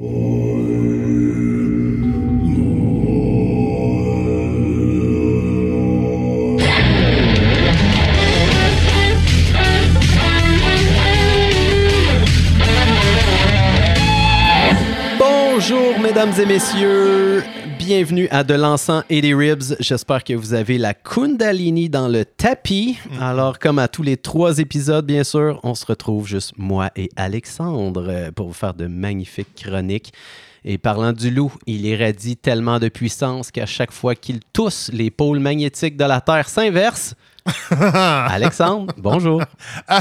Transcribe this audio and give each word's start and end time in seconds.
Bonjour, 0.00 0.08
mesdames 16.00 16.32
et 16.40 16.46
messieurs. 16.46 17.42
Bienvenue 17.90 18.28
à 18.30 18.44
De 18.44 18.54
l'encens 18.54 19.02
et 19.10 19.20
des 19.20 19.34
ribs. 19.34 19.74
J'espère 19.80 20.22
que 20.22 20.32
vous 20.32 20.54
avez 20.54 20.78
la 20.78 20.94
Kundalini 20.94 21.88
dans 21.88 22.06
le 22.06 22.24
tapis. 22.24 22.96
Alors, 23.20 23.58
comme 23.58 23.80
à 23.80 23.88
tous 23.88 24.04
les 24.04 24.16
trois 24.16 24.60
épisodes, 24.60 25.04
bien 25.04 25.24
sûr, 25.24 25.58
on 25.64 25.74
se 25.74 25.86
retrouve 25.86 26.24
juste 26.24 26.52
moi 26.56 26.92
et 26.94 27.08
Alexandre 27.16 28.06
euh, 28.08 28.30
pour 28.30 28.46
vous 28.46 28.52
faire 28.52 28.74
de 28.74 28.86
magnifiques 28.86 29.56
chroniques. 29.56 30.12
Et 30.64 30.78
parlant 30.78 31.12
du 31.12 31.32
loup, 31.32 31.52
il 31.66 31.84
irradie 31.84 32.36
tellement 32.36 32.78
de 32.78 32.88
puissance 32.88 33.50
qu'à 33.50 33.66
chaque 33.66 33.90
fois 33.90 34.14
qu'il 34.14 34.38
tousse, 34.52 34.88
les 34.92 35.10
pôles 35.10 35.40
magnétiques 35.40 35.96
de 35.96 36.04
la 36.04 36.20
Terre 36.20 36.48
s'inversent. 36.48 37.16
Alexandre, 37.70 38.92
bonjour. 38.98 39.42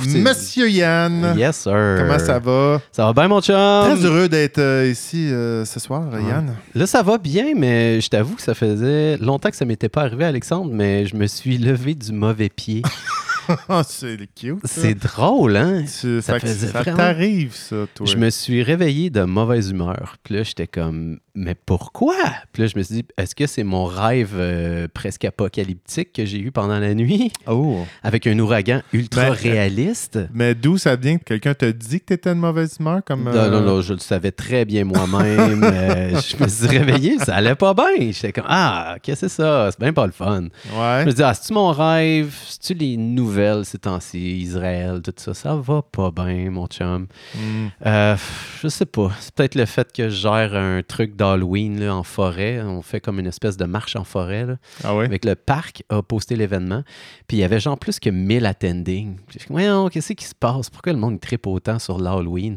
Monsieur 0.00 0.68
Yann, 0.70 1.34
Yes, 1.36 1.56
sir. 1.62 1.96
comment 1.98 2.18
ça 2.18 2.38
va? 2.38 2.80
Ça 2.90 3.06
va 3.06 3.12
bien, 3.12 3.28
mon 3.28 3.40
chum? 3.40 3.54
Très 3.96 4.04
heureux 4.04 4.28
d'être 4.28 4.58
euh, 4.58 4.88
ici 4.90 5.28
euh, 5.32 5.64
ce 5.64 5.78
soir, 5.80 6.04
Yann. 6.18 6.54
Là, 6.74 6.86
ça 6.86 7.02
va 7.02 7.18
bien, 7.18 7.54
mais 7.56 8.00
je 8.00 8.08
t'avoue 8.08 8.34
que 8.36 8.42
ça 8.42 8.54
faisait 8.54 9.16
longtemps 9.18 9.50
que 9.50 9.56
ça 9.56 9.64
m'était 9.64 9.88
pas 9.88 10.02
arrivé, 10.02 10.24
Alexandre, 10.24 10.70
mais 10.72 11.06
je 11.06 11.16
me 11.16 11.26
suis 11.26 11.58
levé 11.58 11.94
du 11.94 12.12
mauvais 12.12 12.48
pied. 12.48 12.82
c'est 13.86 14.16
cute. 14.34 14.58
C'est 14.64 14.94
drôle, 14.94 15.56
hein? 15.56 15.82
Tu- 15.82 16.22
ça 16.22 16.38
ça 16.38 16.80
vraiment- 16.80 16.96
t'arrive, 16.96 17.54
ça, 17.54 17.76
toi. 17.94 18.06
Je 18.06 18.16
me 18.16 18.30
suis 18.30 18.62
réveillé 18.62 19.10
de 19.10 19.22
mauvaise 19.24 19.70
humeur. 19.70 20.16
Puis 20.22 20.34
là, 20.36 20.42
j'étais 20.42 20.66
comme, 20.66 21.18
mais 21.34 21.54
pourquoi? 21.54 22.14
Puis 22.52 22.62
là, 22.62 22.68
je 22.68 22.76
me 22.78 22.82
suis 22.82 22.96
dit, 22.96 23.04
est-ce 23.16 23.34
que 23.34 23.46
c'est 23.46 23.64
mon 23.64 23.84
rêve 23.86 24.32
euh, 24.34 24.86
presque 24.92 25.24
apocalyptique 25.24 26.12
que 26.12 26.24
j'ai 26.26 26.38
eu 26.38 26.50
pendant 26.52 26.78
la 26.78 26.94
nuit? 26.94 27.32
Oh. 27.46 27.84
avec 28.02 28.26
un 28.26 28.38
ouragan 28.38 28.82
ultra 28.92 29.30
Ben, 29.30 29.30
réaliste? 29.32 30.18
Mais 30.34 30.54
d'où 30.54 30.76
ça 30.78 30.96
vient 30.96 31.16
que 31.18 31.24
quelqu'un 31.24 31.54
te 31.54 31.64
dit 31.70 32.00
que 32.00 32.06
t'étais 32.06 32.30
de 32.34 32.38
mauvaise 32.40 32.76
humeur? 32.78 33.00
Comme, 33.04 33.24
Non, 33.24 33.30
euh, 33.34 33.50
non, 33.50 33.60
non, 33.62 33.80
je 33.80 33.94
le 33.94 33.98
savais 33.98 34.30
très 34.32 34.64
bien 34.64 34.84
moi-même. 34.84 35.64
Euh, 35.64 36.20
je 36.20 36.42
me 36.42 36.48
suis 36.48 36.66
réveillé, 36.66 37.18
ça 37.18 37.36
allait 37.36 37.54
pas 37.54 37.72
bien. 37.74 38.10
J'étais 38.10 38.32
comme, 38.32 38.46
ah, 38.48 38.96
qu'est-ce 39.02 39.22
que 39.22 39.28
c'est 39.28 39.34
ça? 39.42 39.70
C'est 39.70 39.80
bien 39.80 39.92
pas 39.92 40.06
le 40.06 40.12
fun. 40.12 40.44
Je 40.68 40.76
Ouais. 40.78 41.04
me 41.06 41.12
dis, 41.12 41.22
ah, 41.22 41.34
c'est-tu 41.34 41.54
mon 41.54 41.70
rêve? 41.70 42.34
C'est-tu 42.48 42.74
les 42.74 42.96
nouvelles 42.96 43.64
ces 43.64 43.78
temps-ci, 43.78 44.38
Israël, 44.40 45.00
tout 45.02 45.12
ça? 45.16 45.32
Ça 45.34 45.54
va 45.56 45.82
pas 45.82 46.10
bien, 46.10 46.50
mon 46.50 46.66
chum. 46.66 47.06
Mm. 47.34 47.66
Euh, 47.86 48.16
je 48.62 48.68
sais 48.68 48.86
pas. 48.86 49.10
C'est 49.20 49.34
peut-être 49.34 49.54
le 49.54 49.64
fait 49.66 49.90
que 49.92 50.08
je 50.08 50.16
gère 50.16 50.54
un 50.54 50.82
truc 50.82 51.16
d'Halloween 51.22 51.88
en 51.88 52.02
forêt. 52.02 52.60
On 52.62 52.82
fait 52.82 53.00
comme 53.00 53.20
une 53.20 53.26
espèce 53.28 53.56
de 53.56 53.64
marche 53.64 53.94
en 53.96 54.02
forêt. 54.04 54.44
Là, 54.44 54.56
Ah? 54.84 54.90
Avec 54.90 55.24
le 55.24 55.34
parc 55.36 55.84
a 55.88 56.02
posté 56.02 56.34
l'événement. 56.36 56.82
Puis 57.28 57.36
il 57.36 57.40
y 57.40 57.44
avait 57.44 57.60
genre 57.60 57.78
plus 57.78 58.00
que 58.00 58.10
1000 58.10 58.44
attending. 58.44 59.16
J'ai 59.30 59.38
dit, 59.38 59.44
Voyons, 59.48 59.88
qu'est-ce 59.88 60.14
qui 60.14 60.24
se 60.24 60.34
passe? 60.34 60.68
Pourquoi 60.68 60.92
le 60.92 60.98
monde 60.98 61.20
tripe 61.20 61.46
autant 61.46 61.78
sur 61.78 61.98
l'Halloween? 61.98 62.56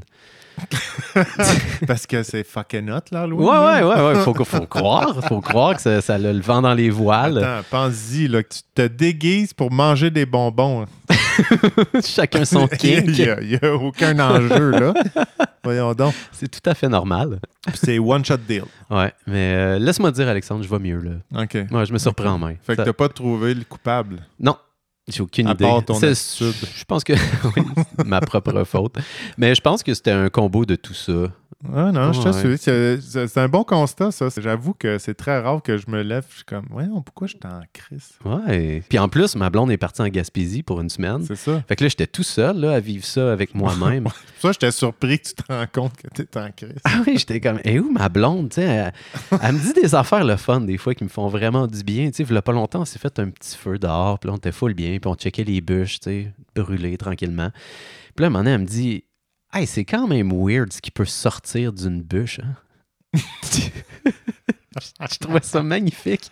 Parce 1.87 2.07
que 2.07 2.23
c'est 2.23 2.43
fucking 2.45 2.89
hot, 2.89 2.99
là, 3.11 3.27
Louis. 3.27 3.43
Ouais, 3.45 3.57
ouais, 3.57 3.83
ouais, 3.83 4.01
ouais. 4.07 4.15
Faut, 4.23 4.33
faut 4.45 4.65
croire. 4.65 5.23
Faut 5.27 5.41
croire 5.41 5.75
que 5.75 5.81
ça, 5.81 6.01
ça 6.01 6.15
a 6.15 6.17
le 6.17 6.39
vent 6.39 6.61
dans 6.61 6.73
les 6.73 6.89
voiles. 6.89 7.37
Attends, 7.43 7.67
pense-y, 7.69 8.27
là, 8.27 8.41
que 8.41 8.49
tu 8.53 8.61
te 8.73 8.87
déguises 8.87 9.53
pour 9.53 9.71
manger 9.71 10.09
des 10.11 10.25
bonbons. 10.25 10.85
Chacun 12.03 12.45
son 12.45 12.67
Il 12.83 13.03
n'y 13.07 13.13
kink. 13.13 13.27
a, 13.27 13.41
il 13.41 13.51
y 13.51 13.55
a 13.65 13.73
aucun 13.73 14.17
enjeu, 14.19 14.71
là. 14.71 14.93
Voyons 15.63 15.93
donc. 15.93 16.13
C'est 16.31 16.49
tout 16.49 16.69
à 16.69 16.73
fait 16.75 16.87
normal. 16.89 17.39
C'est 17.73 17.97
one-shot 17.99 18.37
deal. 18.47 18.63
Ouais, 18.89 19.11
mais 19.27 19.53
euh, 19.55 19.79
laisse-moi 19.79 20.11
dire, 20.11 20.27
Alexandre, 20.27 20.63
je 20.63 20.69
vais 20.69 20.79
mieux, 20.79 20.99
là. 20.99 21.43
OK. 21.43 21.57
Moi, 21.71 21.85
je 21.85 21.93
me 21.93 21.97
surprends 21.97 22.31
en 22.31 22.37
main. 22.37 22.53
Fait 22.63 22.73
que 22.73 22.77
Ça- 22.77 22.85
t'as 22.85 22.93
pas 22.93 23.09
trouvé 23.09 23.53
le 23.53 23.63
coupable? 23.63 24.17
Non, 24.39 24.55
j'ai 25.07 25.21
aucune 25.23 25.47
À 25.47 25.51
idée. 25.51 25.63
part 25.65 25.83
ton. 25.83 25.99
Je 25.99 26.83
pense 26.87 27.03
que 27.03 27.13
ma 28.05 28.21
propre 28.21 28.63
faute. 28.63 28.97
Mais 29.37 29.55
je 29.55 29.61
pense 29.61 29.81
que 29.83 29.93
c'était 29.93 30.11
un 30.11 30.29
combo 30.29 30.65
de 30.65 30.75
tout 30.75 30.93
ça. 30.93 31.31
Ah 31.73 31.91
non, 31.91 32.11
je 32.13 32.19
Ouais. 32.19 32.55
t'assure. 32.57 33.27
C'est 33.27 33.37
un 33.39 33.47
bon 33.47 33.63
constat, 33.63 34.11
ça. 34.11 34.27
J'avoue 34.37 34.73
que 34.73 34.97
c'est 34.97 35.13
très 35.13 35.39
rare 35.39 35.61
que 35.61 35.77
je 35.77 35.85
me 35.89 36.01
lève. 36.01 36.25
Je 36.29 36.35
suis 36.37 36.43
comme, 36.45 36.65
ouais, 36.71 36.85
pourquoi 37.05 37.27
je 37.27 37.33
suis 37.33 37.45
en 37.45 37.61
crise? 37.73 38.09
Ouais. 38.25 38.83
Puis 38.89 38.99
en 38.99 39.07
plus, 39.09 39.35
ma 39.35 39.49
blonde 39.49 39.71
est 39.71 39.77
partie 39.77 40.01
en 40.01 40.07
Gaspésie 40.07 40.63
pour 40.63 40.81
une 40.81 40.89
semaine. 40.89 41.23
C'est 41.25 41.35
ça. 41.35 41.63
Fait 41.67 41.75
que 41.75 41.83
là, 41.83 41.89
j'étais 41.89 42.07
tout 42.07 42.23
seul 42.23 42.57
là, 42.59 42.73
à 42.73 42.79
vivre 42.79 43.05
ça 43.05 43.31
avec 43.31 43.55
moi-même. 43.55 44.07
Ça 44.39 44.51
j'étais 44.51 44.71
surpris 44.71 45.19
que 45.19 45.27
tu 45.29 45.33
te 45.35 45.43
rends 45.51 45.65
compte 45.71 45.93
que 45.97 46.07
t'es 46.23 46.39
en 46.39 46.51
crise. 46.51 46.79
ah 46.83 47.01
oui, 47.07 47.15
j'étais 47.17 47.39
comme, 47.39 47.59
et 47.63 47.79
où 47.79 47.91
ma 47.91 48.09
blonde? 48.09 48.49
Tu 48.49 48.55
sais, 48.55 48.63
elle, 48.63 48.93
elle 49.41 49.53
me 49.53 49.59
dit 49.59 49.73
des 49.73 49.95
affaires 49.95 50.23
le 50.25 50.35
fun, 50.35 50.61
des 50.61 50.77
fois, 50.77 50.93
qui 50.95 51.03
me 51.03 51.09
font 51.09 51.27
vraiment 51.27 51.67
du 51.67 51.83
bien. 51.83 52.07
Tu 52.07 52.17
sais, 52.17 52.23
il 52.29 52.33
y 52.33 52.37
a 52.37 52.41
pas 52.41 52.51
longtemps, 52.51 52.81
on 52.81 52.85
s'est 52.85 52.99
fait 52.99 53.17
un 53.19 53.29
petit 53.29 53.57
feu 53.57 53.77
dehors, 53.79 54.19
puis 54.19 54.27
là, 54.27 54.33
on 54.33 54.37
était 54.37 54.51
full 54.51 54.73
bien, 54.73 54.97
puis 54.99 55.09
on 55.09 55.15
checkait 55.15 55.43
les 55.43 55.61
bûches, 55.61 55.99
tu 55.99 56.09
sais, 56.09 56.33
brûlées 56.55 56.97
tranquillement. 56.97 57.49
Puis 58.15 58.23
là, 58.23 58.25
à 58.25 58.27
un 58.27 58.29
moment 58.29 58.39
donné, 58.43 58.51
elle 58.55 58.61
me 58.61 58.65
dit, 58.65 59.03
hey, 59.55 59.65
c'est 59.65 59.85
quand 59.85 60.07
même 60.07 60.31
weird 60.31 60.71
ce 60.73 60.81
qui 60.81 60.91
peut 60.91 61.05
sortir 61.05 61.73
d'une 61.73 62.01
bûche, 62.01 62.39
hein? 62.39 62.55
Je 65.11 65.17
trouvais 65.19 65.39
ça 65.41 65.63
magnifique. 65.63 66.31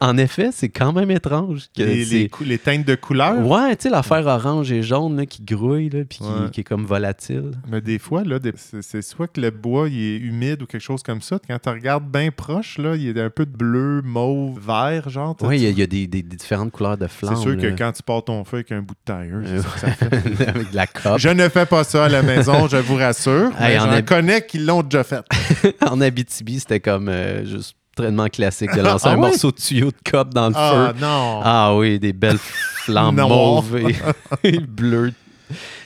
En 0.00 0.16
effet, 0.16 0.50
c'est 0.52 0.68
quand 0.68 0.92
même 0.92 1.10
étrange. 1.10 1.68
Que 1.76 1.82
Les, 1.82 2.30
les, 2.44 2.58
teintes 2.58 2.86
de 2.86 2.94
couleur. 2.94 3.44
Ouais, 3.46 3.74
tu 3.76 3.82
sais, 3.84 3.90
l'affaire 3.90 4.26
orange 4.26 4.70
et 4.72 4.82
jaune 4.82 5.16
là, 5.16 5.26
qui 5.26 5.42
grouille, 5.42 5.88
là, 5.90 6.04
puis 6.08 6.18
qui, 6.18 6.24
Ouais. 6.24 6.50
qui 6.52 6.60
est 6.60 6.64
comme 6.64 6.84
volatile. 6.84 7.52
Mais 7.68 7.80
des 7.80 7.98
fois, 7.98 8.22
là, 8.24 8.38
c'est 8.80 9.02
soit 9.02 9.26
que 9.28 9.40
le 9.40 9.50
bois 9.50 9.88
il 9.88 9.98
est 10.00 10.16
humide 10.18 10.62
ou 10.62 10.66
quelque 10.66 10.80
chose 10.82 11.02
comme 11.02 11.20
ça. 11.22 11.38
Quand 11.46 11.58
tu 11.58 11.68
regardes 11.68 12.04
bien 12.10 12.30
proche, 12.30 12.78
là, 12.78 12.94
il 12.96 13.02
y 13.16 13.20
a 13.20 13.24
un 13.24 13.30
peu 13.30 13.46
de 13.46 13.56
bleu, 13.56 14.02
mauve, 14.02 14.60
vert, 14.64 15.08
genre. 15.08 15.36
Oui, 15.42 15.56
il 15.58 15.62
y 15.62 15.66
a, 15.66 15.70
il 15.70 15.78
y 15.78 15.82
a 15.82 15.86
des, 15.86 16.06
des- 16.06 16.22
des 16.22 16.36
différentes 16.36 16.70
couleurs 16.72 16.96
de 16.98 17.06
flammes. 17.06 17.34
C'est 17.36 17.42
sûr 17.42 17.56
que 17.56 17.76
quand 17.76 17.92
tu 17.92 18.02
pars 18.02 18.24
ton 18.24 18.44
feu 18.44 18.58
avec 18.58 18.72
un 18.72 18.82
bout 18.82 18.94
de 18.94 19.00
tailleur, 19.04 19.40
Euh, 19.44 19.62
c'est 19.62 19.80
ça 19.80 19.90
que 19.90 19.98
ça 19.98 20.08
fait. 20.10 20.48
Avec 20.48 20.70
de 20.70 20.76
la 20.76 20.86
cope. 20.86 21.18
Je 21.18 21.28
ne 21.28 21.48
fais 21.48 21.66
pas 21.66 21.84
ça 21.84 22.04
à 22.04 22.08
la 22.08 22.22
maison, 22.22 22.68
je 22.68 22.76
vous 22.76 22.96
rassure. 22.96 23.50
Hey, 23.58 23.74
mais 23.74 23.78
en 23.78 23.84
j'en 23.86 23.92
hab- 23.92 24.04
connais 24.04 24.46
qui 24.46 24.58
l'ont 24.58 24.82
déjà 24.82 25.02
fait. 25.04 25.24
en 25.86 26.00
Abitibi, 26.00 26.60
c'était 26.60 26.80
comme 26.80 27.08
euh, 27.08 27.44
juste 27.44 27.76
classique 28.28 28.74
de 28.74 28.80
lancer 28.82 29.08
Ah 29.08 29.12
un 29.12 29.16
morceau 29.16 29.50
de 29.50 29.56
tuyau 29.56 29.86
de 29.90 30.10
cope 30.10 30.34
dans 30.34 30.48
le 30.48 30.54
Ah 30.56 30.92
feu. 30.92 31.00
non! 31.00 31.40
Ah 31.42 31.74
oui, 31.76 31.98
des 31.98 32.12
belles 32.12 32.38
flammes 32.84 33.16
mauves 33.16 33.78
et, 34.44 34.58
bleues 34.60 35.12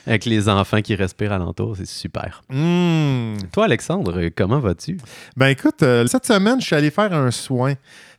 avec 0.05 0.25
les 0.25 0.47
enfants 0.47 0.81
qui 0.81 0.95
respirent 0.95 1.31
alentour. 1.33 1.75
C'est 1.77 1.87
super. 1.87 2.43
Hmm. 2.49 3.37
Toi, 3.51 3.65
Alexandre, 3.65 4.29
comment 4.35 4.59
vas-tu? 4.59 4.97
Ben 5.35 5.47
écoute, 5.47 5.81
euh, 5.81 6.05
cette 6.07 6.25
semaine, 6.27 6.61
je 6.61 6.67
suis 6.67 6.75
allé 6.75 6.91
faire 6.91 7.11
un 7.13 7.31
soin 7.31 7.73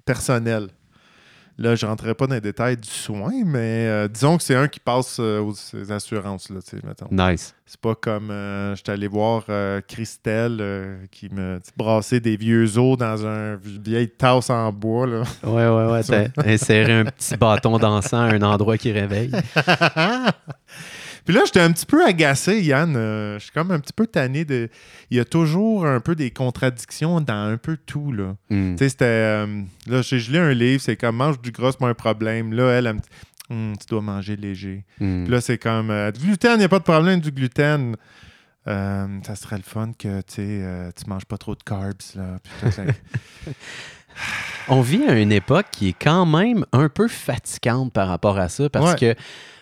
personnel. 0.04 0.68
Là, 1.58 1.74
je 1.74 1.86
ne 1.86 1.90
rentrerai 1.90 2.14
pas 2.14 2.26
dans 2.26 2.34
les 2.34 2.40
détails 2.42 2.76
du 2.76 2.88
soin, 2.88 3.32
mais 3.46 3.86
euh, 3.86 4.08
disons 4.08 4.36
que 4.36 4.42
c'est 4.42 4.54
un 4.54 4.68
qui 4.68 4.78
passe 4.78 5.16
euh, 5.20 5.40
aux 5.40 5.52
aux 5.52 5.92
assurances, 5.92 6.50
là, 6.50 6.60
mettons. 6.84 7.08
Nice. 7.10 7.54
C'est 7.64 7.80
pas 7.80 7.94
comme 7.94 8.30
euh, 8.30 8.76
je 8.76 8.82
suis 8.82 8.92
allé 8.92 9.08
voir 9.08 9.44
euh, 9.48 9.80
Christelle 9.88 10.98
qui 11.10 11.30
me 11.32 11.58
brassait 11.76 12.20
des 12.20 12.36
vieux 12.36 12.78
os 12.78 12.98
dans 12.98 13.26
un 13.26 13.56
vieille 13.56 14.10
tasse 14.10 14.50
en 14.50 14.70
bois. 14.70 15.06
Là. 15.06 15.22
Ouais, 15.44 15.66
ouais, 15.66 15.92
ouais. 15.92 16.28
T'as 16.34 16.46
inséré 16.46 16.92
un 16.92 17.04
petit 17.06 17.36
bâton 17.38 17.78
d'encens 17.78 18.12
à 18.12 18.34
un 18.34 18.42
endroit 18.42 18.76
qui 18.76 18.92
réveille. 18.92 19.32
Puis 21.26 21.34
là, 21.34 21.42
j'étais 21.44 21.60
un 21.60 21.72
petit 21.72 21.86
peu 21.86 22.06
agacé, 22.06 22.62
Yann. 22.62 22.94
Euh, 22.96 23.38
je 23.38 23.44
suis 23.44 23.52
comme 23.52 23.72
un 23.72 23.80
petit 23.80 23.92
peu 23.92 24.06
tanné 24.06 24.44
de. 24.44 24.68
Il 25.10 25.16
y 25.16 25.20
a 25.20 25.24
toujours 25.24 25.84
un 25.84 25.98
peu 25.98 26.14
des 26.14 26.30
contradictions 26.30 27.20
dans 27.20 27.50
un 27.50 27.56
peu 27.56 27.76
tout, 27.76 28.12
là. 28.12 28.36
Hmm. 28.48 28.76
Tu 28.76 28.78
sais, 28.78 28.88
c'était. 28.90 29.04
euh, 29.06 29.62
là, 29.88 30.02
j'ai 30.02 30.20
gelé 30.20 30.38
un 30.38 30.52
livre, 30.52 30.80
c'est 30.80 30.96
comme 30.96 31.16
mange 31.16 31.40
du 31.42 31.50
gras, 31.50 31.72
c'est 31.72 31.80
pas 31.80 31.88
un 31.88 31.94
problème. 31.94 32.52
Là, 32.52 32.70
elle, 32.70 32.86
elle 32.86 32.94
me 32.94 33.00
dit 33.00 33.08
Hum, 33.50 33.74
tu 33.78 33.86
dois 33.88 34.02
manger 34.02 34.36
léger. 34.36 34.84
Hmm. 35.00 35.24
Puis 35.24 35.32
là, 35.32 35.40
c'est 35.40 35.58
comme 35.58 35.90
euh, 35.90 36.12
du 36.12 36.20
gluten, 36.20 36.52
il 36.54 36.58
n'y 36.58 36.64
a 36.64 36.68
pas 36.68 36.78
de 36.78 36.84
problème 36.84 37.20
du 37.20 37.32
gluten. 37.32 37.96
Ça 38.64 39.36
serait 39.36 39.56
le 39.56 39.62
fun 39.62 39.92
que 39.98 40.20
tu 40.22 41.10
manges 41.10 41.24
pas 41.24 41.38
trop 41.38 41.54
de 41.56 41.62
carbs. 41.62 41.94
Là, 42.14 42.38
Puis 42.42 42.52
tout, 42.70 42.80
là. 42.80 42.92
On 44.68 44.80
vit 44.80 45.04
à 45.04 45.18
une 45.18 45.32
époque 45.32 45.66
qui 45.70 45.88
est 45.88 45.96
quand 46.00 46.26
même 46.26 46.64
un 46.72 46.88
peu 46.88 47.08
fatigante 47.08 47.92
par 47.92 48.08
rapport 48.08 48.38
à 48.38 48.48
ça 48.48 48.68
parce 48.68 48.94
que, 48.94 49.14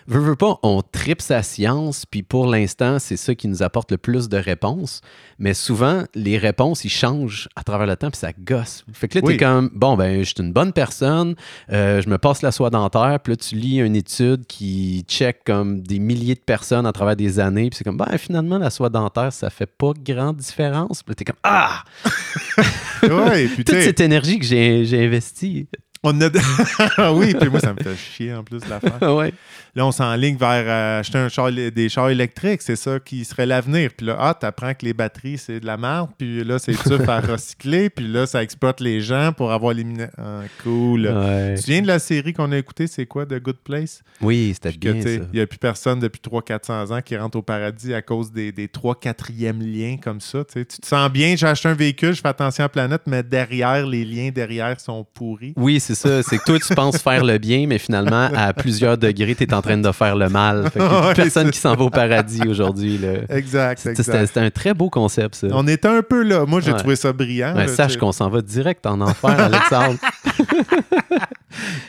veux, 0.07 0.19
veux 0.19 0.35
pas, 0.35 0.59
on 0.63 0.81
tripe 0.81 1.21
sa 1.21 1.41
science, 1.43 2.05
puis 2.05 2.23
pour 2.23 2.47
l'instant, 2.47 2.99
c'est 2.99 3.17
ça 3.17 3.35
qui 3.35 3.47
nous 3.47 3.63
apporte 3.63 3.91
le 3.91 3.97
plus 3.97 4.29
de 4.29 4.37
réponses. 4.37 5.01
Mais 5.39 5.53
souvent, 5.53 6.03
les 6.13 6.37
réponses, 6.37 6.85
ils 6.85 6.89
changent 6.89 7.47
à 7.55 7.63
travers 7.63 7.87
le 7.87 7.95
temps, 7.95 8.09
puis 8.11 8.19
ça 8.19 8.31
gosse. 8.37 8.85
Fait 8.93 9.07
que 9.07 9.19
là, 9.19 9.25
Oui. 9.25 9.33
t'es 9.37 9.43
comme, 9.45 9.69
bon, 9.73 9.95
ben, 9.97 10.19
je 10.19 10.25
suis 10.25 10.35
une 10.43 10.53
bonne 10.53 10.73
personne, 10.73 11.35
euh, 11.71 12.01
je 12.01 12.09
me 12.09 12.17
passe 12.17 12.41
la 12.41 12.51
soie 12.51 12.69
dentaire, 12.69 13.19
puis 13.23 13.33
là, 13.33 13.37
tu 13.37 13.55
lis 13.55 13.79
une 13.79 13.95
étude 13.95 14.45
qui 14.47 15.03
check 15.07 15.43
comme 15.45 15.81
des 15.81 15.99
milliers 15.99 16.35
de 16.35 16.39
personnes 16.39 16.85
à 16.85 16.91
travers 16.91 17.15
des 17.15 17.39
années, 17.39 17.69
puis 17.69 17.77
c'est 17.77 17.83
comme, 17.83 17.97
ben, 17.97 18.17
finalement, 18.17 18.57
la 18.57 18.69
soie 18.69 18.89
dentaire, 18.89 19.33
ça 19.33 19.49
fait 19.49 19.65
pas 19.65 19.91
grande 20.03 20.37
différence. 20.37 21.03
Puis 21.03 21.11
là, 21.11 21.15
t'es 21.15 21.25
comme, 21.25 21.35
ah! 21.43 21.83
ouais, 23.03 23.47
Toute 23.55 23.69
cette 23.69 23.99
énergie 23.99 24.39
que 24.39 24.45
j'ai 24.45 24.85
j'ai 24.85 25.05
investie. 25.05 25.67
On 26.07 26.21
a... 26.21 26.29
Oui, 27.13 27.33
puis 27.33 27.49
moi, 27.49 27.59
ça 27.59 27.73
me 27.73 27.81
fait 27.81 27.95
chier 27.95 28.33
en 28.33 28.43
plus 28.43 28.59
de 28.59 28.69
l'affaire. 28.69 29.01
ouais. 29.15 29.33
Là, 29.75 29.85
on 29.85 29.91
s'enligne 29.91 30.37
vers 30.37 30.63
euh, 30.65 30.99
acheter 30.99 31.17
un 31.17 31.27
char, 31.29 31.51
des 31.51 31.89
chars 31.89 32.09
électriques. 32.09 32.61
C'est 32.61 32.75
ça 32.75 32.99
qui 32.99 33.25
serait 33.25 33.47
l'avenir. 33.47 33.89
Puis 33.97 34.05
là, 34.05 34.15
ah, 34.19 34.33
t'apprends 34.33 34.73
que 34.73 34.85
les 34.85 34.93
batteries, 34.93 35.37
c'est 35.39 35.59
de 35.59 35.65
la 35.65 35.77
merde. 35.77 36.11
Puis 36.17 36.43
là, 36.43 36.59
c'est 36.59 36.81
dur 36.87 37.01
à 37.09 37.19
recycler. 37.19 37.89
Puis 37.89 38.07
là, 38.07 38.27
ça 38.27 38.43
exploite 38.43 38.79
les 38.79 39.01
gens 39.01 39.33
pour 39.33 39.51
avoir 39.51 39.71
éliminé. 39.71 40.05
Ah, 40.17 40.43
cool. 40.63 41.07
Ouais. 41.07 41.55
Tu 41.55 41.55
te 41.55 41.65
souviens 41.65 41.81
de 41.81 41.87
la 41.87 41.99
série 41.99 42.33
qu'on 42.33 42.51
a 42.51 42.57
écoutée, 42.57 42.85
c'est 42.85 43.07
quoi, 43.07 43.25
The 43.25 43.41
Good 43.41 43.57
Place? 43.63 44.03
Oui, 44.21 44.51
c'était 44.53 44.77
bien. 44.77 44.93
Il 44.93 45.27
n'y 45.33 45.41
a 45.41 45.47
plus 45.47 45.57
personne 45.57 45.99
depuis 45.99 46.21
300-400 46.21 46.93
ans 46.93 47.01
qui 47.01 47.17
rentre 47.17 47.37
au 47.37 47.41
paradis 47.41 47.93
à 47.93 48.01
cause 48.03 48.31
des, 48.31 48.51
des 48.51 48.67
3-4e 48.67 49.59
liens 49.59 49.97
comme 49.97 50.21
ça. 50.21 50.43
Tu 50.45 50.65
te 50.65 50.85
sens 50.85 51.11
bien, 51.11 51.35
j'ai 51.35 51.47
acheté 51.47 51.67
un 51.67 51.73
véhicule, 51.73 52.13
je 52.13 52.21
fais 52.21 52.27
attention 52.27 52.63
à 52.63 52.65
la 52.65 52.69
planète, 52.69 53.01
mais 53.07 53.23
derrière, 53.23 53.85
les 53.87 54.05
liens 54.05 54.29
derrière 54.29 54.79
sont 54.79 55.05
pourris. 55.13 55.53
Oui, 55.57 55.79
c'est 55.79 55.94
ça. 55.95 56.21
C'est 56.23 56.37
que 56.37 56.43
toi, 56.43 56.59
tu 56.59 56.73
penses 56.75 56.97
faire 56.97 57.23
le 57.23 57.37
bien, 57.37 57.65
mais 57.67 57.77
finalement, 57.77 58.29
à 58.35 58.53
plusieurs 58.53 58.97
degrés, 58.97 59.35
tu 59.35 59.43
es 59.43 59.53
en 59.53 59.61
train 59.61 59.77
de 59.77 59.91
faire 59.91 60.15
le 60.15 60.29
mal. 60.29 60.69
Fait 60.71 60.79
personne 61.15 61.45
c'est 61.47 61.51
qui 61.51 61.59
s'en 61.59 61.75
va 61.75 61.85
au 61.85 61.89
paradis 61.89 62.41
aujourd'hui. 62.47 62.99
Exact, 63.29 63.79
C'était 63.95 64.39
un 64.39 64.49
très 64.49 64.73
beau 64.73 64.89
concept, 64.89 65.35
ça. 65.35 65.47
On 65.51 65.67
était 65.67 65.87
un 65.87 66.01
peu 66.01 66.23
là. 66.23 66.45
Moi, 66.45 66.61
j'ai 66.61 66.71
Ouais. 66.71 66.77
trouvé 66.79 66.95
ça 66.95 67.13
brillant. 67.13 67.55
Ouais, 67.55 67.65
là, 67.65 67.73
sache 67.73 67.97
qu'on 67.97 68.11
s'en 68.11 68.29
va 68.29 68.41
direct 68.41 68.85
en 68.85 68.99
enfer, 69.01 69.39
Alexandre. 69.39 69.97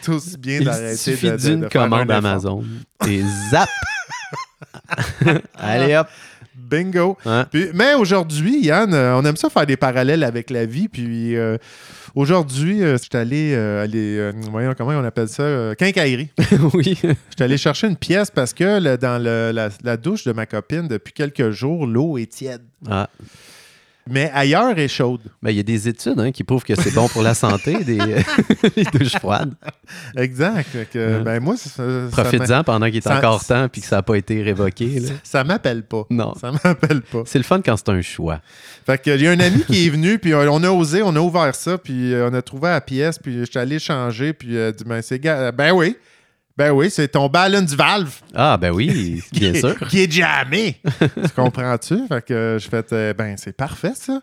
C'est 0.00 0.12
aussi 0.12 0.36
bien 0.38 0.58
Il 0.60 0.64
d'arrêter 0.64 0.96
suffit 0.96 1.30
de, 1.30 1.36
d'une 1.36 1.68
commande. 1.68 2.10
Amazon. 2.10 2.62
Et 3.06 3.22
zap! 3.50 3.68
Allez 5.58 5.96
hop! 5.96 6.06
Bingo. 6.54 7.16
Puis- 7.50 7.68
mais 7.74 7.94
aujourd'hui, 7.94 8.60
Yann, 8.64 8.92
euh, 8.92 9.14
on 9.16 9.24
aime 9.24 9.36
ça 9.36 9.48
faire 9.50 9.66
des 9.66 9.76
parallèles 9.76 10.24
avec 10.24 10.50
la 10.50 10.66
vie. 10.66 10.88
Puis 10.88 11.36
euh, 11.36 11.58
aujourd'hui, 12.16 12.82
euh, 12.82 12.96
je 12.96 13.02
suis 13.04 13.16
allé, 13.16 13.52
euh, 13.54 13.84
aller, 13.84 14.16
euh, 14.18 14.32
voyons 14.50 14.74
comment 14.76 14.90
on 14.98 15.04
appelle 15.04 15.28
ça, 15.28 15.74
quincaillerie. 15.78 16.30
oui. 16.74 16.98
Je 17.00 17.08
suis 17.36 17.42
allé 17.44 17.56
chercher 17.58 17.86
une 17.86 17.96
pièce 17.96 18.32
parce 18.32 18.52
que 18.52 18.96
dans 18.96 19.22
le- 19.22 19.52
la, 19.52 19.68
la 19.84 19.96
douche 19.96 20.24
de 20.24 20.32
ma 20.32 20.46
copine, 20.46 20.88
depuis 20.88 21.12
quelques 21.12 21.50
jours, 21.50 21.86
l'eau 21.86 22.18
est 22.18 22.26
tiède. 22.32 22.62
Ah. 22.90 23.08
Mais 24.08 24.30
ailleurs 24.32 24.78
est 24.78 24.88
chaude. 24.88 25.20
Ben, 25.42 25.50
il 25.50 25.56
y 25.56 25.60
a 25.60 25.64
des 25.64 25.88
études 25.88 26.20
hein, 26.20 26.30
qui 26.30 26.44
prouvent 26.44 26.62
que 26.64 26.74
c'est 26.74 26.94
bon 26.94 27.08
pour 27.08 27.22
la 27.22 27.34
santé, 27.34 27.76
des 27.84 27.98
les 28.76 28.84
douches 28.84 29.16
froides. 29.18 29.54
Exact. 30.16 30.68
Que, 30.92 31.18
Ouais. 31.18 31.22
ben 31.24 31.40
moi, 31.40 31.54
Profites-en 32.12 32.64
pendant 32.64 32.86
qu'il 32.86 32.98
est 32.98 33.00
ça- 33.00 33.18
encore 33.18 33.44
temps 33.44 33.68
puis 33.68 33.80
que 33.80 33.86
ça 33.86 33.96
n'a 33.96 34.02
pas 34.02 34.16
été 34.16 34.42
révoqué. 34.42 35.00
là. 35.00 35.08
ça, 35.08 35.14
ça 35.24 35.44
m'appelle 35.44 35.82
pas. 35.82 36.04
Non. 36.10 36.34
Ça 36.40 36.52
m'appelle 36.52 37.02
pas. 37.02 37.22
C'est 37.26 37.38
le 37.38 37.44
fun 37.44 37.60
quand 37.64 37.76
c'est 37.76 37.88
un 37.90 38.02
choix. 38.02 38.40
Fait 38.86 38.98
que 39.02 39.10
il 39.10 39.22
y 39.22 39.26
a 39.28 39.30
un 39.32 39.40
ami 39.40 39.62
qui 39.64 39.86
est 39.86 39.90
venu, 39.96 40.18
puis 40.18 40.34
on 40.34 40.40
a 40.62 40.70
osé, 40.70 41.02
on 41.02 41.14
a 41.16 41.20
ouvert 41.20 41.54
ça, 41.54 41.78
puis 41.78 42.12
euh, 42.14 42.28
on 42.30 42.34
a 42.34 42.42
trouvé 42.42 42.68
la 42.68 42.80
pièce, 42.80 43.18
puis 43.18 43.40
je 43.40 43.44
suis 43.44 43.58
allé 43.58 43.78
changer, 43.78 44.32
puis 44.32 44.48
il 44.52 44.58
a 44.58 44.72
dit 44.72 44.84
ben 44.84 45.02
c'est 45.02 45.18
ben 45.18 45.72
oui. 45.72 45.96
Ben 46.56 46.70
oui, 46.72 46.90
c'est 46.90 47.08
ton 47.08 47.28
balance 47.28 47.74
valve 47.74 48.10
Ah, 48.34 48.56
ben 48.56 48.70
oui, 48.72 49.22
bien 49.32 49.52
qui, 49.52 49.60
sûr. 49.60 49.78
Qui 49.88 50.00
est 50.04 50.10
jammé. 50.12 50.80
tu 51.00 51.28
comprends-tu? 51.34 52.06
Fait 52.08 52.24
que 52.24 52.56
je 52.60 52.68
fais 52.68 52.84
euh, 52.92 53.12
ben 53.12 53.36
c'est 53.36 53.54
parfait 53.56 53.92
ça. 53.94 54.20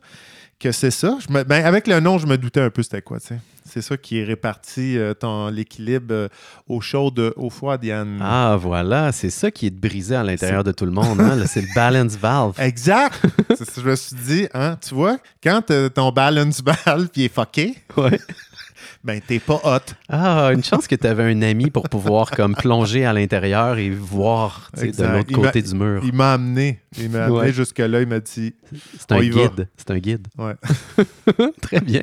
Que 0.60 0.72
c'est 0.72 0.92
ça. 0.92 1.18
Je 1.28 1.32
me- 1.34 1.44
ben, 1.44 1.64
avec 1.66 1.88
le 1.88 2.00
nom, 2.00 2.18
je 2.18 2.26
me 2.26 2.38
doutais 2.38 2.62
un 2.62 2.70
peu 2.70 2.82
c'était 2.84 3.02
quoi, 3.02 3.20
tu 3.20 3.28
sais. 3.28 3.40
C'est 3.70 3.82
ça 3.82 3.98
qui 3.98 4.20
est 4.20 4.24
réparti 4.24 4.98
euh, 4.98 5.14
ton 5.14 5.48
l'équilibre 5.50 6.06
euh, 6.14 6.28
eau 6.68 6.80
chaude, 6.82 7.34
eau 7.36 7.50
froide, 7.50 7.84
Yann. 7.84 8.20
Ah, 8.22 8.56
voilà, 8.60 9.12
c'est 9.12 9.30
ça 9.30 9.52
qui 9.52 9.68
est 9.68 9.70
brisé 9.76 10.16
à 10.16 10.24
l'intérieur 10.24 10.64
de 10.64 10.72
tout 10.72 10.86
le 10.86 10.92
monde. 10.92 11.20
Hein? 11.22 11.44
C'est 11.48 11.62
le 11.62 11.68
balance 11.76 12.16
valve. 12.18 12.54
Exact! 12.60 13.20
Je 13.50 13.82
me 13.82 13.96
suis 13.96 14.16
dit, 14.16 14.48
hein, 14.54 14.78
tu 14.86 14.94
vois, 14.96 15.18
quand 15.44 15.70
euh, 15.72 15.90
ton 15.90 16.12
balance 16.12 16.62
valve 16.64 17.08
il 17.16 17.24
est 17.24 17.34
fucké, 17.34 17.76
Ouais. 17.98 18.20
Ben 19.04 19.20
t'es 19.26 19.40
pas 19.40 19.60
hot. 19.64 19.94
Ah, 20.10 20.52
une 20.54 20.64
chance 20.64 20.88
que 20.88 20.96
tu 20.96 21.06
avais 21.08 21.24
un 21.32 21.42
ami 21.42 21.70
pour 21.70 21.90
pouvoir 21.90 22.32
comme 22.32 22.56
plonger 22.56 23.06
à 23.06 23.12
l'intérieur 23.14 23.78
et 23.78 23.90
voir 23.90 24.72
de 24.78 25.04
l'autre 25.04 25.34
côté 25.34 25.62
du 25.62 25.76
mur. 25.76 26.02
Il 26.06 26.14
m'a 26.14 26.34
amené. 26.34 26.80
Il 26.98 27.10
m'a 27.10 27.26
amené 27.26 27.38
Ouais. 27.40 27.54
jusque-là. 27.54 28.02
Il 28.02 28.08
m'a 28.08 28.20
dit. 28.20 28.54
C'est 28.98 29.12
un 29.12 29.20
guide. 29.20 29.68
C'est 29.78 29.92
un 29.92 29.98
guide. 30.00 30.28
Ouais. 30.38 30.56
Très 31.62 31.82
bien. 31.82 32.02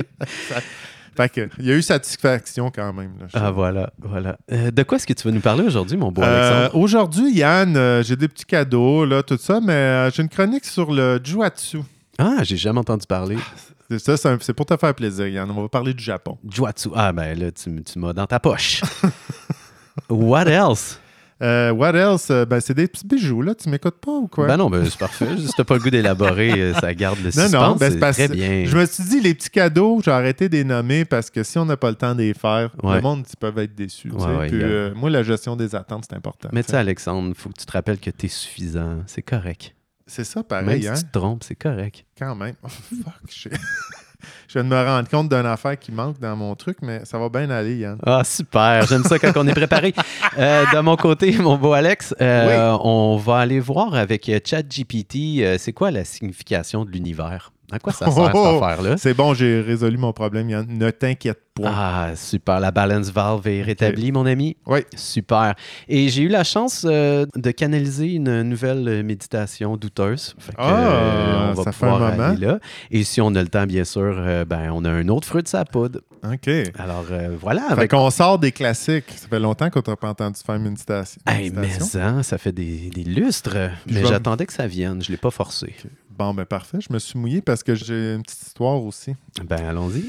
Fait 1.17 1.29
que, 1.29 1.49
il 1.59 1.67
y 1.67 1.73
a 1.73 1.75
eu 1.75 1.83
satisfaction 1.83 2.71
quand 2.71 2.93
même. 2.93 3.13
là, 3.21 3.27
Ah, 3.35 3.51
voilà, 3.51 3.93
voilà. 3.99 4.39
Euh, 4.53 4.71
de 4.71 4.83
quoi 4.85 4.97
est-ce 4.97 5.07
que 5.07 5.13
tu 5.13 5.27
veux 5.27 5.35
nous 5.35 5.41
parler 5.41 5.65
aujourd'hui, 5.65 5.97
mon 5.97 6.13
beau 6.13 6.23
Euh, 6.23 6.61
Alexandre? 6.67 6.81
Aujourd'hui, 6.83 7.33
Yann, 7.35 7.77
euh, 7.77 8.03
j'ai 8.03 8.15
des 8.17 8.29
petits 8.29 8.45
cadeaux, 8.45 9.05
là, 9.05 9.23
tout 9.23 9.37
ça, 9.37 9.61
mais 9.61 10.09
j'ai 10.15 10.23
une 10.23 10.29
chronique 10.29 10.65
sur 10.65 10.93
le 10.93 11.21
Juatsu. 11.23 11.79
Ah, 12.19 12.39
j'ai 12.43 12.57
jamais 12.57 12.79
entendu 12.79 13.07
parler. 13.07 13.37
C'est 13.57 13.75
ça, 13.99 14.17
c'est 14.41 14.53
pour 14.55 14.67
te 14.67 14.77
faire 14.77 14.95
plaisir, 14.95 15.27
Yann. 15.27 15.51
On 15.51 15.63
va 15.63 15.69
parler 15.69 15.95
du 15.95 16.03
Japon. 16.03 16.39
Juatsu. 16.49 16.91
Ah, 16.95 17.13
ben 17.13 17.39
là, 17.39 17.51
tu, 17.51 17.71
m'as 17.99 18.13
dans 18.13 18.27
ta 18.27 18.39
poche. 18.41 18.83
What 20.09 20.47
else? 20.49 20.99
Euh, 21.43 21.71
what 21.73 21.95
else? 21.95 22.31
Euh, 22.31 22.45
Ben, 22.45 22.61
c'est 22.61 22.75
des 22.75 22.87
petits 22.87 23.07
bijoux, 23.07 23.41
là. 23.41 23.55
Tu 23.55 23.69
m'écoutes 23.71 23.97
pas 23.99 24.13
ou 24.13 24.29
quoi? 24.29 24.47
Ben 24.47 24.59
non, 24.59 24.69
ben 24.69 24.85
c'est 24.85 24.99
parfait. 24.99 25.27
Si 25.39 25.49
t'as 25.57 25.65
pas 25.65 25.75
le 25.75 25.81
goût 25.81 25.89
d'élaborer, 25.89 26.53
euh, 26.53 26.75
ça 26.75 26.93
garde 26.95 27.19
le 27.19 27.25
Non, 27.25 27.31
suspense. 27.31 27.53
non, 27.53 27.77
ben, 27.77 27.91
c'est 27.93 27.99
très 28.13 28.29
bien. 28.29 28.65
Je 28.67 28.77
me 28.77 28.85
suis 28.85 29.05
dit, 29.05 29.21
les 29.21 29.33
petits 29.35 29.49
cadeaux, 29.49 30.01
j'ai 30.05 30.11
arrêté 30.11 30.51
de 30.51 30.57
les 30.59 30.65
nommer 30.65 31.07
parce 31.07 31.31
que 31.31 31.43
si 31.43 31.57
on 31.59 31.65
n'a 31.65 31.79
pas 31.79 31.89
le 31.89 31.97
temps 31.97 32.15
de 32.15 32.21
les 32.21 32.35
faire, 32.35 32.71
Ouais. 32.83 32.97
le 32.97 33.01
monde, 33.01 33.25
ils 33.27 33.37
peuvent 33.39 33.59
être 33.59 33.75
déçus. 33.75 34.11
tu 34.11 34.15
Ouais, 34.17 34.21
sais. 34.21 34.37
ouais, 34.37 34.49
Puis, 34.49 34.59
y 34.59 34.63
a- 34.63 34.67
euh, 34.67 34.95
moi, 34.95 35.09
la 35.09 35.23
gestion 35.23 35.57
des 35.57 35.75
attentes, 35.75 36.05
c'est 36.11 36.17
important. 36.17 36.51
Mais 36.53 36.63
tu 36.63 36.73
sais. 36.73 36.77
Alexandre, 36.77 37.33
faut 37.35 37.49
que 37.49 37.59
tu 37.59 37.65
te 37.65 37.73
rappelles 37.73 37.99
que 37.99 38.11
t'es 38.11 38.29
suffisant. 38.29 38.99
C'est 39.07 39.23
correct. 39.23 39.75
C'est 40.11 40.25
ça, 40.25 40.41
Même 40.41 40.65
pareil, 40.65 40.83
si 40.83 40.89
hein? 40.89 40.95
tu 40.97 41.05
te 41.05 41.19
trompes, 41.19 41.45
c'est 41.45 41.55
correct. 41.55 42.05
Quand 42.19 42.35
même. 42.35 42.55
Oh, 42.65 42.69
fuck. 42.69 43.15
Je... 43.29 43.49
je 44.49 44.53
viens 44.55 44.65
de 44.65 44.69
me 44.69 44.85
rendre 44.85 45.09
compte 45.09 45.29
d'une 45.29 45.47
affaire 45.47 45.79
qui 45.79 45.93
manque 45.93 46.19
dans 46.19 46.35
mon 46.35 46.53
truc, 46.57 46.79
mais 46.83 47.05
ça 47.05 47.17
va 47.17 47.29
bien 47.29 47.49
aller, 47.49 47.77
Yann. 47.77 47.97
Ah, 48.05 48.25
super. 48.25 48.85
J'aime 48.89 49.05
ça 49.05 49.21
quand 49.21 49.33
on 49.37 49.47
est 49.47 49.55
préparé. 49.55 49.95
Euh, 50.39 50.65
de 50.73 50.81
mon 50.81 50.97
côté, 50.97 51.37
mon 51.39 51.57
beau 51.57 51.73
Alex, 51.73 52.15
euh, 52.21 52.77
on 52.83 53.17
va 53.17 53.39
aller 53.39 53.59
voir 53.59 53.95
avec 53.95 54.29
euh, 54.29 54.39
ChatGPT, 54.45 55.41
euh, 55.41 55.57
c'est 55.59 55.73
quoi 55.73 55.91
la 55.91 56.05
signification 56.05 56.85
de 56.85 56.91
l'univers? 56.91 57.53
À 57.73 57.79
quoi 57.79 57.93
ça 57.93 58.11
sert, 58.11 58.31
Oh! 58.35 58.53
cette 58.55 58.63
affaire-là? 58.63 58.97
C'est 58.97 59.15
bon, 59.15 59.35
j'ai 59.35 59.61
résolu 59.61 59.97
mon 59.97 60.13
problème, 60.13 60.51
Yann. 60.51 60.67
Ne 60.69 60.91
t'inquiète 60.91 61.39
pas. 61.55 61.63
Ah, 61.67 62.11
super. 62.17 62.59
La 62.61 62.71
balance 62.71 63.11
valve 63.11 63.47
est 63.47 63.63
rétablie, 63.63 64.13
mon 64.13 64.25
ami. 64.27 64.57
Oui. 64.67 64.81
Super. 64.97 65.55
Et 65.89 66.09
j'ai 66.09 66.23
eu 66.23 66.29
la 66.29 66.43
chance 66.45 66.85
euh, 66.89 67.27
de 67.37 67.51
canaliser 67.51 68.15
une 68.15 68.43
nouvelle 68.43 69.03
méditation 69.05 69.77
douteuse. 69.77 70.35
Fait 70.39 70.53
que, 70.53 70.57
Ah, 70.59 70.91
euh, 70.91 71.51
on 71.51 71.55
va 71.55 71.63
ça 71.65 71.73
fait 71.73 71.87
un 71.87 71.91
pouvoir 71.93 72.11
moment. 72.13 72.29
aller 72.31 72.47
là. 72.47 72.59
Et 72.91 73.05
si 73.05 73.21
on 73.21 73.35
a 73.35 73.43
le 73.43 73.49
temps, 73.49 73.67
bien 73.67 73.85
sûr, 73.85 74.15
euh, 74.19 74.45
ben, 74.45 74.71
on 74.73 74.85
a 74.85 74.91
un 74.91 75.09
autre 75.09 75.27
fruit 75.29 75.43
de 75.43 75.49
sa 75.49 75.65
poudre. 75.65 76.01
OK. 76.25 76.51
Alors, 76.79 77.05
voilà. 77.41 77.63
Fait 77.69 77.73
Avec... 77.73 77.91
qu'on 77.93 78.11
sort 78.11 78.39
des 78.39 78.53
classiques. 78.53 79.11
Ça 79.17 79.29
fait 79.29 79.41
longtemps 79.41 79.71
qu'on 79.71 79.83
t'a 79.83 79.97
pas 79.97 80.09
entendu 80.11 80.41
faire 80.45 80.55
une 80.57 80.65
méditation. 80.65 81.21
Hey, 81.27 81.51
mais 81.55 81.71
ça, 81.71 82.23
ça 82.23 82.37
fait 82.39 82.53
des, 82.53 82.91
des 82.91 83.05
lustres. 83.05 83.57
Je 83.87 83.95
Mais 83.95 84.05
j'attendais 84.07 84.45
que 84.47 84.53
ça 84.53 84.67
vienne. 84.67 85.03
Je 85.03 85.09
ne 85.11 85.15
l'ai 85.15 85.21
pas 85.21 85.31
forcé. 85.31 85.75
Bon, 86.21 86.35
ben 86.35 86.45
parfait. 86.45 86.81
Je 86.87 86.93
me 86.93 86.99
suis 86.99 87.19
mouillé 87.19 87.41
parce 87.41 87.63
que 87.63 87.75
j'ai 87.75 88.13
une 88.13 88.23
petite 88.23 88.43
histoire 88.43 88.85
aussi. 88.85 89.15
Ben, 89.43 89.65
allons-y. 89.65 90.05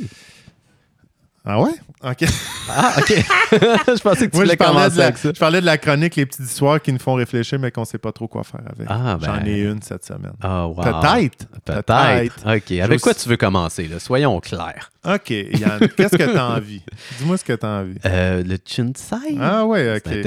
Ah 1.44 1.60
ouais? 1.60 1.72
OK. 2.04 2.24
Ah, 2.70 2.94
OK. 3.00 3.08
je 3.52 4.02
pensais 4.02 4.28
que 4.28 4.32
tu 4.32 4.38
Moi, 4.38 4.44
voulais 4.46 4.58
commencer 4.58 4.92
de 4.94 4.98
la, 5.00 5.06
avec 5.06 5.18
ça. 5.18 5.32
je 5.34 5.40
parlais 5.40 5.60
de 5.60 5.66
la 5.66 5.78
chronique, 5.80 6.16
les 6.16 6.28
petites 6.28 6.46
histoires 6.46 6.80
qui 6.80 6.94
nous 6.94 7.00
font 7.00 7.16
réfléchir, 7.16 7.58
mais 7.58 7.72
qu'on 7.72 7.84
sait 7.84 7.98
pas 7.98 8.12
trop 8.12 8.28
quoi 8.28 8.44
faire 8.44 8.62
avec. 8.66 8.88
Ah, 8.88 9.18
ben. 9.20 9.26
J'en 9.26 9.46
ai 9.46 9.60
une 9.62 9.82
cette 9.82 10.06
semaine. 10.06 10.34
Ah, 10.42 10.68
wow. 10.68 10.76
Peut-être. 10.76 11.48
Peut-être. 11.66 12.56
OK. 12.58 12.72
Avec 12.80 13.02
quoi 13.02 13.16
tu 13.16 13.28
veux 13.28 13.38
commencer? 13.38 13.88
Là? 13.88 13.98
Soyons 14.00 14.40
clairs. 14.40 14.92
OK, 15.04 15.32
Yann, 15.32 15.80
qu'est-ce 15.98 16.16
que 16.16 16.32
tu 16.32 16.38
as 16.38 16.48
envie? 16.48 16.84
Dis-moi 17.20 17.38
ce 17.38 17.44
que 17.44 17.54
tu 17.54 17.66
as 17.66 17.70
envie. 17.70 17.96
Euh, 18.06 18.44
le 18.44 18.58
Chunsai? 18.64 19.36
Ah 19.40 19.66
ouais, 19.66 19.98
OK. 19.98 20.12
Le, 20.14 20.22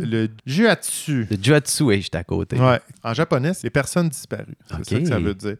le, 0.00 0.04
le 0.06 0.28
Juatsu. 0.46 1.26
Le 1.28 1.36
Juatsu, 1.42 1.82
oui, 1.82 2.00
j'étais 2.02 2.18
à 2.18 2.24
côté. 2.24 2.56
Ouais. 2.56 2.78
En 3.02 3.12
japonais, 3.12 3.54
c'est 3.54 3.64
les 3.64 3.70
personnes 3.70 4.08
disparues. 4.08 4.56
C'est 4.68 4.94
ça 4.94 5.00
que 5.00 5.08
ça 5.08 5.18
veut 5.18 5.34
dire. 5.34 5.56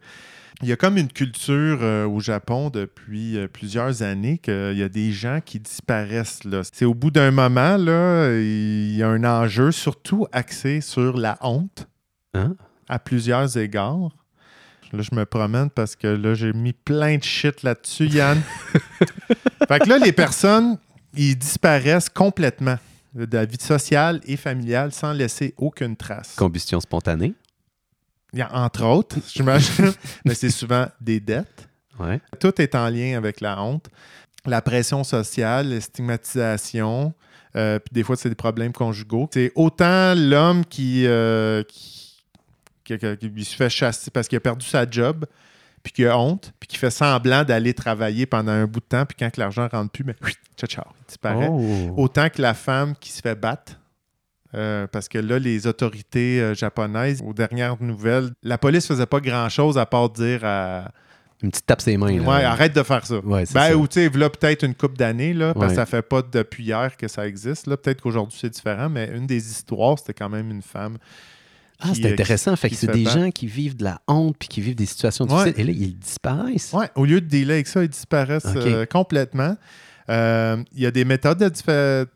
Il 0.63 0.69
y 0.69 0.71
a 0.71 0.75
comme 0.75 0.97
une 0.97 1.11
culture 1.11 1.79
euh, 1.81 2.05
au 2.05 2.19
Japon 2.19 2.69
depuis 2.69 3.37
euh, 3.37 3.47
plusieurs 3.47 4.03
années 4.03 4.37
qu'il 4.37 4.77
y 4.77 4.83
a 4.83 4.89
des 4.89 5.11
gens 5.11 5.39
qui 5.43 5.59
disparaissent. 5.59 6.41
C'est 6.71 6.85
au 6.85 6.93
bout 6.93 7.09
d'un 7.09 7.31
moment, 7.31 7.77
là, 7.77 8.31
il 8.37 8.95
y 8.95 9.01
a 9.01 9.07
un 9.07 9.23
enjeu 9.23 9.71
surtout 9.71 10.27
axé 10.31 10.81
sur 10.81 11.17
la 11.17 11.37
honte 11.41 11.87
Hein? 12.33 12.55
à 12.87 12.99
plusieurs 12.99 13.57
égards. 13.57 14.09
Là, 14.93 15.01
je 15.01 15.15
me 15.15 15.25
promène 15.25 15.69
parce 15.69 15.95
que 15.95 16.07
là, 16.07 16.33
j'ai 16.33 16.53
mis 16.53 16.73
plein 16.73 17.17
de 17.17 17.23
shit 17.23 17.63
là-dessus, 17.63 18.07
Yann. 18.07 18.41
fait 19.67 19.79
que 19.79 19.89
là, 19.89 19.97
les 19.97 20.11
personnes, 20.11 20.77
ils 21.15 21.37
disparaissent 21.37 22.09
complètement 22.09 22.77
de 23.13 23.35
la 23.35 23.45
vie 23.45 23.59
sociale 23.59 24.21
et 24.25 24.37
familiale 24.37 24.91
sans 24.91 25.13
laisser 25.13 25.53
aucune 25.57 25.95
trace. 25.95 26.35
Combustion 26.35 26.79
spontanée. 26.79 27.33
Il 28.33 28.39
y 28.39 28.41
a, 28.41 28.53
entre 28.55 28.83
autres, 28.85 29.17
j'imagine, 29.33 29.91
mais 30.25 30.33
c'est 30.35 30.49
souvent 30.49 30.87
des 31.01 31.19
dettes. 31.19 31.67
Ouais. 31.99 32.19
Tout 32.39 32.59
est 32.61 32.73
en 32.75 32.87
lien 32.89 33.17
avec 33.17 33.41
la 33.41 33.61
honte, 33.61 33.89
la 34.45 34.61
pression 34.61 35.03
sociale, 35.03 35.69
la 35.69 35.81
stigmatisation, 35.81 37.13
euh, 37.55 37.79
puis 37.79 37.93
des 37.93 38.03
fois, 38.03 38.15
c'est 38.15 38.29
des 38.29 38.35
problèmes 38.35 38.71
conjugaux. 38.73 39.29
C'est 39.33 39.51
autant 39.55 40.13
l'homme 40.15 40.65
qui, 40.65 41.05
euh, 41.05 41.63
qui, 41.63 42.13
qui- 42.85 42.97
qui- 42.97 43.45
se 43.45 43.55
fait 43.55 43.69
chasser 43.69 44.09
parce 44.11 44.27
qu'il 44.27 44.37
a 44.37 44.39
perdu 44.39 44.65
sa 44.65 44.89
job, 44.89 45.25
puis 45.83 45.91
qui 45.93 46.05
a 46.05 46.17
honte, 46.17 46.53
puis 46.59 46.67
qui 46.67 46.77
fait 46.77 46.89
semblant 46.91 47.43
d'aller 47.43 47.73
travailler 47.73 48.25
pendant 48.25 48.51
un 48.53 48.65
bout 48.65 48.79
de 48.79 48.85
temps, 48.85 49.05
puis 49.05 49.17
quand 49.19 49.35
l'argent 49.37 49.67
rentre 49.71 49.91
plus, 49.91 50.03
mais 50.05 50.15
ciao, 50.57 50.67
ciao, 50.67 50.85
il 51.01 51.05
disparaît. 51.07 51.47
Oh. 51.51 51.93
Autant 51.97 52.29
que 52.29 52.41
la 52.41 52.53
femme 52.53 52.95
qui 52.99 53.11
se 53.11 53.21
fait 53.21 53.35
battre. 53.35 53.73
Euh, 54.55 54.87
parce 54.87 55.07
que 55.07 55.17
là, 55.17 55.39
les 55.39 55.67
autorités 55.67 56.41
euh, 56.41 56.53
japonaises, 56.53 57.21
aux 57.25 57.33
dernières 57.33 57.81
nouvelles, 57.81 58.31
la 58.43 58.57
police 58.57 58.87
faisait 58.87 59.05
pas 59.05 59.19
grand-chose 59.19 59.77
à 59.77 59.85
part 59.85 60.09
dire 60.09 60.41
à... 60.43 60.91
Une 61.43 61.49
petite 61.49 61.65
tape 61.65 61.81
ses 61.81 61.97
mains. 61.97 62.15
là. 62.19 62.21
Ouais, 62.21 62.43
arrête 62.43 62.75
de 62.75 62.83
faire 62.83 63.03
ça. 63.05 63.15
Ouais, 63.17 63.45
Ben, 63.53 63.69
ça. 63.69 63.75
ou 63.75 63.87
tu 63.87 63.95
sais, 63.95 64.09
là, 64.15 64.29
peut-être 64.29 64.63
une 64.63 64.75
couple 64.75 64.95
d'années, 64.97 65.33
là, 65.33 65.53
parce 65.55 65.65
Ouais. 65.65 65.69
que 65.71 65.75
ça 65.75 65.85
fait 65.87 66.03
pas 66.03 66.21
depuis 66.21 66.65
hier 66.65 66.95
que 66.97 67.07
ça 67.07 67.27
existe. 67.27 67.65
Là. 67.65 67.77
Peut-être 67.77 67.99
qu'aujourd'hui, 68.01 68.37
c'est 68.39 68.51
différent, 68.51 68.89
mais 68.89 69.09
une 69.15 69.25
des 69.25 69.49
histoires, 69.49 69.97
c'était 69.97 70.13
quand 70.13 70.29
même 70.29 70.51
une 70.51 70.61
femme. 70.61 70.97
Ah, 71.79 71.87
c'est 71.95 72.05
euh, 72.05 72.13
intéressant. 72.13 72.55
Fait 72.55 72.69
que 72.69 72.75
c'est 72.75 72.91
des 72.91 73.05
gens 73.05 73.31
qui 73.31 73.47
vivent 73.47 73.75
de 73.75 73.85
la 73.85 73.99
honte 74.07 74.35
puis 74.37 74.47
qui 74.49 74.61
vivent 74.61 74.75
des 74.75 74.85
situations 74.85 75.25
Ouais. 75.25 75.45
difficiles. 75.45 75.61
Et 75.61 75.73
là, 75.73 75.79
ils 75.79 75.97
disparaissent. 75.97 76.73
Ouais, 76.73 76.89
au 76.93 77.05
lieu 77.05 77.19
de 77.19 77.25
dealer 77.25 77.53
avec 77.55 77.65
ça, 77.67 77.81
ils 77.81 77.89
disparaissent 77.89 78.45
complètement. 78.91 79.55
Il 80.07 80.63
y 80.75 80.85
a 80.85 80.91
des 80.91 81.05
méthodes 81.05 81.39
de, 81.39 81.49
diffé- 81.49 82.03
de- 82.03 82.07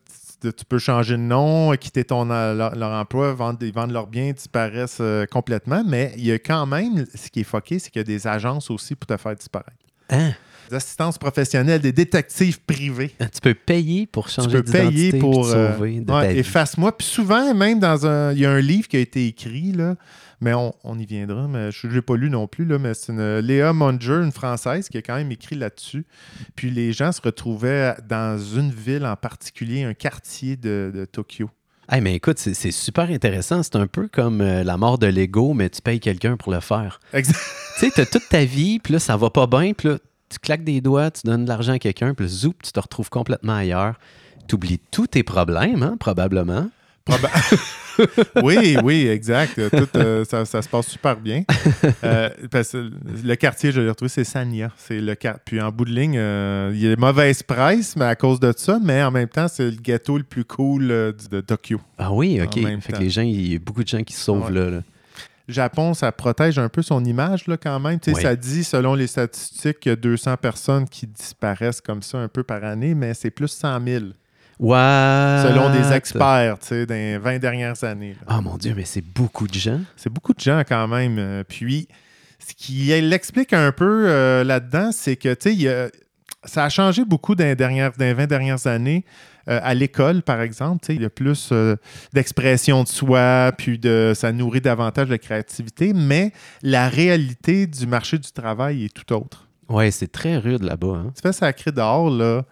Tu 0.42 0.64
peux 0.68 0.78
changer 0.78 1.14
de 1.14 1.22
nom, 1.22 1.72
quitter 1.76 2.04
ton, 2.04 2.30
euh, 2.30 2.54
leur, 2.54 2.76
leur 2.76 2.90
emploi, 2.90 3.32
vendre, 3.32 3.58
ils 3.62 3.72
vendent 3.72 3.92
leurs 3.92 4.06
biens, 4.06 4.32
disparaissent 4.32 4.98
euh, 5.00 5.24
complètement. 5.26 5.82
Mais 5.86 6.12
il 6.16 6.26
y 6.26 6.32
a 6.32 6.38
quand 6.38 6.66
même, 6.66 7.04
ce 7.14 7.30
qui 7.30 7.40
est 7.40 7.44
fucké, 7.44 7.78
c'est 7.78 7.90
qu'il 7.90 8.00
y 8.00 8.04
a 8.04 8.04
des 8.04 8.26
agences 8.26 8.70
aussi 8.70 8.94
pour 8.94 9.06
te 9.06 9.16
faire 9.16 9.34
disparaître. 9.34 9.72
Hein? 10.10 10.32
Des 10.68 10.76
assistances 10.76 11.16
professionnelles, 11.16 11.80
des 11.80 11.92
détectives 11.92 12.60
privés. 12.60 13.14
Ah, 13.20 13.26
Tu 13.28 13.40
peux 13.40 13.54
payer 13.54 14.06
pour 14.06 14.26
Tu 14.26 14.34
changer 14.34 14.62
peux 14.62 14.62
payer 14.64 14.90
d'identité 14.90 15.18
pour 15.18 15.46
euh, 15.46 15.72
sauver 15.72 16.00
de 16.00 16.12
ouais, 16.12 16.36
efface-moi. 16.38 16.96
Puis 16.96 17.06
souvent, 17.06 17.54
même 17.54 17.78
dans 17.78 18.06
un. 18.06 18.32
Il 18.32 18.40
y 18.40 18.46
a 18.46 18.50
un 18.50 18.60
livre 18.60 18.88
qui 18.88 18.96
a 18.96 19.00
été 19.00 19.26
écrit, 19.26 19.72
là, 19.72 19.94
mais 20.40 20.54
on, 20.54 20.74
on 20.84 20.98
y 20.98 21.06
viendra, 21.06 21.48
mais 21.48 21.70
je 21.70 21.86
ne 21.86 21.92
l'ai 21.92 22.02
pas 22.02 22.16
lu 22.16 22.30
non 22.30 22.46
plus, 22.46 22.64
là, 22.64 22.78
mais 22.78 22.94
c'est 22.94 23.12
une 23.12 23.38
Léa 23.38 23.72
Munger, 23.72 24.20
une 24.22 24.32
Française, 24.32 24.88
qui 24.88 24.98
a 24.98 25.02
quand 25.02 25.16
même 25.16 25.32
écrit 25.32 25.56
là-dessus. 25.56 26.06
Puis 26.54 26.70
les 26.70 26.92
gens 26.92 27.12
se 27.12 27.20
retrouvaient 27.22 27.94
dans 28.08 28.38
une 28.38 28.70
ville 28.70 29.06
en 29.06 29.16
particulier, 29.16 29.84
un 29.84 29.94
quartier 29.94 30.56
de, 30.56 30.92
de 30.94 31.04
Tokyo. 31.04 31.50
Hey, 31.88 32.00
mais 32.00 32.16
écoute, 32.16 32.40
c'est 32.40 32.54
c'est 32.54 32.72
super 32.72 33.10
intéressant. 33.10 33.62
C'est 33.62 33.76
un 33.76 33.86
peu 33.86 34.08
comme 34.08 34.40
euh, 34.40 34.64
la 34.64 34.76
mort 34.76 34.98
de 34.98 35.06
l'ego, 35.06 35.54
mais 35.54 35.70
tu 35.70 35.80
payes 35.80 36.00
quelqu'un 36.00 36.36
pour 36.36 36.50
le 36.50 36.58
faire. 36.58 36.98
Exact. 37.12 37.38
tu 37.78 37.80
sais, 37.80 37.90
tu 37.92 38.00
as 38.00 38.06
toute 38.06 38.28
ta 38.28 38.44
vie, 38.44 38.80
puis 38.80 38.94
là, 38.94 38.98
ça 38.98 39.16
va 39.16 39.30
pas 39.30 39.46
bien, 39.46 39.72
puis 39.72 39.88
là, 39.88 39.98
tu 40.28 40.38
claques 40.40 40.64
des 40.64 40.80
doigts, 40.80 41.12
tu 41.12 41.22
donnes 41.24 41.44
de 41.44 41.48
l'argent 41.48 41.74
à 41.74 41.78
quelqu'un, 41.78 42.12
puis 42.12 42.26
zoup, 42.26 42.54
tu 42.62 42.72
te 42.72 42.80
retrouves 42.80 43.08
complètement 43.08 43.54
ailleurs. 43.54 44.00
Tu 44.48 44.56
oublies 44.56 44.80
tous 44.90 45.06
tes 45.06 45.22
problèmes, 45.22 45.84
hein, 45.84 45.96
probablement. 45.98 46.68
Proba- 47.06 47.30
oui, 48.42 48.76
oui, 48.82 49.06
exact. 49.06 49.54
Tout, 49.70 49.88
euh, 49.96 50.24
ça, 50.24 50.44
ça 50.44 50.60
se 50.60 50.68
passe 50.68 50.86
super 50.88 51.16
bien. 51.16 51.44
Euh, 52.04 52.28
parce 52.50 52.72
que 52.72 52.90
le 53.24 53.34
quartier, 53.36 53.72
je 53.72 53.80
l'ai 53.80 53.88
retrouvé, 53.88 54.08
c'est 54.08 54.24
Sanya. 54.24 54.70
C'est 54.76 55.00
le 55.00 55.14
quart- 55.14 55.38
Puis 55.44 55.60
en 55.60 55.70
bout 55.70 55.84
de 55.86 55.92
ligne, 55.92 56.16
euh, 56.18 56.70
il 56.74 56.80
y 56.80 56.86
a 56.86 56.94
des 56.94 57.00
mauvaises 57.00 57.42
presses, 57.42 57.96
mais 57.96 58.04
à 58.04 58.16
cause 58.16 58.40
de 58.40 58.52
ça, 58.56 58.78
mais 58.82 59.02
en 59.02 59.10
même 59.10 59.28
temps, 59.28 59.48
c'est 59.48 59.64
le 59.64 59.76
ghetto 59.76 60.18
le 60.18 60.24
plus 60.24 60.44
cool 60.44 60.88
de 60.88 61.40
Tokyo. 61.40 61.80
Ah 61.96 62.12
oui, 62.12 62.40
OK. 62.42 62.54
Fait 62.80 62.92
que 62.92 62.98
les 62.98 63.10
gens, 63.10 63.22
il 63.22 63.52
y 63.52 63.56
a 63.56 63.58
beaucoup 63.58 63.82
de 63.82 63.88
gens 63.88 64.02
qui 64.02 64.12
se 64.14 64.20
sauvent 64.24 64.46
Ouais. 64.46 64.52
là, 64.52 64.70
là. 64.70 64.80
Japon, 65.48 65.94
ça 65.94 66.10
protège 66.10 66.58
un 66.58 66.68
peu 66.68 66.82
son 66.82 67.04
image 67.04 67.46
là, 67.46 67.56
quand 67.56 67.78
même. 67.78 68.00
Oui. 68.08 68.20
Ça 68.20 68.34
dit, 68.34 68.64
selon 68.64 68.94
les 68.94 69.06
statistiques, 69.06 69.78
qu'il 69.78 69.90
y 69.90 69.92
a 69.92 69.96
200 69.96 70.36
personnes 70.38 70.88
qui 70.88 71.06
disparaissent 71.06 71.80
comme 71.80 72.02
ça 72.02 72.18
un 72.18 72.26
peu 72.26 72.42
par 72.42 72.64
année, 72.64 72.96
mais 72.96 73.14
c'est 73.14 73.30
plus 73.30 73.46
100 73.46 73.80
000, 73.86 74.04
What? 74.58 75.44
selon 75.48 75.70
des 75.70 75.92
experts, 75.92 76.58
tu 76.60 76.66
sais, 76.68 76.86
dans 76.86 76.94
les 76.94 77.18
20 77.18 77.38
dernières 77.38 77.82
années. 77.84 78.16
Ah 78.26 78.40
mon 78.40 78.56
Dieu, 78.56 78.72
mais 78.76 78.84
c'est 78.84 79.04
beaucoup 79.04 79.46
de 79.46 79.54
gens. 79.54 79.80
C'est 79.96 80.10
beaucoup 80.10 80.32
de 80.32 80.40
gens 80.40 80.62
quand 80.66 80.88
même. 80.88 81.18
Euh, 81.18 81.44
Puis, 81.46 81.88
ce 82.38 82.54
qui 82.54 82.86
l'explique 83.02 83.52
un 83.52 83.72
peu 83.72 84.06
euh, 84.08 84.44
là-dedans, 84.44 84.90
c'est 84.92 85.16
que, 85.16 85.34
tu 85.34 85.56
sais, 85.58 85.90
ça 86.44 86.64
a 86.64 86.68
changé 86.68 87.04
beaucoup 87.04 87.34
dans 87.34 87.44
les, 87.44 87.56
dernières, 87.56 87.92
dans 87.92 88.04
les 88.04 88.14
20 88.14 88.26
dernières 88.26 88.66
années. 88.66 89.04
Euh, 89.48 89.60
à 89.62 89.74
l'école, 89.74 90.22
par 90.22 90.40
exemple, 90.40 90.84
il 90.88 91.02
y 91.02 91.04
a 91.04 91.10
plus 91.10 91.50
euh, 91.52 91.76
d'expression 92.12 92.82
de 92.82 92.88
soi, 92.88 93.52
puis 93.56 93.78
de, 93.78 94.12
ça 94.14 94.32
nourrit 94.32 94.60
davantage 94.60 95.08
de 95.08 95.16
créativité, 95.16 95.92
mais 95.92 96.32
la 96.62 96.88
réalité 96.88 97.68
du 97.68 97.86
marché 97.86 98.18
du 98.18 98.32
travail 98.32 98.84
est 98.86 98.92
tout 98.92 99.12
autre. 99.12 99.46
Ouais, 99.68 99.92
c'est 99.92 100.10
très 100.10 100.36
rude 100.38 100.62
là-bas. 100.64 101.02
hein. 101.06 101.12
Tu 101.14 101.22
fais 101.22 101.32
sacré 101.32 101.70
dehors, 101.70 102.10
là, 102.10 102.42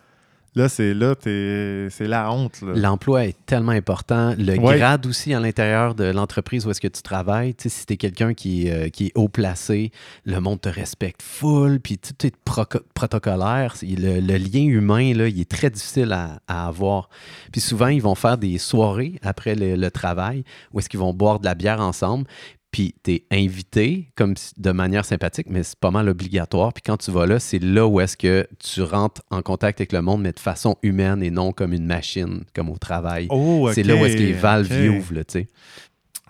là, 0.54 0.68
c'est 0.68 0.94
là, 0.94 1.14
t'es- 1.14 1.88
c'est 1.90 2.06
la 2.06 2.30
honte. 2.32 2.61
L'emploi 2.62 3.26
est 3.26 3.37
tellement 3.46 3.73
important. 3.73 4.34
Le 4.38 4.58
Ouais. 4.58 4.78
grade 4.78 5.06
aussi 5.06 5.34
à 5.34 5.40
l'intérieur 5.40 5.94
de 5.94 6.04
l'entreprise 6.04 6.66
où 6.66 6.70
est-ce 6.70 6.80
que 6.80 6.88
tu 6.88 7.02
travailles. 7.02 7.54
Tu 7.54 7.68
si 7.68 7.87
tu 7.87 7.94
es 7.94 7.96
quelqu'un 7.96 8.34
qui, 8.34 8.70
euh, 8.70 8.88
qui 8.88 9.06
est 9.06 9.12
haut 9.16 9.28
placé, 9.28 9.90
le 10.25 10.38
monde 10.40 10.61
te 10.61 10.68
respecte 10.68 11.23
full, 11.23 11.80
puis 11.80 11.99
tout 11.99 12.26
est 12.26 12.34
proco- 12.46 12.82
protocolaire. 12.94 13.75
Le, 13.82 14.20
le 14.20 14.37
lien 14.37 14.64
humain, 14.64 15.12
là, 15.14 15.28
il 15.28 15.40
est 15.40 15.50
très 15.50 15.70
difficile 15.70 16.12
à, 16.12 16.40
à 16.49 16.66
avoir. 16.68 17.08
Puis 17.52 17.61
souvent, 17.61 17.88
ils 17.88 18.02
vont 18.02 18.14
faire 18.14 18.38
des 18.38 18.58
soirées 18.58 19.18
après 19.23 19.54
le, 19.54 19.76
le 19.76 19.90
travail 19.90 20.44
où 20.73 20.78
est-ce 20.78 20.88
qu'ils 20.88 21.00
vont 21.00 21.12
boire 21.14 21.40
de 21.40 21.44
la 21.44 21.54
bière 21.54 21.80
ensemble. 21.80 22.26
Puis 22.75 22.93
tu 23.04 23.12
es 23.12 23.25
invité 23.31 24.11
comme 24.16 24.35
de 24.57 24.73
manière 24.73 25.04
sympathique, 25.04 25.47
mais 25.49 25.62
c'est 25.62 25.78
pas 25.78 25.93
mal 25.93 26.09
obligatoire. 26.09 26.73
Puis 26.73 26.83
quand 26.83 26.97
tu 26.97 27.12
vas 27.12 27.25
là, 27.25 27.38
c'est 27.38 27.61
là 27.61 27.87
où 27.87 28.00
est-ce 28.00 28.16
que 28.16 28.49
tu 28.59 28.83
rentres 28.83 29.23
en 29.31 29.43
contact 29.43 29.81
avec 29.81 29.93
le 29.93 30.02
monde, 30.02 30.23
mais 30.23 30.33
de 30.33 30.40
façon 30.40 30.75
humaine 30.83 31.23
et 31.23 31.31
non 31.31 31.52
comme 31.52 31.73
une 31.73 31.87
machine, 31.87 32.43
comme 32.52 32.69
au 32.69 32.76
travail. 32.76 33.28
Oh, 33.31 33.71
C'est 33.73 33.85
là 33.85 33.95
où 33.95 34.04
est-ce 34.04 34.16
que 34.16 34.23
les 34.23 34.33
valves 34.33 34.73
ok. 34.73 34.76
y 34.76 34.88
ouvrent, 34.88 35.23
tu 35.23 35.25
sais. 35.28 35.49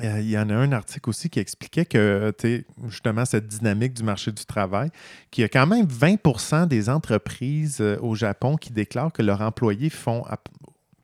Euh, 0.02 0.20
Il 0.20 0.28
y 0.28 0.36
en 0.36 0.50
a 0.50 0.54
un 0.54 0.72
article 0.72 1.08
aussi 1.08 1.30
qui 1.30 1.40
expliquait 1.40 1.86
que, 1.86 2.30
justement, 2.88 3.24
cette 3.24 3.46
dynamique 3.46 3.94
du 3.94 4.02
marché 4.02 4.30
du 4.30 4.44
travail, 4.44 4.90
qu'il 5.30 5.40
y 5.40 5.44
a 5.46 5.48
quand 5.48 5.66
même 5.66 5.86
20% 5.86 6.68
des 6.68 6.90
entreprises 6.90 7.78
euh, 7.80 7.96
au 8.02 8.14
Japon 8.14 8.58
qui 8.58 8.70
déclarent 8.70 9.14
que 9.14 9.22
leurs 9.22 9.40
employés 9.40 9.88
font 9.88 10.24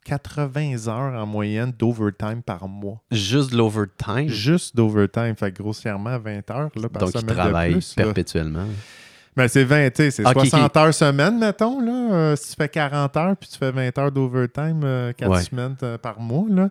80 0.05 0.89
heures 0.89 1.21
en 1.23 1.27
moyenne 1.27 1.73
d'overtime 1.79 2.43
par 2.43 2.67
mois. 2.69 3.01
Juste 3.11 3.53
de 3.53 3.57
l'overtime, 3.59 4.29
Juste 4.29 4.75
d'overtime, 4.77 5.35
fait 5.37 5.53
grossièrement 5.53 6.19
20 6.19 6.51
heures 6.51 6.71
là, 6.75 6.89
par 6.89 7.03
donc 7.03 7.11
ils 7.15 7.21
semaine 7.21 7.35
travaillent 7.37 7.69
de 7.71 7.75
plus. 7.77 7.97
là. 7.97 8.05
perpétuellement. 8.05 8.67
Mais 9.37 9.47
c'est 9.49 9.63
20, 9.65 9.91
tu 9.91 9.97
sais, 10.03 10.11
c'est 10.11 10.27
Ok, 10.27 10.47
60 10.47 10.77
heures 10.77 10.95
semaine, 10.95 11.39
mettons. 11.39 11.81
Là. 11.81 12.13
Euh, 12.13 12.37
si 12.37 12.51
tu 12.51 12.57
fais 12.57 12.69
40 12.69 13.17
heures 13.17 13.37
puis 13.37 13.49
tu 13.49 13.57
fais 13.59 13.71
20 13.71 13.97
heures 13.99 14.11
d'overtime, 14.13 14.81
4 15.17 15.31
Ouais. 15.31 15.43
semaines 15.43 15.77
euh, 15.83 15.99
par 15.99 16.19
mois. 16.19 16.47
Là. 16.51 16.69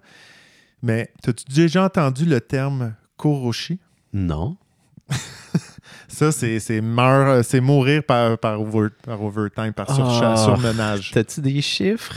Mais 0.84 1.10
as-tu 1.28 1.46
déjà 1.54 1.86
entendu 1.86 2.26
le 2.26 2.42
terme 2.42 2.94
Koroshi? 3.16 3.80
Non. 4.12 4.58
Ça, 6.08 6.32
c'est 6.32 6.60
euh, 6.70 7.62
mourir 7.62 8.04
par, 8.04 8.38
par, 8.38 8.60
over- 8.62 8.90
par 9.04 9.22
overtime, 9.24 9.72
par 9.74 9.88
Ah. 9.90 10.36
surmenage. 10.36 11.12
T'as-tu 11.12 11.42
des 11.42 11.62
chiffres? 11.62 12.14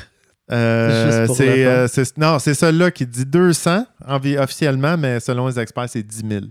Euh, 0.52 1.26
c'est, 1.35 1.66
euh, 1.66 1.88
c'est- 1.88 2.18
non, 2.18 2.38
c'est 2.38 2.54
celui-là 2.54 2.90
qui 2.90 3.06
dit 3.06 3.25
200 3.26 3.87
envi- 4.06 4.37
officiellement, 4.38 4.97
mais 4.99 5.18
selon 5.21 5.47
les 5.49 5.59
experts, 5.59 5.88
c'est 5.88 6.02
10 6.02 6.23
000. 6.28 6.44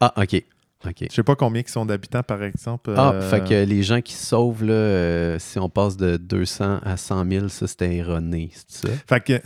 Ah, 0.00 0.12
OK. 0.16 0.42
OK. 0.86 1.06
Je 1.08 1.14
sais 1.14 1.22
pas 1.22 1.34
combien 1.34 1.62
qui 1.62 1.72
sont 1.72 1.86
d'habitants, 1.86 2.22
par 2.22 2.42
exemple. 2.42 2.92
Ah, 2.96 3.12
euh, 3.14 3.30
fait 3.30 3.42
que 3.42 3.64
les 3.64 3.82
gens 3.82 4.00
qui 4.02 4.12
se 4.12 4.26
sauvent, 4.26 4.64
là, 4.64 4.72
euh, 4.74 5.36
si 5.38 5.58
on 5.58 5.70
passe 5.70 5.96
de 5.96 6.16
200 6.18 6.78
à 6.84 6.96
100 6.98 7.24
000, 7.26 7.48
ça, 7.48 7.66
c'était 7.66 7.94
erroné, 7.96 8.50
c'est 8.52 8.88
ça? 8.88 8.94
Fait 9.08 9.20
que. 9.20 9.40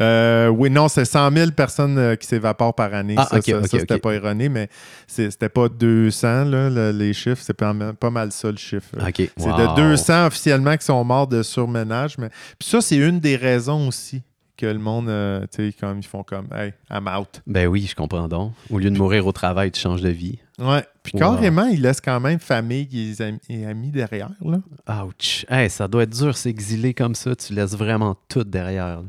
Euh, 0.00 0.48
oui, 0.48 0.70
non, 0.70 0.88
c'est 0.88 1.04
100 1.04 1.30
000 1.32 1.50
personnes 1.52 1.98
euh, 1.98 2.16
qui 2.16 2.26
s'évaporent 2.26 2.74
par 2.74 2.92
année. 2.94 3.14
Ah, 3.16 3.26
ça, 3.30 3.40
c'était 3.42 3.98
pas 3.98 4.12
erroné, 4.12 4.48
mais 4.48 4.68
c'était 5.06 5.48
pas 5.48 5.68
200, 5.68 6.44
là, 6.46 6.70
le- 6.70 6.90
les 6.90 7.12
chiffres. 7.12 7.40
C'est 7.44 7.54
pas, 7.54 7.72
mal- 7.72 7.94
pas 7.94 8.10
mal 8.10 8.32
ça, 8.32 8.50
le 8.50 8.56
chiffre. 8.56 8.88
OK. 9.00 9.30
C'est 9.36 9.50
Wow. 9.50 9.56
de 9.56 9.76
200 9.76 10.26
officiellement 10.26 10.76
qui 10.76 10.84
sont 10.84 11.02
morts 11.04 11.28
de 11.28 11.42
surmenage. 11.42 12.18
Mais... 12.18 12.28
Puis 12.58 12.68
ça, 12.68 12.80
c'est 12.80 12.96
une 12.96 13.20
des 13.20 13.36
raisons 13.36 13.86
aussi 13.88 14.22
que 14.56 14.66
le 14.66 14.78
monde, 14.78 15.08
euh, 15.08 15.40
tu 15.52 15.70
sais, 15.70 15.74
comme 15.78 15.98
ils 15.98 16.06
font 16.06 16.22
comme, 16.22 16.46
hey, 16.54 16.72
I'm 16.90 17.08
out. 17.08 17.42
Ben 17.46 17.66
oui, 17.66 17.86
je 17.88 17.94
comprends 17.96 18.28
donc. 18.28 18.52
Au 18.70 18.78
lieu 18.78 18.90
de 18.90 18.96
mourir 18.96 19.26
au 19.26 19.32
travail, 19.32 19.70
tu 19.72 19.80
changes 19.80 20.00
de 20.02 20.08
vie. 20.10 20.38
Ouais. 20.58 20.84
Puis 21.02 21.12
Wow. 21.14 21.20
carrément, 21.20 21.66
ils 21.66 21.82
laissent 21.82 22.00
quand 22.00 22.20
même 22.20 22.38
famille 22.38 22.88
et 22.92 23.20
amis, 23.22 23.40
et 23.48 23.66
amis 23.66 23.90
derrière, 23.90 24.30
là. 24.40 24.58
Ouch. 25.04 25.44
Hey, 25.48 25.68
ça 25.68 25.88
doit 25.88 26.04
être 26.04 26.16
dur 26.16 26.36
s'exiler 26.36 26.94
comme 26.94 27.14
ça. 27.14 27.34
Tu 27.34 27.52
laisses 27.52 27.74
vraiment 27.74 28.16
tout 28.28 28.44
derrière. 28.44 29.00
là. 29.00 29.02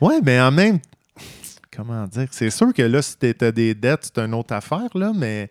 Ouais, 0.00 0.20
mais 0.22 0.40
en 0.40 0.50
même. 0.50 0.78
Comment 1.74 2.06
dire? 2.06 2.28
C'est 2.30 2.48
sûr 2.50 2.72
que 2.72 2.82
là, 2.82 3.02
si 3.02 3.16
t'as 3.18 3.52
des 3.52 3.74
dettes, 3.74 4.10
c'est 4.14 4.18
une 4.24 4.32
autre 4.34 4.54
affaire, 4.54 4.88
là, 4.94 5.12
mais. 5.14 5.50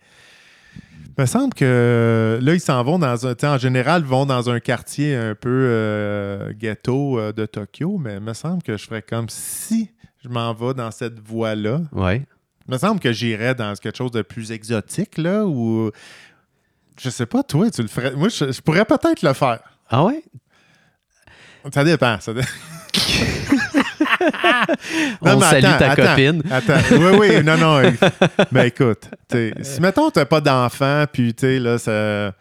Il 1.18 1.22
me 1.22 1.26
semble 1.26 1.54
que 1.54 2.40
là, 2.42 2.54
ils 2.54 2.60
s'en 2.60 2.84
vont 2.84 3.00
dans 3.00 3.26
un. 3.26 3.36
En 3.44 3.58
général, 3.58 4.02
ils 4.02 4.08
vont 4.08 4.26
dans 4.26 4.50
un 4.50 4.60
quartier 4.60 5.16
un 5.16 5.34
peu 5.34 5.50
euh, 5.50 6.52
ghetto 6.54 7.18
euh, 7.18 7.32
de 7.32 7.46
Tokyo, 7.46 7.98
mais 7.98 8.16
il 8.16 8.20
me 8.20 8.34
semble 8.34 8.62
que 8.62 8.76
je 8.76 8.86
ferais 8.86 9.02
comme 9.02 9.30
si 9.30 9.92
je 10.22 10.28
m'en 10.28 10.54
vais 10.54 10.74
dans 10.74 10.92
cette 10.92 11.20
voie-là. 11.20 11.82
Ouais. 11.94 12.26
Il 12.68 12.74
me 12.74 12.78
semble 12.78 13.00
que 13.00 13.14
j'irais 13.14 13.56
dans 13.56 13.74
quelque 13.76 13.98
chose 13.98 14.12
de 14.12 14.24
plus 14.24 14.52
exotique, 14.52 15.18
là, 15.18 15.46
ou. 15.46 15.90
Je 17.00 17.10
sais 17.10 17.26
pas, 17.26 17.44
toi, 17.44 17.70
tu 17.72 17.82
le 17.82 17.88
ferais. 17.88 18.12
Moi, 18.16 18.30
je, 18.30 18.52
je 18.52 18.62
pourrais 18.62 18.86
peut-être 18.86 19.22
le 19.22 19.34
faire. 19.34 19.60
Ah 19.90 20.04
ouais? 20.04 20.24
Ça 21.74 21.84
dépend. 21.84 22.20
Ça 22.20 22.34
On 25.22 25.38
mais 25.38 25.46
salue 25.46 25.65
attends, 25.65 25.77
ta 25.79 25.91
attends, 25.91 26.05
copine. 26.08 26.44
Attends, 26.51 26.79
oui, 26.91 27.17
oui, 27.20 27.44
non, 27.44 27.58
non. 27.58 27.82
Ben 28.51 28.65
écoute, 28.65 29.10
tu 29.29 29.53
si 29.62 29.82
mettons 29.82 30.10
t'as 30.10 30.25
pas 30.25 30.41
d'enfant, 30.41 31.05
puis 31.12 31.34
tu 31.34 31.41
sais, 31.46 31.60
là, 31.60 31.77
ça. 31.77 32.34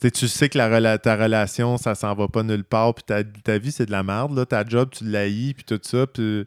tu 0.00 0.06
sais, 0.08 0.10
tu 0.10 0.28
sais 0.28 0.48
que 0.48 0.58
la 0.58 0.68
rela- 0.68 0.98
ta 0.98 1.16
relation, 1.16 1.76
ça 1.76 1.94
s'en 1.94 2.14
va 2.14 2.28
pas 2.28 2.42
nulle 2.42 2.64
part, 2.64 2.94
puis 2.94 3.04
ta, 3.04 3.22
ta 3.24 3.58
vie, 3.58 3.72
c'est 3.72 3.86
de 3.86 3.92
la 3.92 4.02
merde, 4.02 4.36
là. 4.36 4.46
Ta 4.46 4.64
job, 4.66 4.90
tu 4.96 5.04
l'haïs, 5.04 5.54
puis 5.54 5.64
tout 5.64 5.80
ça, 5.82 6.06
puis... 6.06 6.46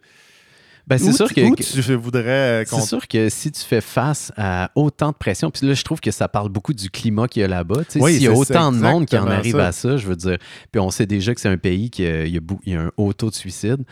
Ben, 0.90 0.98
c'est 0.98 1.14
sûr 1.14 1.32
que. 1.34 1.42
où 1.42 1.56
tu 1.56 1.96
voudrais 1.96 2.24
euh, 2.62 2.66
qu'on... 2.66 2.80
C'est 2.80 2.88
sûr 2.88 3.08
que 3.08 3.30
si 3.30 3.52
tu 3.52 3.62
fais 3.62 3.80
face 3.82 4.32
à 4.36 4.72
autant 4.76 5.10
de 5.12 5.16
pression, 5.16 5.52
puis 5.52 5.68
là, 5.68 5.74
je 5.76 5.84
trouve 5.84 6.00
que 6.02 6.10
ça 6.12 6.28
parle 6.28 6.50
beaucoup 6.50 6.74
du 6.74 6.90
climat 6.90 7.28
qu'il 7.28 7.42
y 7.42 7.46
a 7.46 7.48
là-bas. 7.48 7.82
Sais, 7.88 8.02
Oui, 8.02 8.14
S'il 8.14 8.24
y 8.24 8.28
a 8.28 8.34
autant 8.34 8.72
de 8.72 8.78
monde 8.80 9.06
qui 9.06 9.18
en 9.18 9.28
arrive 9.28 9.56
ça. 9.58 9.68
à 9.68 9.72
ça, 9.72 9.98
je 9.98 10.08
veux 10.08 10.16
dire, 10.16 10.38
puis 10.72 10.80
on 10.80 10.90
sait 10.90 11.06
déjà 11.06 11.34
que 11.36 11.40
c'est 11.40 11.48
un 11.50 11.58
pays 11.58 11.90
qui 11.90 12.06
a, 12.06 12.26
il 12.26 12.34
y 12.34 12.38
a, 12.38 12.42
bou- 12.42 12.60
il 12.66 12.74
y 12.74 12.76
a 12.76 12.82
un 12.82 12.92
haut 12.98 13.14
taux 13.14 13.30
de 13.30 13.36
suicide. 13.36 13.84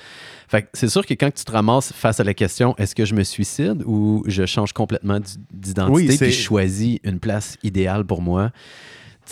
Fait 0.47 0.67
c'est 0.73 0.89
sûr 0.89 1.05
que 1.05 1.13
quand 1.13 1.31
tu 1.33 1.43
te 1.45 1.51
ramasses 1.51 1.91
face 1.93 2.19
à 2.19 2.23
la 2.23 2.33
question 2.33 2.73
est-ce 2.77 2.95
que 2.95 3.05
je 3.05 3.13
me 3.13 3.23
suicide 3.23 3.83
ou 3.85 4.23
je 4.25 4.45
change 4.45 4.73
complètement 4.73 5.19
d'identité 5.53 5.93
Oui, 5.93 6.17
puis 6.17 6.31
je 6.31 6.41
choisis 6.41 6.97
une 7.03 7.19
place 7.19 7.57
idéale 7.63 8.05
pour 8.05 8.21
moi, 8.21 8.51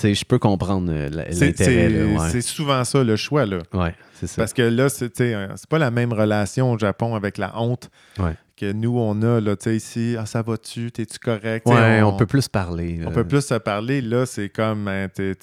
je 0.01 0.25
peux 0.25 0.39
comprendre 0.39 0.91
euh, 0.91 1.09
l'intérêt. 1.09 1.53
c'est- 1.53 2.35
ouais. 2.35 2.41
souvent 2.41 2.83
ça, 2.83 3.03
le 3.03 3.15
choix, 3.15 3.45
là. 3.45 3.59
Ouais, 3.73 3.95
c'est 4.13 4.27
ça. 4.27 4.35
Parce 4.37 4.53
que 4.53 4.61
là, 4.61 4.89
c'est, 4.89 5.19
euh, 5.21 5.47
c'est 5.55 5.69
pas 5.69 5.79
la 5.79 5.91
même 5.91 6.13
relation 6.13 6.71
au 6.71 6.77
Japon 6.77 7.15
avec 7.15 7.37
la 7.37 7.59
honte 7.59 7.89
Ouais. 8.19 8.33
que 8.57 8.71
nous, 8.71 8.97
on 8.97 9.21
a, 9.21 9.39
là, 9.39 9.55
tu 9.55 9.63
sais, 9.63 9.75
ici. 9.75 10.15
Ah, 10.19 10.25
ça 10.25 10.41
va-tu? 10.41 10.91
T'es-tu 10.91 11.19
correct? 11.19 11.65
On, 11.67 12.15
peut 12.17 12.25
plus 12.25 12.47
parler. 12.47 13.01
On 13.05 13.11
peut 13.11 13.23
plus 13.27 13.45
se 13.45 13.55
parler. 13.55 14.01
Là, 14.01 14.25
c'est 14.25 14.49
comme, 14.49 14.87
hein, 14.87 15.07
t'es, 15.13 15.33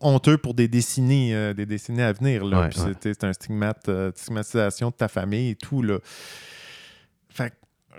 honteux 0.00 0.38
pour 0.38 0.54
des 0.54 0.68
décennies, 0.68 1.34
euh, 1.34 1.54
des 1.54 1.66
décennies 1.66 2.02
à 2.02 2.12
venir. 2.12 2.42
C'est, 3.00 3.24
un 3.24 3.32
stigmate, 3.32 3.88
euh, 3.88 4.10
stigmatisation 4.14 4.90
de 4.90 4.94
ta 4.94 5.08
famille 5.08 5.50
et 5.50 5.54
tout. 5.56 5.82
Là. 5.82 5.98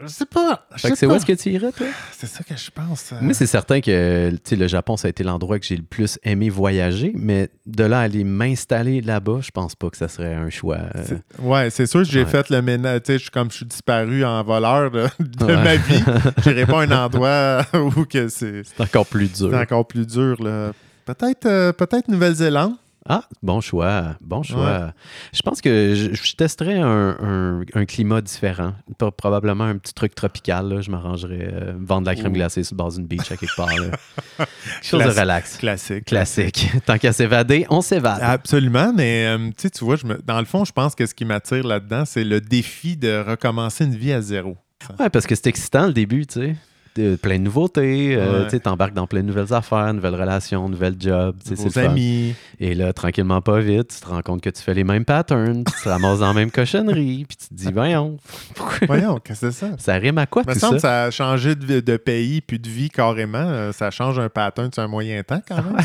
Je 0.04 0.08
sais 0.08 0.26
pas. 0.26 0.68
je 0.76 0.82
Fait 0.82 0.92
que 0.92 0.96
c'est 0.98 1.06
où 1.08 1.14
est-ce 1.14 1.26
que 1.26 1.34
tu 1.34 1.50
irais, 1.50 1.72
toi? 1.72 1.88
C'est 2.12 2.28
ça 2.28 2.44
que 2.44 2.56
je 2.56 2.70
pense. 2.70 3.12
euh. 3.14 3.18
Moi, 3.22 3.34
c'est 3.34 3.48
certain 3.48 3.82
que 3.82 4.32
le 4.52 4.68
Japon, 4.68 4.96
ça 4.96 5.08
a 5.08 5.10
été 5.10 5.24
l'endroit 5.24 5.58
que 5.60 5.66
j'ai 5.66 5.76
le 5.78 5.84
plus 5.84 6.20
aimé 6.24 6.50
voyager, 6.50 7.12
mais 7.16 7.50
de 7.66 7.84
là 7.84 8.00
à 8.00 8.04
aller 8.04 8.24
m'installer 8.24 9.02
là-bas, 9.02 9.40
je 9.42 9.50
pense 9.52 9.76
pas 9.76 9.90
que 9.90 9.98
ça 9.98 10.08
serait 10.08 10.36
un 10.36 10.50
choix. 10.50 10.78
euh, 10.96 11.04
C'est- 11.06 11.42
Ouais, 11.42 11.70
c'est 11.72 11.86
sûr 11.88 12.02
que 12.04 12.08
j'ai 12.10 12.24
Ouais. 12.24 12.30
fait 12.30 12.50
le 12.50 12.62
ménage. 12.62 13.02
Tu 13.06 13.14
sais, 13.14 13.20
je- 13.20 13.32
comme 13.32 13.50
je 13.50 13.58
suis 13.58 13.66
disparu 13.66 14.24
en 14.24 14.44
voleur 14.44 14.92
de, 14.92 15.08
de 15.20 15.46
Ouais. 15.46 15.64
ma 15.64 15.76
vie, 15.78 16.04
j'irai 16.44 16.66
pas 16.66 16.82
à 16.82 16.86
un 16.86 16.92
endroit 17.06 17.62
où 17.74 18.06
que 18.06 18.28
c'est, 18.30 18.62
C'est 18.66 18.82
encore 18.84 19.06
plus 19.08 19.32
dur. 19.32 19.50
c'est 19.52 19.58
encore 19.60 19.88
plus 19.88 20.06
dur. 20.06 20.42
Là. 20.44 20.74
Peut-être, 21.06 21.46
euh, 21.46 21.72
peut-être 21.74 22.08
Nouvelle-Zélande. 22.10 22.74
Ah, 23.10 23.24
bon 23.42 23.62
choix. 23.62 24.16
Bon 24.22 24.44
choix. 24.44 24.92
Je 25.34 25.42
pense 25.42 25.62
que 25.62 25.96
je, 25.96 26.14
je 26.14 26.36
testerais 26.36 26.78
un, 26.80 27.18
un- 27.22 27.62
un 27.74 27.86
climat 27.86 28.20
différent. 28.22 28.74
Pro- 28.98 29.12
Probablement 29.12 29.64
un 29.64 29.78
petit 29.78 29.94
truc 29.94 30.14
tropical. 30.14 30.68
là. 30.70 30.82
Je 30.82 30.92
m'arrangerais 30.92 31.50
euh, 31.54 31.74
vendre 31.80 32.02
de 32.02 32.06
la 32.08 32.16
crème 32.16 32.32
Ouh. 32.32 32.36
glacée 32.36 32.64
sur 32.64 32.76
d'une 32.76 33.06
beach 33.08 33.32
à 33.32 33.38
quelque 33.38 33.56
part. 33.56 33.70
Quelque 33.70 33.98
chose 34.84 35.04
de 35.04 35.20
relax. 35.20 35.58
Classique. 35.58 36.06
Classique. 36.06 36.70
Tant 36.86 36.98
qu'à 36.98 37.14
s'évader, 37.14 37.66
on 37.70 37.82
s'évade. 37.82 38.20
Absolument, 38.22 38.92
mais 38.94 39.26
euh, 39.28 39.50
tu 39.58 39.84
vois, 39.86 39.96
je 39.96 40.06
me- 40.06 40.22
dans 40.26 40.40
le 40.40 40.46
fond, 40.46 40.66
je 40.66 40.72
pense 40.74 40.94
que 40.94 41.06
ce 41.06 41.14
qui 41.16 41.24
m'attire 41.26 41.66
là-dedans, 41.66 42.04
c'est 42.06 42.24
le 42.26 42.42
défi 42.42 42.98
de 42.98 43.24
recommencer 43.26 43.86
une 43.86 43.96
vie 43.96 44.12
à 44.14 44.22
zéro. 44.22 44.58
Ouais, 45.00 45.10
parce 45.10 45.26
que 45.26 45.36
c'est 45.36 45.48
excitant 45.48 45.88
le 45.88 45.94
début, 45.94 46.26
tu 46.26 46.34
sais. 46.42 46.56
De- 46.98 47.16
Plein 47.16 47.38
de 47.38 47.44
nouveautés, 47.44 48.16
euh, 48.16 48.40
Ouais. 48.40 48.44
tu 48.46 48.50
sais, 48.52 48.60
t'embarques 48.60 48.94
dans 48.94 49.08
plein 49.08 49.22
de 49.22 49.28
nouvelles 49.28 49.54
affaires, 49.54 49.94
nouvelles 49.94 50.16
relations, 50.16 50.68
nouvelles 50.68 50.96
jobs, 51.00 51.36
fun. 51.72 51.82
amis. 51.84 52.34
Et 52.60 52.74
là, 52.74 52.92
tranquillement, 52.94 53.40
pas 53.42 53.60
vite, 53.60 53.94
tu 53.96 54.02
te 54.02 54.08
rends 54.08 54.22
compte 54.22 54.42
que 54.42 54.50
tu 54.50 54.62
fais 54.62 54.74
les 54.74 54.84
mêmes 54.84 55.06
patterns, 55.06 55.64
tu 55.64 55.84
te 55.84 55.90
ramasses 55.90 56.20
dans 56.20 56.28
la 56.30 56.34
même 56.34 56.50
cochonnerie, 56.52 57.26
puis 57.30 57.38
tu 57.38 57.48
te 57.50 57.54
dis, 57.54 57.72
voyons, 57.72 58.18
pourquoi- 58.56 58.88
Voyons, 58.88 59.20
qu'est-ce 59.20 59.42
que 59.42 59.52
c'est 59.52 59.68
ça? 59.68 59.76
ça 59.78 59.94
rime 59.96 60.18
à 60.18 60.26
quoi 60.26 60.42
Il 60.46 60.50
me 60.50 60.54
tout 60.56 60.60
semble 60.60 60.80
ça? 60.80 60.88
que 60.88 60.94
ça 60.94 61.04
a 61.06 61.12
changé 61.12 61.56
de, 61.56 61.80
de 61.80 61.98
pays 61.98 62.42
puis 62.42 62.58
de 62.60 62.68
vie 62.68 62.90
carrément. 62.90 63.38
Euh, 63.38 63.72
Ça 63.72 63.92
change 63.92 64.18
un 64.20 64.30
pattern 64.30 64.72
sur 64.74 64.82
un 64.84 64.88
moyen 64.88 65.22
temps 65.24 65.42
quand 65.48 65.58
même. 65.58 65.76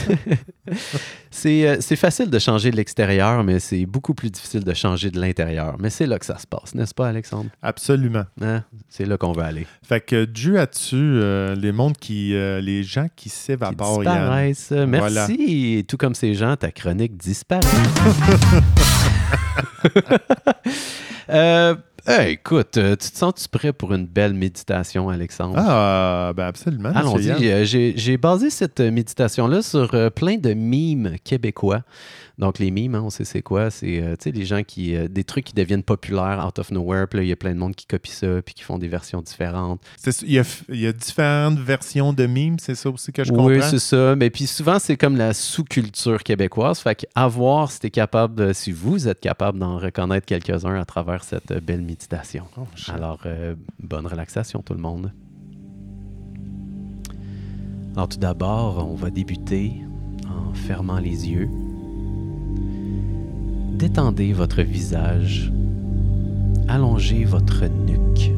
C'est 1.34 1.66
euh, 1.66 1.76
c'est 1.80 1.96
facile 1.96 2.28
de 2.30 2.38
changer 2.38 2.70
de 2.70 2.76
l'extérieur, 2.76 3.42
mais 3.42 3.58
c'est 3.58 3.86
beaucoup 3.86 4.12
plus 4.14 4.30
difficile 4.30 4.64
de 4.64 4.74
changer 4.74 5.10
de 5.10 5.18
l'intérieur. 5.18 5.76
Mais 5.78 5.88
c'est 5.88 6.06
là 6.06 6.18
que 6.18 6.26
ça 6.26 6.36
se 6.38 6.46
passe, 6.46 6.74
n'est-ce 6.74 6.92
pas, 6.94 7.08
Alexandre? 7.08 7.48
Absolument. 7.62 8.24
Hein? 8.42 8.62
C'est 8.90 9.06
là 9.06 9.16
qu'on 9.16 9.32
veut 9.32 9.42
aller. 9.42 9.66
Fait 9.82 10.00
que 10.00 10.24
dû 10.26 10.58
à 10.58 10.66
dessus, 10.66 11.01
euh, 11.02 11.54
les 11.54 11.72
mondes 11.72 11.96
qui, 11.96 12.34
euh, 12.34 12.60
les 12.60 12.82
gens 12.82 13.06
qui 13.16 13.28
Qui 13.28 13.36
s'évaporent, 13.36 14.02
Yann. 14.04 14.14
disparaissent. 14.14 14.72
Merci. 14.88 15.84
Tout 15.88 15.96
comme 15.96 16.14
ces 16.14 16.34
gens, 16.34 16.56
ta 16.56 16.70
chronique 16.70 17.16
disparaît. 17.16 17.62
Euh, 21.30 21.76
hey, 22.06 22.32
écoute, 22.32 22.72
tu 22.72 22.96
te 22.96 23.16
sens-tu 23.16 23.48
prêt 23.48 23.72
pour 23.72 23.94
une 23.94 24.06
belle 24.06 24.34
méditation, 24.34 25.08
Alexandre? 25.08 25.54
Ah, 25.56 26.32
ben 26.36 26.46
absolument. 26.46 26.90
Allons-y. 26.94 27.64
J'ai 27.96 28.16
basé 28.16 28.50
cette 28.50 28.80
méditation-là 28.80 29.62
sur 29.62 30.10
plein 30.14 30.36
de 30.36 30.52
mimes 30.52 31.16
québécois. 31.24 31.82
Donc, 32.38 32.58
les 32.58 32.70
mimes, 32.70 32.94
hein, 32.94 33.02
on 33.04 33.10
sait 33.10 33.24
c'est 33.24 33.42
quoi. 33.42 33.70
C'est 33.70 34.02
euh, 34.02 34.12
tu 34.16 34.24
sais, 34.24 34.32
des 34.32 34.44
gens 34.44 34.62
qui. 34.62 34.96
euh, 34.96 35.06
des 35.08 35.24
trucs 35.24 35.44
qui 35.44 35.52
deviennent 35.54 35.82
populaires 35.82 36.44
out 36.46 36.58
of 36.58 36.70
nowhere. 36.70 37.06
Puis 37.08 37.18
là, 37.18 37.24
il 37.24 37.28
y 37.28 37.32
a 37.32 37.36
plein 37.36 37.52
de 37.54 37.58
monde 37.58 37.74
qui 37.74 37.86
copie 37.86 38.10
ça, 38.10 38.40
puis 38.42 38.54
qui 38.54 38.62
font 38.62 38.78
des 38.78 38.88
versions 38.88 39.20
différentes. 39.20 39.80
Il 40.22 40.32
y, 40.32 40.38
a, 40.38 40.44
il 40.68 40.80
y 40.80 40.86
a 40.86 40.92
différentes 40.92 41.58
versions 41.58 42.12
de 42.12 42.26
mimes, 42.26 42.58
c'est 42.58 42.74
ça 42.74 42.88
aussi 42.90 43.12
que 43.12 43.22
je 43.24 43.32
oui, 43.32 43.36
comprends? 43.56 43.70
c'est 43.70 43.78
ça. 43.78 44.16
Mais 44.16 44.30
puis 44.30 44.46
souvent, 44.46 44.78
c'est 44.78 44.96
comme 44.96 45.16
la 45.16 45.34
sous-culture 45.34 46.22
québécoise. 46.22 46.78
Fait 46.80 46.94
qu'à 46.94 47.26
voir 47.28 47.70
si 47.70 47.80
t'es 47.80 47.90
capable, 47.90 48.34
de- 48.34 48.52
si 48.52 48.72
vous 48.72 49.08
êtes 49.08 49.20
capable 49.20 49.58
d'en 49.58 49.76
reconnaître 49.78 50.26
quelques-uns 50.26 50.80
à 50.80 50.84
travers 50.84 51.24
cette 51.24 51.50
euh, 51.50 51.60
belle 51.60 51.82
méditation. 51.82 52.44
Oh. 52.56 52.62
Alors, 52.88 53.20
euh, 53.26 53.54
bonne 53.78 54.06
relaxation, 54.06 54.62
tout 54.62 54.74
le 54.74 54.80
monde. 54.80 55.12
Alors, 57.94 58.08
tout 58.08 58.18
d'abord, 58.18 58.88
on 58.90 58.94
va 58.94 59.10
débuter 59.10 59.72
en 60.28 60.54
fermant 60.54 60.98
les 60.98 61.28
yeux. 61.28 61.48
Détendez 63.72 64.32
votre 64.32 64.62
visage. 64.62 65.52
Allongez 66.68 67.24
votre 67.24 67.64
nuque. 67.64 68.30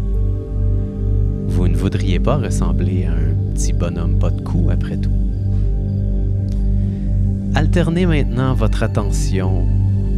Vous 1.48 1.68
ne 1.68 1.76
voudriez 1.76 2.18
pas 2.18 2.36
ressembler 2.36 3.04
à 3.04 3.12
un 3.12 3.52
petit 3.52 3.72
bonhomme 3.72 4.18
pas 4.18 4.30
de 4.30 4.40
cou, 4.40 4.68
après 4.70 4.96
tout. 4.96 5.10
Alternez 7.54 8.06
maintenant 8.06 8.54
votre 8.54 8.82
attention 8.82 9.66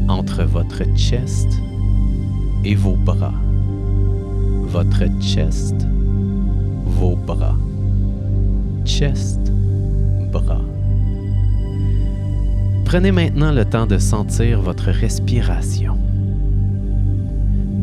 entre 0.09 0.45
votre 0.45 0.85
chest 0.97 1.49
et 2.65 2.75
vos 2.75 2.97
bras. 2.97 3.35
Votre 4.63 5.05
chest, 5.21 5.75
vos 6.85 7.17
bras. 7.17 7.57
Chest, 8.85 9.53
Prenez 12.97 13.13
maintenant 13.13 13.53
le 13.53 13.67
temps 13.67 13.85
de 13.87 13.99
sentir 13.99 14.63
votre 14.63 14.87
respiration. 14.87 15.99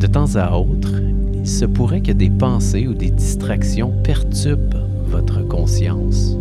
De 0.00 0.08
temps 0.08 0.34
à 0.34 0.58
autre, 0.58 0.90
il 1.34 1.46
se 1.46 1.64
pourrait 1.64 2.00
que 2.00 2.10
des 2.10 2.30
pensées 2.30 2.88
ou 2.88 2.94
des 2.94 3.10
distractions 3.10 3.92
perturbent 4.02 4.88
votre 5.06 5.46
conscience. 5.46 6.36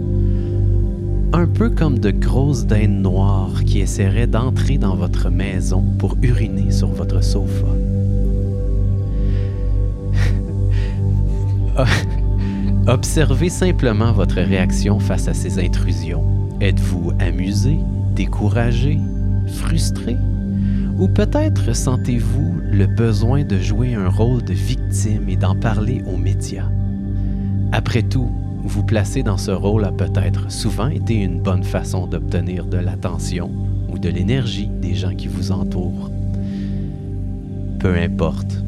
Un 1.34 1.46
peu 1.46 1.70
comme 1.70 2.00
de 2.00 2.10
grosses 2.10 2.66
dindes 2.66 3.00
noires 3.00 3.64
qui 3.64 3.80
essaieraient 3.80 4.26
d'entrer 4.26 4.80
dans 4.80 4.96
votre 4.96 5.30
maison 5.30 5.84
pour 6.00 6.18
uriner 6.24 6.72
sur 6.72 6.88
votre 6.88 7.24
sofa. 7.24 7.68
Observez 12.88 13.50
simplement 13.50 14.14
votre 14.14 14.42
réaction 14.42 14.98
face 14.98 15.28
à 15.28 15.36
ces 15.36 15.64
intrusions. 15.64 16.24
Êtes-vous 16.60 17.12
amusé, 17.20 17.78
découragé, 18.14 19.00
frustré? 19.48 20.18
Ou 21.00 21.08
peut-être 21.08 21.76
sentez-vous 21.76 22.56
le 22.72 22.86
besoin 22.86 23.44
de 23.44 23.58
jouer 23.58 23.96
un 23.96 24.10
rôle 24.10 24.44
de 24.44 24.54
victime 24.54 25.28
et 25.28 25.36
d'en 25.36 25.56
parler 25.56 26.04
aux 26.06 26.18
médias? 26.18 26.70
Après 27.72 28.04
tout, 28.04 28.30
vous 28.64 28.84
placer 28.84 29.24
dans 29.24 29.38
ce 29.38 29.52
rôle 29.52 29.84
a 29.84 29.92
peut-être 29.92 30.52
souvent 30.52 30.88
été 30.88 31.16
une 31.16 31.42
bonne 31.42 31.64
façon 31.64 32.08
d'obtenir 32.08 32.66
de 32.66 32.78
l'attention 32.78 33.52
ou 33.90 33.98
de 33.98 34.10
l'énergie 34.10 34.70
des 34.82 34.96
gens 34.96 35.16
qui 35.16 35.28
vous 35.28 35.52
entourent. 35.52 36.10
Peu 37.80 37.98
importe, 37.98 38.64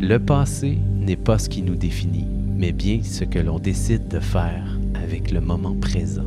le 0.00 0.18
passé 0.18 0.78
n'est 1.00 1.16
pas 1.16 1.38
ce 1.38 1.48
qui 1.48 1.62
nous 1.62 1.76
définit, 1.76 2.26
mais 2.56 2.72
bien 2.72 3.00
ce 3.02 3.24
que 3.24 3.38
l'on 3.38 3.58
décide 3.58 4.08
de 4.08 4.20
faire 4.20 4.78
avec 5.02 5.30
le 5.30 5.40
moment 5.40 5.76
présent. 5.80 6.26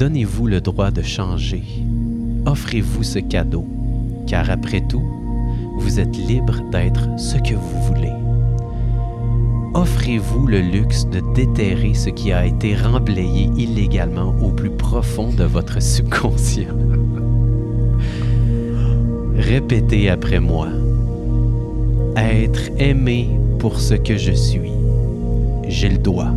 Donnez-vous 0.00 0.46
le 0.46 0.62
droit 0.62 0.90
de 0.90 1.02
changer. 1.02 1.62
Offrez-vous 2.46 3.02
ce 3.02 3.18
cadeau, 3.18 3.66
car 4.26 4.48
après 4.48 4.80
tout, 4.80 5.04
vous 5.76 6.00
êtes 6.00 6.16
libre 6.16 6.62
d'être 6.72 7.06
ce 7.18 7.36
que 7.36 7.52
vous 7.52 7.82
voulez. 7.82 8.14
Offrez-vous 9.74 10.46
le 10.46 10.60
luxe 10.60 11.04
de 11.04 11.20
déterrer 11.34 11.92
ce 11.92 12.08
qui 12.08 12.32
a 12.32 12.46
été 12.46 12.74
remblayé 12.74 13.50
illégalement 13.54 14.34
au 14.40 14.48
plus 14.52 14.70
profond 14.70 15.34
de 15.34 15.44
votre 15.44 15.82
subconscient. 15.82 16.74
Répétez 19.36 20.08
après 20.08 20.40
moi. 20.40 20.68
Être 22.16 22.70
aimé 22.78 23.28
pour 23.58 23.78
ce 23.78 23.92
que 23.92 24.16
je 24.16 24.32
suis. 24.32 24.72
J'ai 25.68 25.90
le 25.90 25.98
droit. 25.98 26.32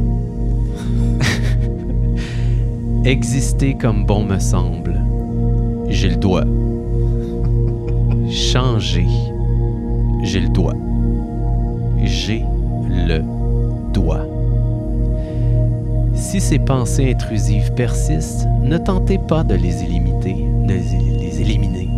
Exister 3.06 3.74
comme 3.74 4.06
bon 4.06 4.24
me 4.24 4.40
semble. 4.40 5.02
J'ai 5.90 6.08
le 6.10 6.16
droit. 6.16 6.46
Changer. 8.32 9.06
J'ai 10.24 10.40
le 10.40 10.48
droit. 10.48 10.74
J'ai 12.02 12.46
le 12.90 13.22
droit. 13.92 14.22
Si 16.16 16.40
ces 16.40 16.60
pensées 16.60 17.12
intrusives 17.12 17.74
persistent, 17.74 18.48
ne 18.62 18.78
tentez 18.78 19.18
pas 19.18 19.44
de 19.44 19.56
les 19.56 19.84
éliminer, 19.84 20.48
de 20.66 20.74
les 20.74 21.42
éliminer. 21.42 21.90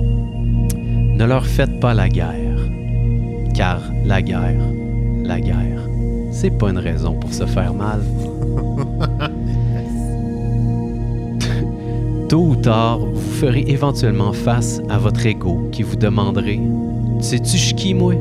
Ne 1.18 1.26
leur 1.26 1.46
faites 1.46 1.80
pas 1.80 1.94
la 1.94 2.10
guerre, 2.10 2.58
car 3.54 3.80
la 4.04 4.24
guerre, 4.24 4.60
la 5.24 5.40
guerre, 5.40 5.88
c'est 6.32 6.50
pas 6.50 6.72
une 6.72 6.80
raison 6.80 7.14
pour 7.14 7.32
se 7.32 7.46
faire 7.46 7.76
mal. 7.76 8.02
Tôt 12.30 12.48
ou 12.50 12.56
tard, 12.56 13.00
vous 13.00 13.32
ferez 13.40 13.66
éventuellement 13.68 14.34
face 14.34 14.82
à 14.90 14.98
votre 14.98 15.26
ego 15.26 15.70
qui 15.72 15.84
vous 15.84 15.96
demanderait 15.96 16.60
Sais-tu 17.22 17.58
qui, 17.76 17.94
moi? 17.94 18.14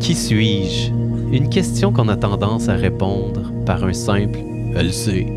Qui 0.00 0.14
suis-je? 0.14 0.90
Une 1.32 1.48
question 1.48 1.92
qu'on 1.92 2.08
a 2.08 2.16
tendance 2.16 2.68
à 2.68 2.74
répondre 2.74 3.50
par 3.64 3.82
un 3.84 3.92
simple 3.92 4.38
Elle 4.76 4.92
sait. 4.92 5.26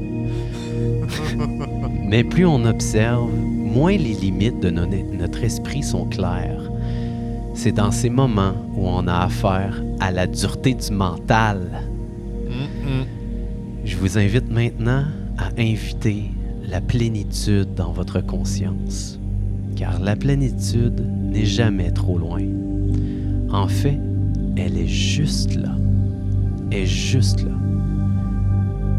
Mais 2.08 2.24
plus 2.24 2.45
on 2.45 2.63
observe, 2.65 3.32
moins 3.34 3.98
les 3.98 4.13
limites 4.13 4.60
de 4.60 4.69
no- 4.69 4.86
notre 4.86 5.43
esprit 5.43 5.82
sont 5.84 6.06
claires. 6.06 6.62
C'est 7.56 7.72
dans 7.72 7.91
ces 7.91 8.10
moments 8.10 8.54
où 8.76 8.88
on 8.88 9.08
a 9.08 9.26
affaire 9.26 9.82
à 10.00 10.12
la 10.12 10.28
dureté 10.28 10.74
du 10.76 10.91
mental. 10.93 11.82
Vous 14.01 14.17
invite 14.17 14.49
maintenant 14.49 15.03
à 15.38 15.49
inviter 15.57 16.31
la 16.65 16.79
plénitude 16.79 17.73
dans 17.75 17.91
votre 17.91 18.21
conscience, 18.21 19.19
car 19.75 19.99
la 19.99 20.15
plénitude 20.15 21.05
n'est 21.21 21.45
jamais 21.45 21.91
trop 21.91 22.17
loin. 22.17 22.41
En 23.51 23.67
fait, 23.67 23.99
elle 24.55 24.77
est 24.77 24.88
juste 24.88 25.55
là. 25.55 25.75
Elle 26.71 26.79
est 26.79 26.85
juste 26.85 27.43
là. 27.43 27.51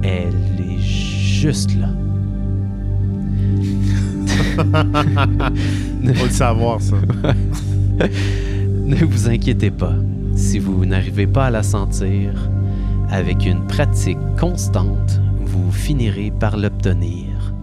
Elle 0.02 0.34
est 0.60 0.80
juste 0.80 1.70
là. 1.76 1.88
Faut 6.14 6.24
le 6.24 6.30
savoir, 6.30 6.80
ça. 6.80 6.96
Ne 8.84 8.96
vous 9.04 9.28
inquiétez 9.28 9.70
pas. 9.70 9.94
Si 10.34 10.58
vous 10.58 10.84
n'arrivez 10.84 11.26
pas 11.26 11.46
à 11.46 11.50
la 11.50 11.62
sentir, 11.62 12.32
avec 13.11 13.44
une 13.46 13.66
pratique 13.66 14.18
constante, 14.38 15.20
vous 15.40 15.70
finirez 15.73 16.31
par 16.38 16.57
l'obtenir, 16.57 17.55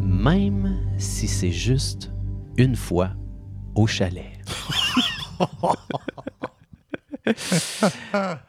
même 0.00 0.76
si 0.98 1.26
c'est 1.28 1.50
juste 1.52 2.12
une 2.56 2.76
fois 2.76 3.10
au 3.74 3.86
chalet. 3.86 4.24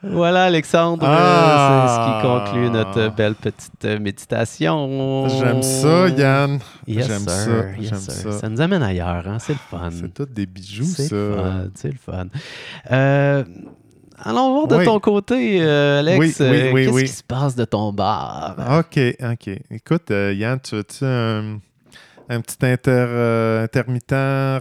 voilà, 0.03 0.45
Alexandre, 0.45 1.05
Ah! 1.07 1.87
c'est 1.87 1.95
ce 1.95 1.99
qui 2.05 2.21
conclut 2.27 2.69
notre 2.69 3.15
belle 3.15 3.35
petite 3.35 3.85
méditation. 4.01 5.27
J'aime 5.29 5.63
ça, 5.63 6.09
Yann. 6.09 6.59
Yes, 6.87 7.07
J'aime 7.07 7.27
ça, 7.27 7.69
Yes, 7.79 7.89
j'aime 7.89 7.99
sir. 7.99 8.33
ça. 8.33 8.39
Ça 8.39 8.49
nous 8.49 8.61
amène 8.61 8.83
ailleurs, 8.83 9.27
hein? 9.27 9.37
c'est 9.39 9.53
le 9.53 9.59
fun. 9.69 9.89
C'est 9.91 10.13
tout 10.13 10.25
des 10.25 10.45
bijoux, 10.45 10.83
C'est 10.85 11.07
ça. 11.07 11.63
c'est 11.73 11.91
le 11.91 11.97
fun. 11.97 12.27
Euh, 12.91 13.43
allons 14.17 14.53
voir 14.53 14.67
de 14.67 14.75
Oui. 14.77 14.85
ton 14.85 14.99
côté, 14.99 15.57
euh, 15.61 15.99
Alex. 15.99 16.19
Oui, 16.19 16.33
oui, 16.39 16.45
euh, 16.45 16.71
oui, 16.73 16.81
Qu'est-ce 16.85 16.93
oui. 16.95 17.01
qui 17.03 17.07
se 17.09 17.23
passe 17.23 17.55
de 17.55 17.65
ton 17.65 17.91
bar? 17.93 18.55
OK, 18.79 18.99
OK. 19.23 19.49
Écoute, 19.71 20.11
euh, 20.11 20.33
Yann, 20.33 20.59
tu 20.59 20.75
veux-tu 20.75 21.03
un, 21.05 21.59
un 22.29 22.41
petit 22.41 22.57
inter, 22.65 22.91
euh, 23.07 23.63
intermittent 23.63 24.11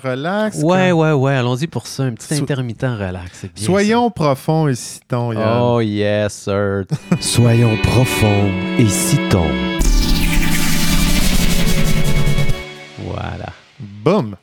relax? 0.04 0.58
ouais, 0.62 0.90
Quand- 0.90 0.96
ouais, 0.96 1.12
ouais. 1.12 1.34
Allons-y 1.34 1.66
pour 1.66 1.86
ça. 1.86 2.02
Un 2.04 2.12
petit 2.12 2.34
So- 2.34 2.42
intermittent 2.42 2.82
relax. 2.82 3.30
c'est 3.40 3.52
bien 3.54 3.64
Soyons 3.64 4.10
profonds 4.10 4.68
et 4.68 4.74
citons. 4.74 5.32
Yann. 5.32 5.58
Oh, 5.60 5.80
yes, 5.80 6.32
sir. 6.34 6.84
Soyons 7.20 7.76
profonds 7.82 8.50
et 8.78 8.86
citons. 8.86 9.50
voilà. 12.98 13.46
Boum! 13.78 14.36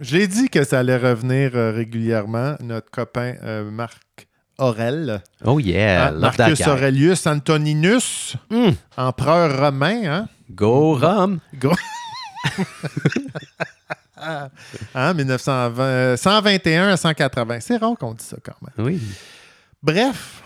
J'ai 0.00 0.26
dit 0.26 0.48
que 0.48 0.64
ça 0.64 0.80
allait 0.80 0.96
revenir 0.96 1.52
euh, 1.54 1.70
régulièrement. 1.72 2.54
Notre 2.60 2.90
copain 2.90 3.34
euh, 3.44 3.70
Marc 3.70 4.26
Aurel, 4.62 5.22
Oh, 5.44 5.58
yeah. 5.58 6.06
hein, 6.08 6.10
love 6.12 6.36
Marcus. 6.38 6.66
Aurelius 6.66 7.26
Antoninus, 7.26 8.36
Mm. 8.50 8.70
empereur 8.96 9.58
romain, 9.60 10.02
hein? 10.04 10.28
Go, 10.50 10.94
Rome. 10.98 11.40
Gros- 11.54 11.74
Hein, 14.94 15.14
1920, 15.14 15.82
euh, 15.82 16.16
121 16.16 16.88
à 16.90 16.96
180. 16.96 17.60
C'est 17.60 17.76
rare 17.76 17.94
qu'on 17.98 18.14
dise 18.14 18.26
ça 18.28 18.36
quand 18.42 18.54
même. 18.62 18.86
Oui. 18.86 19.00
Bref, 19.82 20.42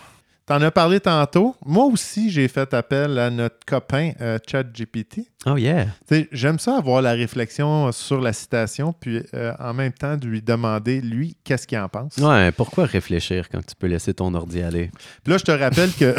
t'en 0.47 0.61
as 0.63 0.71
parlé 0.71 1.01
tantôt. 1.01 1.57
Moi 1.65 1.85
aussi, 1.87 2.31
j'ai 2.31 2.49
fait 2.49 2.73
appel 2.73 3.19
à 3.19 3.31
notre 3.31 3.59
copain 3.67 4.13
euh, 4.21 4.39
ChatGPT. 4.49 5.23
Oh, 5.45 5.57
yeah. 5.57 5.87
J'aime 6.33 6.59
ça 6.59 6.77
avoir 6.77 7.03
la 7.03 7.13
réflexion 7.13 7.93
sur 7.93 8.21
la 8.21 8.33
citation, 8.33 8.93
puis 8.93 9.23
euh, 9.35 9.53
en 9.59 9.75
même 9.75 9.93
temps 9.93 10.17
de 10.17 10.27
lui 10.27 10.43
demander, 10.43 11.01
lui, 11.01 11.37
qu'est-ce 11.45 11.67
qu'il 11.67 11.79
en 11.79 11.89
pense. 11.89 12.17
Ouais, 12.17 12.51
pourquoi 12.53 12.87
réfléchir 12.87 13.49
quand 13.49 13.65
tu 13.65 13.75
peux 13.77 13.87
laisser 13.87 14.15
ton 14.15 14.35
ordi 14.35 14.63
aller? 14.63 14.91
Puis 15.23 15.33
là, 15.33 15.39
je 15.39 15.45
te 15.45 15.53
rappelle 15.53 15.93
que. 15.93 16.15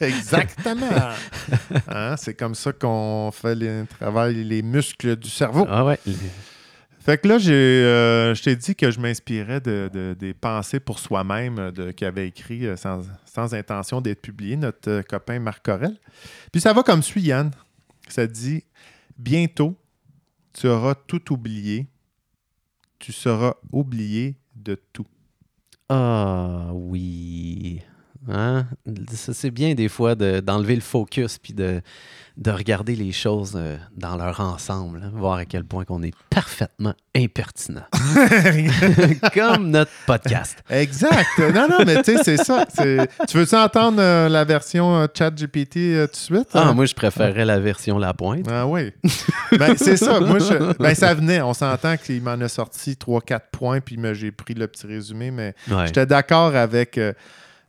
Exactement! 0.04 0.86
Hein, 1.88 2.16
C'est 2.18 2.34
comme 2.34 2.54
ça 2.54 2.72
qu'on 2.72 3.30
fait 3.32 3.54
les, 3.54 3.84
travaille 3.98 4.44
les 4.44 4.62
muscles 4.62 5.16
du 5.16 5.28
cerveau. 5.28 5.66
Ah, 5.68 5.84
ouais. 5.84 5.98
Fait 7.08 7.16
que 7.16 7.26
là, 7.26 7.38
j'ai, 7.38 7.52
euh, 7.54 8.34
je 8.34 8.42
t'ai 8.42 8.54
dit 8.54 8.74
que 8.74 8.90
je 8.90 9.00
m'inspirais 9.00 9.62
de, 9.62 9.88
de- 9.90 10.12
des 10.18 10.34
pensées 10.34 10.78
pour 10.78 10.98
soi-même 10.98 11.58
euh, 11.58 11.70
de- 11.70 11.90
qu'il 11.90 12.06
avait 12.06 12.28
écrit 12.28 12.66
euh, 12.66 12.76
sans, 12.76 13.54
intention 13.54 14.02
d'être 14.02 14.20
publié, 14.20 14.58
notre 14.58 15.00
copain 15.08 15.38
Marc 15.38 15.64
Corel. 15.64 15.96
Puis 16.52 16.60
ça 16.60 16.74
va 16.74 16.82
comme 16.82 17.02
suit, 17.02 17.22
Yann. 17.22 17.50
Ça 18.08 18.26
dit 18.26 18.62
Bientôt, 19.16 19.74
tu 20.52 20.68
auras 20.68 20.94
tout 20.94 21.32
oublié. 21.32 21.86
Tu 22.98 23.12
seras 23.12 23.54
oublié 23.72 24.36
de 24.54 24.78
tout. 24.92 25.06
Ah, 25.88 26.68
oui. 26.74 27.80
Hein? 28.28 28.66
C'est 29.14 29.50
bien 29.50 29.74
des 29.74 29.88
fois 29.88 30.14
de- 30.14 30.40
d'enlever 30.40 30.74
le 30.74 30.82
focus 30.82 31.38
puis 31.38 31.54
de, 31.54 31.80
de 32.38 32.52
regarder 32.52 32.94
les 32.94 33.10
choses 33.10 33.54
euh, 33.56 33.76
dans 33.96 34.16
leur 34.16 34.38
ensemble, 34.38 35.02
hein, 35.04 35.10
voir 35.12 35.38
à 35.38 35.44
quel 35.44 35.64
point 35.64 35.84
qu'on 35.84 36.02
est 36.04 36.14
parfaitement 36.30 36.94
impertinent. 37.16 37.82
Comme 39.34 39.70
notre 39.70 39.90
podcast. 40.06 40.62
exact. 40.70 41.26
Non, 41.38 41.66
non, 41.68 41.78
mais 41.84 42.00
tu 42.02 42.16
sais, 42.16 42.22
c'est 42.22 42.36
ça. 42.36 42.64
Tu 42.76 43.36
veux-tu 43.36 43.56
entendre 43.56 43.98
euh, 44.00 44.28
la 44.28 44.44
version 44.44 44.96
euh, 44.96 45.06
ChatGPT 45.12 45.76
euh, 45.78 46.06
tout 46.06 46.12
de 46.12 46.16
suite? 46.16 46.48
Ah, 46.54 46.72
moi, 46.72 46.86
je 46.86 46.94
préférerais 46.94 47.44
la 47.44 47.58
version 47.58 47.98
La 47.98 48.14
Pointe. 48.14 48.46
Ah 48.48 48.66
oui. 48.68 48.92
ben, 49.58 49.74
c'est 49.76 49.96
ça. 49.96 50.20
Moi, 50.20 50.38
je- 50.38 50.76
ben, 50.78 50.94
ça 50.94 51.14
venait. 51.14 51.40
On 51.42 51.54
s'entend 51.54 51.96
qu'il 51.96 52.22
m'en 52.22 52.40
a 52.40 52.48
sorti 52.48 52.92
3-4 52.92 53.40
points, 53.50 53.80
puis 53.80 53.98
j'ai 54.12 54.30
pris 54.30 54.54
le 54.54 54.68
petit 54.68 54.86
résumé, 54.86 55.32
mais 55.32 55.54
Ouais. 55.68 55.86
j'étais 55.86 56.06
d'accord 56.06 56.54
avec. 56.54 56.98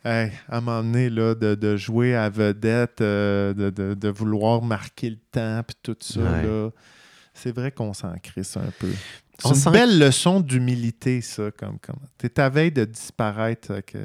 Hey, 0.05 0.31
à 0.47 0.57
un 0.57 0.61
moment 0.61 0.83
donné, 0.83 1.09
là, 1.09 1.35
de, 1.35 1.55
de 1.55 1.77
jouer 1.77 2.15
à 2.15 2.29
vedette, 2.29 3.01
euh, 3.01 3.53
de, 3.53 3.69
de- 3.69 3.93
de 3.93 4.09
vouloir 4.09 4.61
marquer 4.61 5.09
le 5.11 5.17
temps, 5.31 5.61
puis 5.65 5.75
tout 5.81 5.97
ça, 5.99 6.19
Ouais. 6.19 6.43
là. 6.43 6.69
C'est 7.33 7.51
vrai 7.55 7.71
qu'on 7.71 7.93
s'en 7.93 8.13
crisse 8.21 8.57
un 8.57 8.71
peu. 8.79 8.91
C'est 9.37 9.47
On 9.47 9.53
une 9.53 9.71
belle 9.71 9.99
leçon 9.99 10.41
d'humilité, 10.41 11.21
ça. 11.21 11.51
Comme, 11.51 11.79
comme... 11.79 11.95
T'es 12.17 12.37
à 12.39 12.49
veille 12.49 12.71
de 12.71 12.83
disparaître. 12.83 13.71
euh, 13.71 13.81
que 13.81 13.97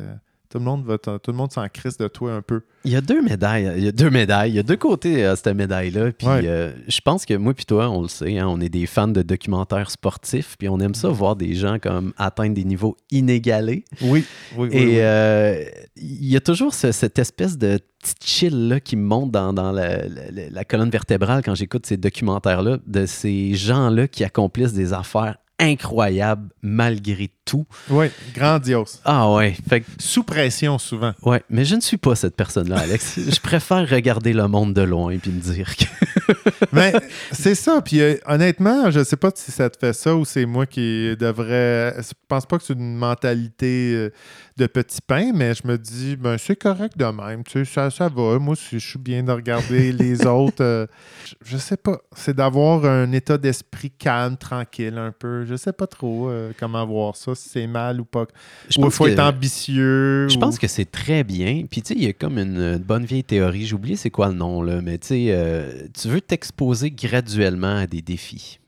tout 0.55 0.61
le 0.61 0.65
monde 0.67 0.85
va 0.87 0.99
tout 0.99 1.33
le 1.33 1.33
monde 1.37 1.51
s'en 1.51 1.67
crisse 1.69 1.97
de 1.99 2.07
toi 2.07 2.33
un 2.33 2.41
peu. 2.41 2.61
Il 2.85 2.93
y 2.93 2.97
a 2.97 3.01
deux 3.01 3.21
médailles. 3.21 3.73
Il 3.77 3.83
y 3.85 3.89
a 3.89 3.93
deux 3.93 4.09
médailles. 4.11 4.53
Il 4.53 4.55
y 4.55 4.59
a 4.61 4.63
deux 4.63 4.77
côtés 4.77 5.25
à 5.25 5.35
cette 5.35 5.49
médaille-là. 5.49 6.13
Puis 6.13 6.29
Ouais. 6.29 6.43
euh, 6.45 6.71
je 6.87 7.01
pense 7.01 7.27
que 7.27 7.35
moi 7.35 7.55
puis 7.55 7.65
toi, 7.65 7.89
on 7.91 8.03
le 8.03 8.09
sait, 8.09 8.39
hein, 8.39 8.47
on 8.49 8.61
est 8.61 8.69
des 8.69 8.87
fans 8.87 9.09
de 9.09 9.23
documentaires 9.23 9.91
sportifs. 9.91 10.55
Puis 10.57 10.69
on 10.69 10.79
aime 10.79 10.95
ça 10.95 11.09
voir 11.09 11.35
des 11.35 11.55
gens 11.55 11.81
comme 11.81 12.13
atteindre 12.19 12.55
des 12.55 12.63
niveaux 12.65 12.97
inégalés. 13.11 13.85
Oui, 14.01 14.25
oui, 14.57 14.69
Et 14.71 15.03
euh, 15.03 15.65
il 15.97 16.27
y 16.29 16.37
a 16.37 16.41
toujours 16.41 16.73
ce- 16.73 16.93
cette 16.93 17.19
espèce 17.19 17.59
de 17.59 17.81
petit 18.01 18.15
chill 18.25 18.69
là, 18.69 18.79
qui 18.79 18.95
me 18.95 19.05
monte 19.05 19.33
dans, 19.33 19.53
dans 19.53 19.73
la, 19.73 20.07
la- 20.07 20.51
la 20.53 20.65
colonne 20.65 20.91
vertébrale 20.91 21.43
quand 21.45 21.57
j'écoute 21.57 21.85
ces 21.87 21.97
documentaires-là, 21.97 22.79
de 22.87 23.07
ces 23.07 23.55
gens-là 23.55 24.07
qui 24.07 24.23
accomplissent 24.23 24.73
des 24.75 24.93
affaires 24.93 25.37
incroyables 25.59 26.49
malgré 26.63 27.31
tout. 27.45 27.67
Oui, 27.91 28.07
grandiose. 28.35 29.01
Ah 29.05 29.31
ouais, 29.33 29.57
fait 29.69 29.81
que- 29.83 29.87
Sous 29.99 30.23
pression, 30.25 30.79
souvent. 30.79 31.13
ouais, 31.23 31.43
mais 31.51 31.65
je 31.65 31.75
ne 31.77 31.81
suis 31.81 31.97
pas 31.97 32.15
cette 32.15 32.37
personne-là, 32.37 32.79
Alex. 32.81 33.19
je 33.31 33.41
préfère 33.41 33.89
regarder 33.89 34.33
le 34.33 34.49
monde 34.49 34.75
de 34.75 34.83
loin 34.83 35.17
puis 35.19 35.31
me 35.31 35.41
dire 35.41 35.77
que 35.77 35.85
Mais 36.73 36.93
c'est 37.33 37.55
ça. 37.55 37.81
Puis 37.83 38.01
euh, 38.01 38.17
honnêtement, 38.27 38.91
je 38.91 39.05
sais 39.05 39.17
pas 39.17 39.31
si 39.35 39.53
ça 39.53 39.69
te 39.71 39.79
fait 39.79 39.93
ça 39.93 40.15
ou 40.15 40.25
c'est 40.25 40.47
moi 40.47 40.67
qui 40.67 41.15
devrais. 41.17 41.95
Je 41.99 42.13
pense 42.29 42.47
pas 42.47 42.59
que 42.59 42.65
c'est 42.65 42.73
une 42.75 42.97
mentalité 42.97 43.93
euh, 43.95 44.11
de 44.57 44.67
petit 44.67 45.01
pain, 45.07 45.33
mais 45.35 45.53
je 45.55 45.67
me 45.67 45.77
dis, 45.77 46.17
ben 46.17 46.39
c'est 46.39 46.57
correct 46.57 46.97
de 46.97 47.05
même. 47.05 47.45
Tu 47.45 47.65
sais, 47.65 47.73
ça, 47.73 47.91
ça 47.91 48.09
va. 48.09 48.39
Moi, 48.39 48.57
si 48.57 48.79
je 48.79 48.89
suis 48.89 48.99
bien 48.99 49.23
de 49.23 49.33
regarder 49.33 49.93
les 49.93 50.27
autres. 50.27 50.63
euh, 50.65 50.87
je, 51.27 51.35
je 51.45 51.57
sais 51.59 51.77
pas. 51.77 51.99
C'est 52.17 52.35
d'avoir 52.35 52.85
un 52.85 53.13
état 53.13 53.37
d'esprit 53.39 53.91
calme, 53.91 54.37
tranquille 54.37 54.97
un 54.99 55.13
peu. 55.13 55.45
Je 55.45 55.57
sais 55.57 55.73
pas 55.73 55.87
trop 55.87 56.29
euh, 56.31 56.53
comment 56.59 56.85
voir 56.87 57.17
ça, 57.17 57.34
si 57.35 57.49
c'est 57.49 57.67
mal 57.67 58.01
ou 58.01 58.05
pas. 58.05 58.27
je 58.69 58.79
Ou 58.79 58.81
il 58.81 58.85
pense 58.85 58.95
faut 58.95 59.05
que- 59.05 59.11
être 59.11 59.21
ambitieux. 59.21 60.29
Je 60.29 60.37
ou- 60.37 60.41
pense 60.41 60.59
que 60.59 60.67
c'est 60.69 60.91
très 60.91 61.25
bien. 61.25 61.65
Puis, 61.71 61.83
tu 61.83 61.89
sais, 61.89 61.95
il 61.95 62.05
y 62.05 62.07
a 62.09 62.13
comme 62.13 62.39
une, 62.39 62.77
bonne 62.79 63.05
vieille 63.05 63.25
théorie. 63.25 63.67
J'ai 63.67 63.75
oublié 63.75 63.97
c'est 63.97 64.11
quoi 64.11 64.29
le 64.29 64.35
nom, 64.35 64.63
là. 64.63 64.81
Mais, 64.81 64.99
tu 64.99 65.09
sais, 65.09 65.27
euh, 65.31 65.87
tu 66.01 66.09
veux 66.09 66.21
t'exposer 66.21 66.91
graduellement 66.91 67.77
à 67.79 67.87
des 67.87 68.03
défis. 68.03 68.59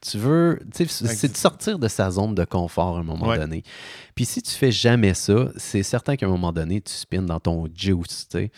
Tu 0.00 0.16
veux, 0.16 0.60
tu 0.72 0.86
sais, 0.86 1.06
c'est 1.08 1.32
de 1.32 1.36
sortir 1.36 1.76
de 1.78 1.88
sa 1.88 2.08
zone 2.12 2.32
de 2.34 2.44
confort 2.44 2.98
à 2.98 3.00
un 3.00 3.02
moment 3.02 3.26
Ouais. 3.28 3.38
donné. 3.38 3.64
Puis, 4.14 4.24
si 4.26 4.40
tu 4.42 4.52
fais 4.52 4.70
jamais 4.70 5.12
ça, 5.12 5.48
c'est 5.56 5.82
certain 5.82 6.14
qu'à 6.16 6.26
un 6.26 6.28
moment 6.28 6.52
donné, 6.52 6.80
tu 6.80 6.92
spins 6.92 7.22
dans 7.22 7.40
ton 7.40 7.66
juice, 7.74 8.28
tu 8.30 8.38
sais. 8.38 8.50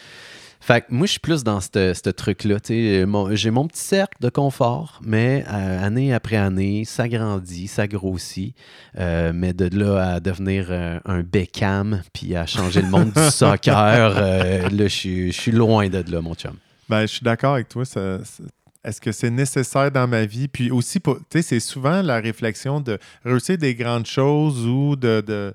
Fait 0.62 0.83
que 0.83 0.87
moi, 0.90 1.07
je 1.07 1.12
suis 1.12 1.20
plus 1.20 1.42
dans 1.42 1.59
ce 1.61 2.11
truc-là. 2.11 2.59
Mon- 3.07 3.35
J'ai 3.35 3.51
mon 3.51 3.66
petit 3.66 3.81
cercle 3.83 4.18
de 4.20 4.29
confort, 4.29 5.01
mais 5.03 5.44
euh, 5.51 5.83
année 5.85 6.12
après 6.12 6.37
année, 6.37 6.85
ça 6.85 7.09
grandit, 7.09 7.66
ça 7.66 7.88
grossit. 7.88 8.55
Euh, 8.99 9.33
mais 9.35 9.55
de 9.55 9.75
là 9.77 10.14
à 10.14 10.20
devenir 10.20 10.66
euh, 10.68 10.99
un 11.07 11.23
Beckham, 11.23 12.03
puis 12.12 12.37
à 12.37 12.44
changer 12.46 12.83
le 12.83 12.88
monde 12.88 13.11
du 13.12 13.23
soccer, 13.31 14.14
euh, 14.18 14.68
là, 14.68 14.85
je 14.88 15.31
suis- 15.33 15.51
loin 15.53 15.88
de 15.88 16.05
là, 16.12 16.20
mon 16.20 16.35
chum. 16.35 16.55
Ben, 16.88 17.03
je 17.03 17.07
suis 17.07 17.25
d'accord 17.25 17.55
avec 17.55 17.68
toi. 17.68 17.85
ça- 17.85 18.23
ça- 18.25 18.42
Est-ce 18.85 19.01
que 19.01 19.12
c'est 19.12 19.31
nécessaire 19.31 19.90
dans 19.90 20.07
ma 20.09 20.25
vie? 20.25 20.49
Puis 20.49 20.70
aussi, 20.70 21.01
pour- 21.01 21.16
tu 21.18 21.25
sais, 21.33 21.42
c'est 21.42 21.61
souvent 21.61 22.03
la 22.03 22.18
réflexion 22.20 22.81
de 22.81 22.99
réussir 23.25 23.57
des 23.59 23.75
grandes 23.75 24.07
choses 24.07 24.66
ou 24.66 24.96
de, 24.96 25.23
de, 25.27 25.55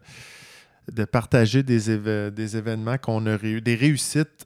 de 0.92 1.06
partager 1.06 1.62
des, 1.64 1.90
éve- 1.96 2.32
des 2.32 2.58
événements 2.58 2.98
qu'on 2.98 3.26
a 3.28 3.36
réussi, 3.38 3.62
des 3.62 3.76
réussites. 3.76 4.46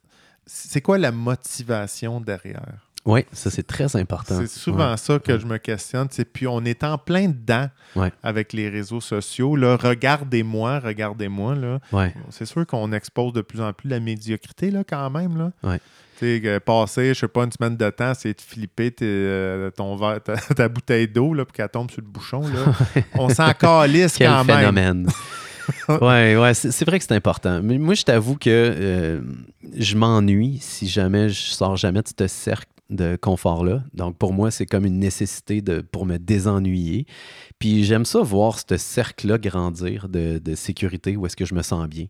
C'est 0.52 0.80
quoi 0.80 0.98
la 0.98 1.12
motivation 1.12 2.20
derrière? 2.20 2.64
Oui, 3.06 3.24
ça, 3.32 3.50
c'est 3.50 3.62
très 3.66 3.94
important. 3.96 4.36
C'est 4.40 4.46
souvent 4.48 4.90
Ouais. 4.90 4.96
ça 4.98 5.18
que 5.18 5.32
Ouais. 5.32 5.38
je 5.40 5.46
me 5.46 5.56
questionne. 5.58 6.08
Puis 6.32 6.46
on 6.46 6.62
est 6.64 6.84
en 6.84 6.98
plein 6.98 7.28
dedans 7.28 7.68
Ouais. 7.96 8.12
avec 8.22 8.52
les 8.52 8.68
réseaux 8.68 9.00
sociaux. 9.00 9.52
Regardez-moi, 9.52 10.80
regardez-moi. 10.80 11.54
C'est 12.30 12.44
sûr 12.46 12.66
qu'on 12.66 12.92
expose 12.92 13.32
de 13.32 13.40
plus 13.42 13.60
en 13.60 13.72
plus 13.72 13.88
la 13.88 14.00
médiocrité 14.00 14.70
là, 14.70 14.82
quand 14.84 15.08
même. 15.08 15.38
Là. 15.38 15.78
Passer, 16.66 17.14
je 17.14 17.20
sais 17.20 17.28
pas, 17.28 17.44
une 17.44 17.52
semaine 17.52 17.76
de 17.78 17.88
temps, 17.88 18.12
c'est 18.14 18.34
de 18.36 18.40
flipper 18.42 18.94
euh, 19.00 19.70
ton 19.70 19.96
verre- 19.96 20.22
ta, 20.22 20.36
ta 20.36 20.68
bouteille 20.68 21.08
d'eau 21.08 21.32
puis 21.34 21.44
qu'elle 21.54 21.68
tombe 21.70 21.90
sur 21.90 22.02
le 22.02 22.06
bouchon. 22.08 22.42
Là. 22.42 22.74
On 23.14 23.30
s'en 23.30 23.52
calisse 23.54 24.16
Quel 24.18 24.28
quand 24.28 24.44
même. 24.72 25.06
ouais, 25.88 26.36
ouais, 26.36 26.54
c'est 26.54 26.84
vrai 26.84 26.98
que 26.98 27.04
c'est 27.04 27.14
important. 27.14 27.60
Mais 27.62 27.78
moi, 27.78 27.94
je 27.94 28.02
t'avoue 28.04 28.36
que 28.36 28.48
euh, 28.48 29.20
je 29.76 29.96
m'ennuie 29.96 30.58
si 30.60 30.88
jamais 30.88 31.28
je 31.28 31.50
sors 31.50 31.76
jamais 31.76 32.02
de 32.02 32.08
ce 32.08 32.26
cercle 32.26 32.68
de 32.90 33.16
confort-là. 33.16 33.82
Donc, 33.94 34.16
pour 34.16 34.32
moi, 34.32 34.50
c'est 34.50 34.66
comme 34.66 34.84
une 34.84 34.98
nécessité 34.98 35.62
de, 35.62 35.80
pour 35.80 36.06
me 36.06 36.18
désennuyer. 36.18 37.06
Puis, 37.58 37.84
j'aime 37.84 38.04
ça 38.04 38.20
voir 38.20 38.58
ce 38.58 38.76
cercle-là 38.76 39.38
grandir 39.38 40.08
de, 40.08 40.38
de 40.38 40.54
sécurité 40.54 41.16
où 41.16 41.24
est-ce 41.26 41.36
que 41.36 41.44
je 41.44 41.54
me 41.54 41.62
sens 41.62 41.86
bien. 41.88 42.06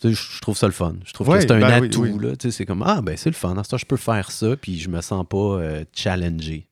Tu 0.00 0.14
sais, 0.14 0.22
je 0.34 0.40
trouve 0.40 0.56
ça 0.56 0.66
le 0.66 0.72
fun. 0.72 0.94
Je 1.04 1.12
trouve 1.12 1.28
que 1.28 1.40
c'est 1.40 1.50
un 1.50 1.60
ben 1.60 1.84
atout. 1.84 2.02
oui. 2.02 2.12
Tu 2.38 2.50
sais, 2.50 2.50
C'est 2.50 2.66
comme, 2.66 2.82
ah, 2.86 3.00
ben 3.02 3.16
c'est 3.16 3.28
le 3.30 3.34
fun. 3.34 3.56
À 3.56 3.64
ce 3.64 3.70
temps, 3.70 3.76
je 3.78 3.86
peux 3.86 3.96
faire 3.96 4.30
ça, 4.30 4.56
puis 4.56 4.78
je 4.78 4.88
me 4.88 5.00
sens 5.00 5.24
pas 5.28 5.36
euh, 5.36 5.84
challengé. 5.94 6.66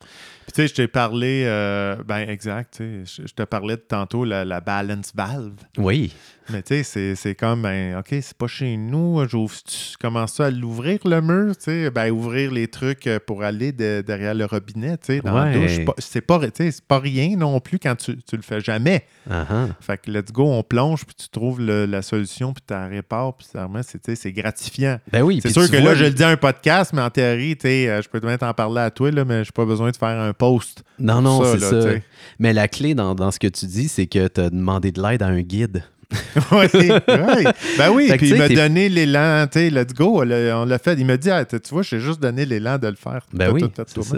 Puis, 0.49 0.55
tu 0.55 0.63
sais, 0.63 0.69
je 0.69 0.75
t'ai 0.75 0.89
parlé, 0.89 1.43
euh, 1.45 1.97
ben 2.07 2.27
exact, 2.27 2.79
je 2.81 3.35
te 3.35 3.43
parlais 3.43 3.77
de 3.77 3.83
tantôt 3.83 4.25
la, 4.25 4.47
la 4.47 4.63
balance 4.63 5.13
valve. 5.15 5.57
Oui. 5.77 6.15
Mais 6.51 6.63
tu 6.63 6.83
sais, 6.83 7.15
c'est- 7.15 7.35
comme, 7.35 7.63
ben, 7.63 7.99
OK, 7.99 8.09
c'est 8.11 8.35
pas 8.37 8.47
chez 8.47 8.77
nous, 8.77 9.23
j'ouvre, 9.29 9.55
tu 9.65 9.97
commences 10.01 10.33
ça 10.35 10.47
à 10.47 10.51
l'ouvrir 10.51 10.99
le 11.05 11.21
mur, 11.21 11.57
tu 11.57 11.65
sais, 11.65 11.91
ben, 11.91 12.11
ouvrir 12.11 12.51
les 12.51 12.69
trucs 12.69 13.07
euh, 13.07 13.19
pour 13.25 13.43
aller 13.43 13.73
de- 13.73 14.03
derrière 14.07 14.35
le 14.35 14.45
robinet, 14.47 14.97
tu 14.97 15.07
sais, 15.15 15.21
dans 15.21 15.35
Ouais. 15.35 15.53
la 15.53 15.59
douche. 15.59 15.73
C'est 15.99 16.21
pas, 16.23 16.41
tu 16.41 16.73
pas 16.87 16.99
rien 16.99 17.37
non 17.37 17.61
plus 17.61 17.79
quand 17.79 17.95
tu, 17.97 18.17
tu 18.17 18.37
le 18.37 18.43
fais 18.43 18.61
jamais. 18.61 19.05
Ah. 19.31 19.67
Fait 19.81 19.99
que 20.01 20.11
let's 20.11 20.33
go, 20.33 20.45
on 20.45 20.63
plonge, 20.63 21.05
puis 21.05 21.15
tu 21.15 21.29
trouves 21.29 21.61
le- 21.61 21.85
la 21.87 22.03
solution, 22.03 22.53
puis 22.53 22.63
tu 22.67 22.73
la 22.73 22.87
répares, 22.87 23.35
puis 23.37 23.47
vraiment, 23.53 23.81
c'est 23.83 24.01
tu 24.03 24.33
gratifiant. 24.33 24.99
Ben 25.13 25.23
oui. 25.23 25.41
C'est 25.43 25.51
sûr 25.53 25.65
tu 25.67 25.73
que 25.73 25.77
vois 25.77 25.91
là, 25.91 25.95
je 25.97 26.05
le 26.05 26.11
dis 26.11 26.25
à 26.25 26.29
un 26.29 26.37
podcast, 26.37 26.93
mais 26.95 27.03
en 27.03 27.11
théorie, 27.11 27.57
tu 27.57 27.63
sais, 27.69 27.89
euh, 27.89 28.03
je 28.03 28.09
peux 28.09 28.21
même 28.27 28.39
t'en 28.39 28.55
parler 28.55 28.81
à 28.81 28.91
toi, 28.91 29.11
là, 29.11 29.25
mais 29.25 29.45
j'ai 29.45 29.53
pas 29.53 29.65
besoin 29.65 29.91
de 29.91 29.97
faire 29.97 30.19
un 30.21 30.33
post. 30.33 30.83
Non, 30.99 31.21
non, 31.23 31.45
c'est 31.45 31.61
ça. 31.61 31.93
tu. 31.95 32.03
Mais 32.39 32.53
la 32.53 32.69
clé 32.69 32.95
dans, 32.95 33.15
dans 33.15 33.31
ce 33.31 33.39
que 33.39 33.47
tu 33.49 33.67
dis, 33.67 33.89
c'est 33.89 34.07
que 34.07 34.29
tu 34.29 34.41
as 34.41 34.51
demandé 34.51 34.93
de 34.93 35.03
l'aide 35.03 35.23
à 35.23 35.27
un 35.27 35.43
guide. 35.43 35.83
oui, 36.53 36.67
oui. 36.75 37.45
Ben 37.77 37.91
oui, 37.91 38.09
puis 38.17 38.29
il 38.31 38.39
m'a 38.39 38.49
donné 38.57 38.89
l'élan, 38.89 39.47
tu 39.47 39.59
sais, 39.59 39.69
let's 39.71 39.93
go, 39.93 40.23
on 40.23 40.65
l'a 40.65 40.79
fait. 40.79 40.95
Il 40.99 41.05
m'a 41.05 41.19
dit, 41.19 41.31
Ah, 41.31 41.45
tu 41.45 41.59
vois, 41.71 41.83
j'ai 41.83 42.01
juste 42.01 42.19
donné 42.21 42.47
l'élan 42.47 42.79
de 42.79 42.89
le 42.89 42.95
faire. 42.95 43.21
Ben 43.33 43.49
oui, 43.53 43.61
c'est 43.87 43.95
ça. 44.05 44.17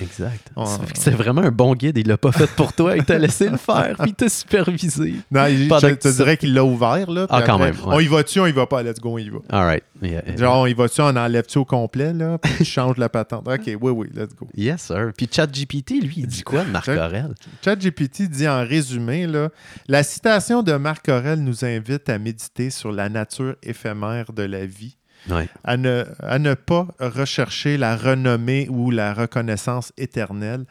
Exact. 0.00 0.50
On- 0.56 0.64
C'est 0.94 1.10
vraiment 1.10 1.42
un 1.42 1.50
bon 1.50 1.74
guide. 1.74 1.98
Il 1.98 2.08
l'a 2.08 2.16
pas 2.16 2.32
fait 2.32 2.46
pour 2.50 2.72
toi. 2.72 2.96
Il 2.96 3.04
t'a 3.04 3.18
laissé 3.18 3.50
le 3.50 3.58
faire, 3.58 3.96
puis 3.98 4.10
il 4.10 4.14
t'a 4.14 4.28
supervisé. 4.30 5.14
Non, 5.30 5.46
il- 5.46 5.68
je 5.80 5.86
te 5.96 6.08
dirais 6.16 6.36
qu'il 6.38 6.54
l'a 6.54 6.64
ouvert, 6.64 7.10
là. 7.10 7.26
Ah, 7.28 7.42
quand 7.42 7.58
même, 7.58 7.74
ouais. 7.84 7.94
On 7.96 8.00
y 8.00 8.06
va-tu, 8.06 8.40
on 8.40 8.46
y 8.46 8.52
va 8.52 8.66
pas, 8.66 8.82
let's 8.82 8.98
go, 9.00 9.10
on 9.14 9.18
y 9.18 9.28
va. 9.28 9.38
All 9.50 9.64
right. 9.66 9.82
Yeah, 10.02 10.22
yeah. 10.26 10.36
Genre, 10.36 10.68
y 10.68 10.74
va-tu, 10.74 11.00
on 11.00 11.16
enlève-tu 11.16 11.58
au 11.58 11.64
complet, 11.64 12.12
là, 12.12 12.36
puis 12.38 12.52
tu 12.58 12.64
changes 12.64 12.96
la 12.98 13.08
patente? 13.08 13.48
OK, 13.48 13.62
oui, 13.66 13.76
oui, 13.92 14.08
let's 14.14 14.34
go. 14.34 14.46
Yes, 14.54 14.82
sir. 14.82 15.12
Puis 15.16 15.28
ChatGPT, 15.30 16.02
lui, 16.02 16.14
il 16.18 16.26
dit 16.26 16.42
quoi 16.42 16.64
de 16.64 16.70
Marc 16.70 16.84
Chat- 16.86 17.06
Aurel? 17.06 17.34
ChatGPT 17.64 18.22
dit 18.28 18.46
en 18.46 18.60
résumé, 18.64 19.26
là, 19.26 19.48
la 19.88 20.02
citation 20.02 20.62
de 20.62 20.72
Marc 20.74 21.08
Aurel 21.08 21.40
nous 21.42 21.64
invite 21.64 22.08
à 22.08 22.18
méditer 22.18 22.70
sur 22.70 22.92
la 22.92 23.08
nature 23.08 23.56
éphémère 23.62 24.32
de 24.32 24.42
la 24.42 24.66
vie, 24.66 24.96
Ouais. 25.30 25.48
à 25.64 25.76
ne, 25.76 26.04
à 26.20 26.38
ne 26.38 26.54
pas 26.54 26.86
rechercher 27.00 27.78
la 27.78 27.96
renommée 27.96 28.68
ou 28.70 28.90
la 28.90 29.14
reconnaissance 29.14 29.92
éternelle, 29.96 30.64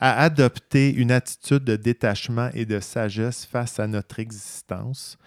à 0.00 0.22
adopter 0.22 0.94
une 0.94 1.10
attitude 1.10 1.64
de 1.64 1.74
détachement 1.74 2.50
et 2.54 2.64
de 2.64 2.78
sagesse 2.78 3.44
face 3.50 3.80
à 3.80 3.88
notre 3.88 4.20
existence. 4.20 5.18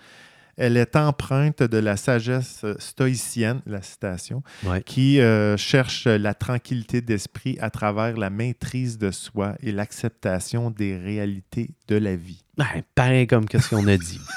Elle 0.57 0.77
est 0.77 0.95
empreinte 0.95 1.63
de 1.63 1.77
la 1.77 1.97
sagesse 1.97 2.65
stoïcienne, 2.79 3.61
la 3.65 3.81
citation, 3.81 4.43
Ouais. 4.65 4.81
qui 4.83 5.19
euh, 5.19 5.57
cherche 5.57 6.05
la 6.07 6.33
tranquillité 6.33 7.01
d'esprit 7.01 7.57
à 7.61 7.69
travers 7.69 8.17
la 8.17 8.29
maîtrise 8.29 8.97
de 8.97 9.11
soi 9.11 9.55
et 9.61 9.71
l'acceptation 9.71 10.69
des 10.71 10.97
réalités 10.97 11.71
de 11.87 11.95
la 11.95 12.15
vie. 12.15 12.43
Ben, 12.57 12.65
pareil 12.95 13.27
comme 13.27 13.45
ce 13.51 13.69
qu'on 13.69 13.87
a 13.87 13.97
dit. 13.97 14.19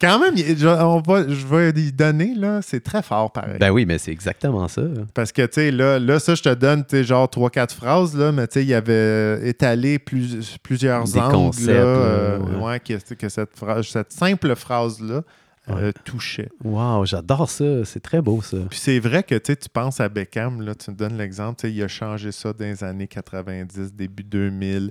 Quand 0.00 0.18
même, 0.18 0.36
je, 0.36 0.66
on 0.66 1.00
va, 1.00 1.28
je 1.28 1.46
vais 1.46 1.70
y 1.70 1.92
donner, 1.92 2.34
là, 2.34 2.60
c'est 2.62 2.80
très 2.82 3.02
fort 3.02 3.32
pareil. 3.32 3.58
Ben 3.58 3.70
oui, 3.70 3.84
mais 3.86 3.98
c'est 3.98 4.12
exactement 4.12 4.68
ça. 4.68 4.82
Parce 5.14 5.32
que, 5.32 5.42
tu 5.42 5.54
sais, 5.54 5.70
là, 5.70 5.98
là, 5.98 6.18
ça, 6.18 6.34
je 6.34 6.42
te 6.42 6.54
donne, 6.54 6.84
tu 6.84 6.96
sais, 6.96 7.04
genre 7.04 7.26
3-4 7.28 7.74
phrases, 7.74 8.16
là, 8.16 8.32
mais 8.32 8.46
tu 8.46 8.54
sais, 8.54 8.64
il 8.64 8.72
avait 8.74 9.48
étalé 9.48 9.98
plus- 9.98 10.56
plusieurs 10.62 11.04
Des 11.04 11.18
angles, 11.18 11.32
concepts, 11.32 11.66
là, 11.66 11.72
euh, 11.74 12.38
ouais. 12.38 12.64
ouais, 12.64 12.80
que, 12.80 13.14
que 13.14 13.28
cette, 13.28 13.56
phrase, 13.56 13.86
cette 13.86 14.12
simple 14.12 14.54
phrase-là 14.54 15.22
euh, 15.68 15.90
touchait. 16.04 16.48
Wow, 16.62 17.04
j'adore 17.06 17.50
ça. 17.50 17.84
C'est 17.84 18.00
très 18.00 18.22
beau, 18.22 18.40
ça. 18.40 18.58
Puis 18.70 18.78
c'est 18.78 19.00
vrai 19.00 19.22
que, 19.24 19.34
tu 19.34 19.52
sais, 19.52 19.56
tu 19.56 19.68
penses 19.68 20.00
à 20.00 20.08
Beckham, 20.08 20.62
là, 20.62 20.74
tu 20.74 20.90
me 20.90 20.96
donnes 20.96 21.18
l'exemple, 21.18 21.60
tu 21.60 21.68
sais, 21.68 21.74
il 21.74 21.82
a 21.82 21.88
changé 21.88 22.30
ça 22.32 22.52
dans 22.52 22.64
les 22.64 22.84
années 22.84 23.08
90, 23.08 23.92
début 23.94 24.22
2000. 24.22 24.90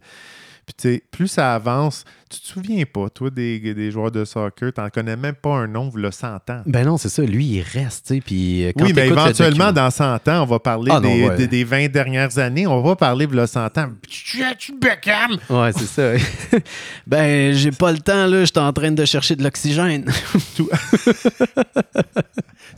Puis, 0.65 0.73
tu 0.77 0.93
sais, 0.95 1.03
plus 1.11 1.27
ça 1.27 1.53
avance, 1.53 2.05
tu 2.29 2.39
te 2.39 2.47
souviens 2.47 2.83
pas, 2.91 3.07
toi, 3.09 3.29
des, 3.29 3.59
des 3.59 3.91
joueurs 3.91 4.09
de 4.09 4.25
soccer, 4.25 4.73
t'en 4.73 4.89
connais 4.89 5.15
même 5.15 5.35
pas 5.35 5.51
un 5.55 5.67
nom, 5.67 5.89
vous 5.89 5.97
le 5.97 6.09
100 6.09 6.27
ans. 6.49 6.61
Ben 6.65 6.83
non, 6.85 6.97
c'est 6.97 7.09
ça. 7.09 7.21
Lui, 7.21 7.45
il 7.45 7.61
reste, 7.61 8.07
tu 8.07 8.15
sais. 8.15 8.21
Puis 8.21 8.65
euh, 8.65 8.71
quand 8.75 8.83
Oui, 8.85 8.93
mais 8.95 9.05
le 9.05 9.11
éventuellement, 9.11 9.71
dans 9.71 9.91
100 9.91 10.15
ans, 10.27 10.41
on 10.41 10.45
va 10.45 10.57
parler 10.59 10.91
Ah 10.91 10.99
non, 10.99 11.15
des, 11.15 11.23
ouais. 11.27 11.35
des- 11.37 11.47
des 11.47 11.63
20 11.63 11.87
dernières 11.91 12.37
années. 12.39 12.65
On 12.65 12.81
va 12.81 12.95
parler 12.95 13.27
de 13.27 13.45
100 13.45 13.77
ans. 13.77 13.89
Tu 14.09 14.73
Beckham? 14.73 15.37
Ouais, 15.51 15.71
c'est 15.77 15.85
ça. 15.85 16.57
ben, 17.07 17.53
j'ai 17.53 17.71
pas 17.71 17.91
le 17.91 17.99
temps, 17.99 18.25
là. 18.25 18.43
J'étais 18.43 18.59
en 18.59 18.73
train 18.73 18.91
de 18.91 19.05
chercher 19.05 19.35
de 19.35 19.43
l'oxygène. 19.43 20.05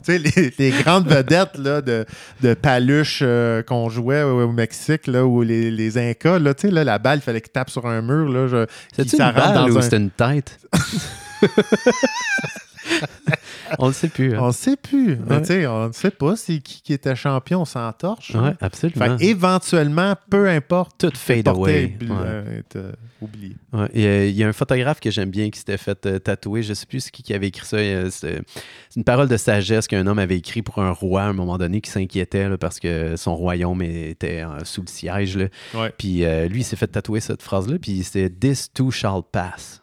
Tu 0.04 0.12
sais, 0.12 0.18
les, 0.18 0.52
les 0.58 0.70
grandes 0.70 1.08
vedettes 1.08 1.56
là, 1.58 1.80
de, 1.80 2.04
de 2.42 2.54
paluche 2.54 3.20
euh, 3.22 3.62
qu'on 3.62 3.88
jouait 3.88 4.22
au, 4.22 4.42
au 4.42 4.52
Mexique, 4.52 5.06
là, 5.06 5.24
ou 5.26 5.42
les, 5.42 5.70
les 5.70 5.98
Incas, 5.98 6.38
là, 6.38 6.54
tu 6.54 6.68
sais, 6.68 6.72
là, 6.72 6.84
la 6.84 6.98
balle, 6.98 7.18
il 7.18 7.22
fallait 7.22 7.40
qu'il 7.40 7.50
tape 7.52 7.70
sur 7.70 7.77
un 7.86 8.02
mur. 8.02 8.28
Là, 8.28 8.46
je, 8.48 8.66
qu'il 9.10 9.22
une 9.22 9.32
balle 9.32 9.54
dans 9.54 9.68
ou 9.70 9.78
un- 9.78 9.82
c'était 9.82 9.96
une 9.98 10.10
tête? 10.10 10.58
On 13.78 13.88
ne 13.88 13.92
sait 13.92 14.08
plus. 14.08 14.34
hein. 14.34 14.38
On 14.40 14.46
ne 14.48 14.52
sait 14.52 14.76
plus. 14.76 15.12
Ouais. 15.14 15.66
on 15.66 15.88
ne 15.88 15.92
sait 15.92 16.10
pas 16.10 16.36
c'est 16.36 16.58
qui 16.58 16.80
qui 16.82 16.92
était 16.92 17.14
champion 17.16 17.64
sans 17.64 17.92
torche. 17.92 18.34
Ouais, 18.34 18.54
absolument. 18.60 19.18
Fait 19.18 19.24
éventuellement, 19.26 20.14
peu 20.30 20.48
importe, 20.48 20.98
Tout 20.98 21.12
fade 21.14 21.48
away. 21.48 21.96
Ouais. 22.00 22.08
euh, 22.10 22.58
est, 22.58 22.76
euh, 22.76 22.92
oublié. 23.20 23.56
Il 23.94 24.00
y, 24.00 24.06
a, 24.06 24.24
il 24.26 24.34
y 24.36 24.44
a 24.44 24.48
un 24.48 24.52
photographe 24.52 25.00
que 25.00 25.10
j'aime 25.10 25.30
bien 25.30 25.50
qui 25.50 25.58
s'était 25.58 25.76
fait 25.76 26.06
euh, 26.06 26.18
tatouer. 26.18 26.62
Je 26.62 26.74
sais 26.74 26.86
plus 26.86 27.00
c'est 27.00 27.10
qui 27.10 27.22
qui 27.22 27.34
avait 27.34 27.48
écrit 27.48 27.66
ça. 27.66 27.76
euh, 27.76 28.08
C'est 28.10 28.40
une 28.96 29.04
parole 29.04 29.28
de 29.28 29.36
sagesse 29.36 29.86
qu'un 29.86 30.06
homme 30.06 30.18
avait 30.18 30.36
écrit 30.38 30.62
pour 30.62 30.78
un 30.78 30.90
roi 30.92 31.22
à 31.22 31.26
un 31.26 31.32
moment 31.32 31.58
donné 31.58 31.80
qui 31.80 31.90
s'inquiétait 31.90 32.56
parce 32.58 32.80
que 32.80 33.16
son 33.16 33.36
royaume 33.36 33.82
était 33.82 34.42
sous 34.64 34.82
le 34.82 34.86
siège. 34.88 35.36
là. 35.36 35.46
Puis 35.98 36.24
lui, 36.48 36.60
il 36.60 36.64
s'est 36.64 36.76
fait 36.76 36.86
tatouer 36.86 37.20
cette 37.20 37.42
phrase-là. 37.42 37.78
Puis 37.80 38.02
c'était 38.02 38.30
This 38.30 38.72
too 38.72 38.90
shall 38.90 39.20
pass. 39.30 39.80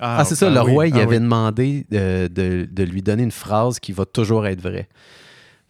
Ah, 0.00 0.18
Ah, 0.20 0.24
c'est 0.24 0.34
ça, 0.34 0.46
ben 0.48 0.54
le 0.54 0.62
oui, 0.62 0.72
roi, 0.72 0.86
il 0.88 0.94
ah 0.94 1.02
avait 1.02 1.16
oui. 1.18 1.22
demandé 1.22 1.86
de, 1.90 2.26
de- 2.28 2.68
de 2.70 2.82
lui 2.82 3.00
donner 3.02 3.22
une 3.22 3.30
phrase 3.30 3.78
qui 3.78 3.92
va 3.92 4.04
toujours 4.04 4.46
être 4.46 4.60
vraie. 4.60 4.88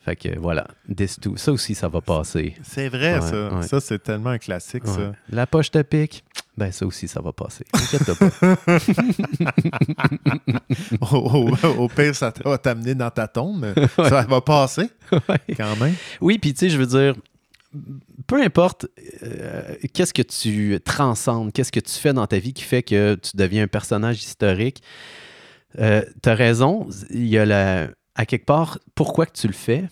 Fait 0.04 0.16
que 0.16 0.38
voilà, 0.38 0.66
This 0.94 1.18
too. 1.18 1.36
Ça 1.38 1.50
aussi, 1.52 1.74
ça 1.74 1.88
va 1.88 2.00
passer. 2.02 2.54
C'est 2.62 2.88
vrai, 2.90 3.14
Ouais, 3.14 3.20
ça. 3.22 3.54
ouais. 3.54 3.62
Ça, 3.66 3.80
c'est 3.80 4.02
tellement 4.02 4.30
un 4.30 4.38
classique, 4.38 4.84
Ouais. 4.86 4.92
ça. 4.92 5.12
La 5.30 5.46
poche 5.46 5.70
te 5.70 5.80
pique. 5.82 6.24
Ben, 6.58 6.70
ça 6.72 6.84
aussi, 6.86 7.08
ça 7.08 7.20
va 7.22 7.32
passer. 7.32 7.64
Pas. 7.72 8.56
au, 11.12 11.16
au- 11.16 11.68
au 11.84 11.88
pire, 11.88 12.14
ça 12.14 12.32
va 12.44 12.58
t'amener 12.58 12.94
dans 12.94 13.10
ta 13.10 13.26
tombe, 13.28 13.66
ça 13.96 14.22
va 14.22 14.40
passer 14.40 14.88
quand 15.56 15.76
même. 15.80 15.94
Oui, 16.20 16.38
puis 16.38 16.52
tu 16.54 16.60
sais, 16.60 16.68
je 16.70 16.78
veux 16.78 16.86
dire, 16.86 17.14
peu 18.26 18.42
importe 18.42 18.86
euh, 19.22 19.74
qu'est-ce 19.92 20.14
que 20.14 20.22
tu 20.22 20.78
transcendes, 20.84 21.52
qu'est-ce 21.52 21.72
que 21.72 21.80
tu 21.80 21.92
fais 21.92 22.12
dans 22.12 22.26
ta 22.26 22.38
vie 22.38 22.52
qui 22.52 22.62
fait 22.62 22.82
que 22.82 23.14
tu 23.16 23.36
deviens 23.36 23.64
un 23.64 23.68
personnage 23.68 24.22
historique, 24.22 24.82
euh, 25.78 26.02
tu 26.22 26.28
as 26.28 26.34
raison, 26.34 26.88
il 27.10 27.26
y 27.26 27.38
a 27.38 27.44
la, 27.44 27.88
à 28.14 28.26
quelque 28.26 28.46
part 28.46 28.78
pourquoi 28.94 29.26
que 29.26 29.38
tu 29.38 29.46
le 29.46 29.52
fais, 29.52 29.84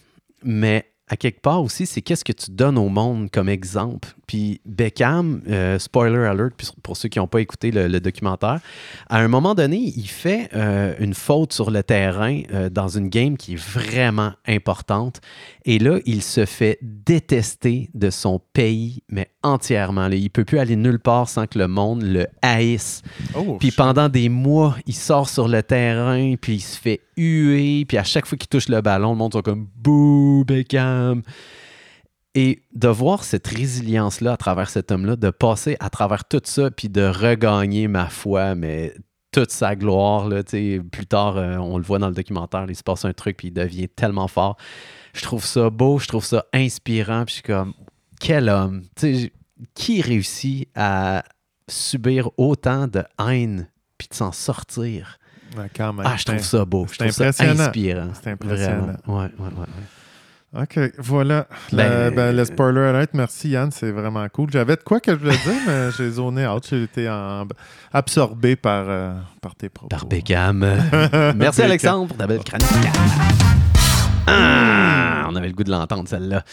mais 0.42 0.92
à 1.09 1.16
quelque 1.16 1.40
part 1.40 1.62
aussi, 1.62 1.87
c'est 1.87 2.01
qu'est-ce 2.01 2.25
que 2.25 2.33
tu 2.33 2.51
donnes 2.51 2.79
au 2.79 2.88
monde 2.88 3.31
comme 3.31 3.49
exemple? 3.49 4.09
Puis 4.33 4.62
Beckham, 4.64 5.42
euh, 5.47 5.79
spoiler 5.79 6.25
alert 6.25 6.55
pour 6.83 6.97
ceux 6.97 7.11
qui 7.11 7.18
n'ont 7.18 7.27
pas 7.27 7.42
écouté 7.42 7.71
le, 7.71 7.87
le 7.87 8.01
documentaire, 8.01 8.61
à 9.11 9.18
un 9.18 9.29
moment 9.29 9.55
donné, 9.55 9.92
il 9.95 10.09
fait 10.09 10.49
euh, 10.55 10.95
une 11.01 11.12
faute 11.12 11.53
sur 11.53 11.71
le 11.71 11.83
terrain 11.83 12.40
euh, 12.55 12.71
dans 12.71 12.88
une 12.88 13.11
game 13.11 13.37
qui 13.37 13.53
est 13.53 13.62
vraiment 13.62 14.33
importante. 14.49 15.21
Et 15.66 15.79
là, 15.79 15.99
il 16.07 16.23
se 16.23 16.47
fait 16.47 16.79
détester 16.81 17.90
de 17.92 18.09
son 18.09 18.40
pays, 18.55 19.03
mais 19.11 19.29
entièrement. 19.42 20.09
là. 20.09 20.16
Il 20.16 20.25
ne 20.25 20.29
peut 20.29 20.47
plus 20.47 20.59
aller 20.59 20.77
nulle 20.77 20.99
part 20.99 21.29
sans 21.29 21.47
que 21.47 21.59
le 21.59 21.68
monde 21.68 22.01
le 22.01 22.27
haïsse. 22.40 23.03
Oh, 23.35 23.59
Puis 23.61 23.71
pendant 23.71 24.09
des 24.09 24.31
mois, 24.31 24.77
il 24.87 24.95
sort 24.95 25.29
sur 25.29 25.47
le 25.47 25.62
terrain, 25.62 26.37
puis 26.40 26.55
il 26.55 26.61
se 26.61 26.79
fait 26.79 27.03
huer, 27.18 27.85
puis 27.85 27.99
à 27.99 28.05
chaque 28.05 28.25
fois 28.25 28.38
qu'il 28.38 28.49
touche 28.49 28.71
le 28.71 28.81
ballon, 28.81 29.11
le 29.11 29.18
monde 29.18 29.35
sont 29.35 29.42
comme 29.42 29.66
«Bouh, 29.77 30.47
Beckham!» 30.47 31.21
Et 32.35 32.62
de 32.75 32.88
voir 32.88 33.25
cette 33.25 33.47
résilience-là 33.47 34.33
à 34.33 34.37
travers 34.38 34.71
cet 34.71 34.90
homme-là, 34.90 35.16
de 35.16 35.31
passer 35.31 35.77
à 35.81 35.90
travers 35.90 36.25
tout 36.25 36.40
ça, 36.45 36.71
puis 36.71 36.88
de 36.88 37.03
regagner, 37.03 37.88
ma 37.88 38.09
foi, 38.09 38.55
mais 38.55 38.95
toute 39.33 39.51
sa 39.51 39.77
gloire, 39.77 40.29
là, 40.29 40.42
plus 40.42 41.07
tard, 41.07 41.37
euh, 41.37 41.57
on 41.57 41.77
le 41.77 41.83
voit 41.83 41.99
dans 41.99 42.09
le 42.09 42.14
documentaire, 42.14 42.64
il 42.68 42.77
se 42.77 42.83
passe 42.83 43.05
un 43.05 43.12
truc, 43.12 43.37
puis 43.37 43.49
il 43.49 43.53
devient 43.53 43.88
tellement 43.88 44.29
fort. 44.29 44.57
Je 45.14 45.23
trouve 45.23 45.45
ça 45.45 45.68
beau, 45.68 45.99
je 45.99 46.07
trouve 46.07 46.25
ça 46.25 46.47
inspirant, 46.55 47.25
puis 47.25 47.33
je 47.33 47.35
suis 47.37 47.42
comme, 47.42 47.75
quel 48.21 48.49
homme! 48.49 48.83
Qui 49.75 50.01
réussit 50.01 50.68
à 50.75 51.25
subir 51.68 52.31
autant 52.37 52.88
de 52.88 53.05
haine, 53.18 53.68
puis 53.99 54.09
de 54.09 54.14
s'en 54.14 54.33
sortir? 54.33 55.18
Ouais, 55.57 55.71
quand 55.77 55.92
même. 55.92 56.07
Ah, 56.07 56.16
je 56.16 56.25
trouve 56.25 56.38
ça 56.38 56.64
beau, 56.64 56.87
je 56.90 56.99
trouve 56.99 57.11
ça 57.11 57.29
inspirant. 57.29 58.09
C'est 58.14 58.31
impressionnant. 58.31 58.97
Vraiment. 59.05 59.21
Ouais, 59.21 59.31
ouais, 59.38 59.49
ouais, 59.49 59.61
ouais. 59.61 59.66
OK, 60.55 60.79
voilà. 60.99 61.47
Ben, 61.73 62.11
Le, 62.11 62.15
ben, 62.15 62.37
le 62.37 62.45
spoiler 62.45 62.81
alert, 62.83 63.15
merci 63.15 63.49
Yann, 63.51 63.71
c'est 63.71 63.91
vraiment 63.91 64.27
cool. 64.29 64.51
J'avais 64.53 64.77
de 64.77 64.83
quoi 64.83 65.01
que 65.01 65.12
je 65.12 65.17
voulais 65.17 65.33
dire, 65.38 65.55
mais 65.67 65.91
j'ai 65.97 66.11
zoné 66.11 66.47
out. 66.47 66.67
J'ai 66.69 66.83
été 66.83 67.09
en- 67.09 67.47
absorbé 67.91 68.55
par, 68.57 68.85
euh, 68.87 69.15
par 69.41 69.55
tes 69.55 69.71
propos. 69.71 69.88
Par 69.88 70.05
Beckham. 70.05 70.59
Merci 71.37 71.61
Beckham. 71.62 71.65
Alexandre 71.65 72.09
pour 72.09 72.17
ta 72.19 72.27
belle 72.27 72.45
chronique. 72.45 72.67
Ah, 74.27 75.27
on 75.31 75.35
avait 75.37 75.49
le 75.49 75.55
goût 75.55 75.65
de 75.65 75.71
l'entendre, 75.71 76.09
celle-là. 76.09 76.45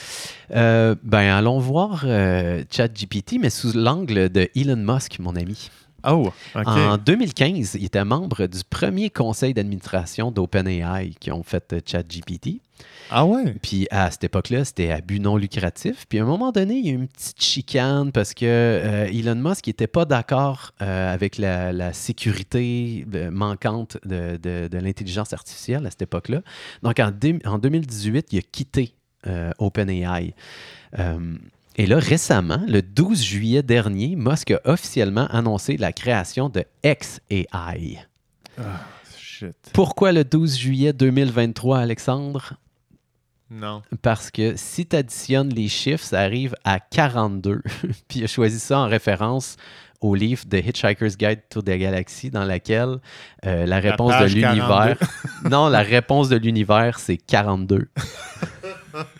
Euh, 0.55 0.95
ben, 1.03 1.29
allons 1.35 1.59
voir 1.59 2.03
euh, 2.05 2.63
ChatGPT, 2.71 3.35
mais 3.39 3.49
sous 3.49 3.73
l'angle 3.77 4.29
de 4.29 4.49
Elon 4.55 4.77
Musk, 4.77 5.19
mon 5.19 5.35
ami. 5.35 5.69
Oh, 6.07 6.31
OK. 6.55 6.63
En 6.65 6.97
2015, 6.97 7.75
il 7.75 7.85
était 7.85 8.05
membre 8.05 8.47
du 8.47 8.59
premier 8.69 9.09
conseil 9.09 9.53
d'administration 9.53 10.31
d'OpenAI 10.31 11.11
qui 11.19 11.31
ont 11.31 11.43
fait 11.43 11.73
euh, 11.73 11.79
ChatGPT. 11.85 12.61
Ah 13.11 13.25
ouais? 13.25 13.55
Puis 13.61 13.87
à 13.89 14.11
cette 14.11 14.23
époque-là, 14.23 14.63
c'était 14.65 14.91
à 14.91 15.01
but 15.01 15.19
non 15.19 15.35
lucratif. 15.35 16.05
Puis 16.07 16.19
à 16.19 16.23
un 16.23 16.25
moment 16.25 16.51
donné, 16.51 16.75
il 16.75 16.85
y 16.85 16.89
a 16.89 16.91
eu 16.91 16.95
une 16.95 17.07
petite 17.07 17.41
chicane 17.41 18.11
parce 18.11 18.33
que 18.35 18.45
euh, 18.45 19.05
Elon 19.07 19.35
Musk 19.35 19.65
n'était 19.67 19.87
pas 19.87 20.05
d'accord 20.05 20.73
euh, 20.81 21.13
avec 21.13 21.37
la, 21.37 21.71
la 21.73 21.91
sécurité 21.93 23.05
euh, 23.15 23.31
manquante 23.31 23.97
de, 24.05 24.37
de- 24.37 24.67
de 24.67 24.77
l'intelligence 24.77 25.33
artificielle 25.33 25.85
à 25.87 25.89
cette 25.89 26.03
époque-là. 26.03 26.41
Donc 26.83 26.99
en, 26.99 27.11
en 27.45 27.57
2018, 27.57 28.27
il 28.33 28.39
a 28.39 28.41
quitté 28.43 28.93
euh, 29.27 29.51
OpenAI. 29.57 30.33
Et 31.75 31.85
là, 31.85 31.97
récemment, 31.97 32.61
le 32.67 32.81
12 32.81 33.23
juillet 33.23 33.63
dernier, 33.63 34.15
Musk 34.17 34.51
a 34.51 34.59
officiellement 34.65 35.27
annoncé 35.27 35.77
la 35.77 35.93
création 35.93 36.49
de 36.49 36.65
XAI. 36.83 37.99
Shit. 39.17 39.55
Pourquoi 39.73 40.11
le 40.11 40.25
12 40.25 40.57
juillet 40.57 40.91
2023, 40.93 41.79
Alexandre? 41.79 42.55
Non. 43.51 43.81
Parce 44.01 44.29
que 44.29 44.55
si 44.55 44.85
tu 44.85 44.95
additionnes 44.95 45.49
les 45.49 45.67
chiffres, 45.67 46.03
ça 46.03 46.19
arrive 46.19 46.55
à 46.63 46.79
42. 46.79 47.61
Puis 48.07 48.19
il 48.19 48.23
a 48.23 48.27
choisi 48.27 48.59
ça 48.59 48.79
en 48.79 48.87
référence 48.87 49.57
au 50.01 50.15
livre 50.15 50.43
The 50.49 50.65
Hitchhiker's 50.65 51.17
Guide 51.17 51.41
to 51.49 51.61
the 51.61 51.71
Galaxy, 51.71 52.29
dans 52.29 52.45
laquelle 52.45 52.99
euh, 53.45 53.65
la 53.65 53.79
réponse 53.79 54.13
de 54.19 54.25
l'univers. 54.27 54.97
non, 55.49 55.67
la 55.67 55.81
réponse 55.81 56.29
de 56.29 56.37
l'univers, 56.37 56.99
c'est 56.99 57.17
42. 57.17 57.89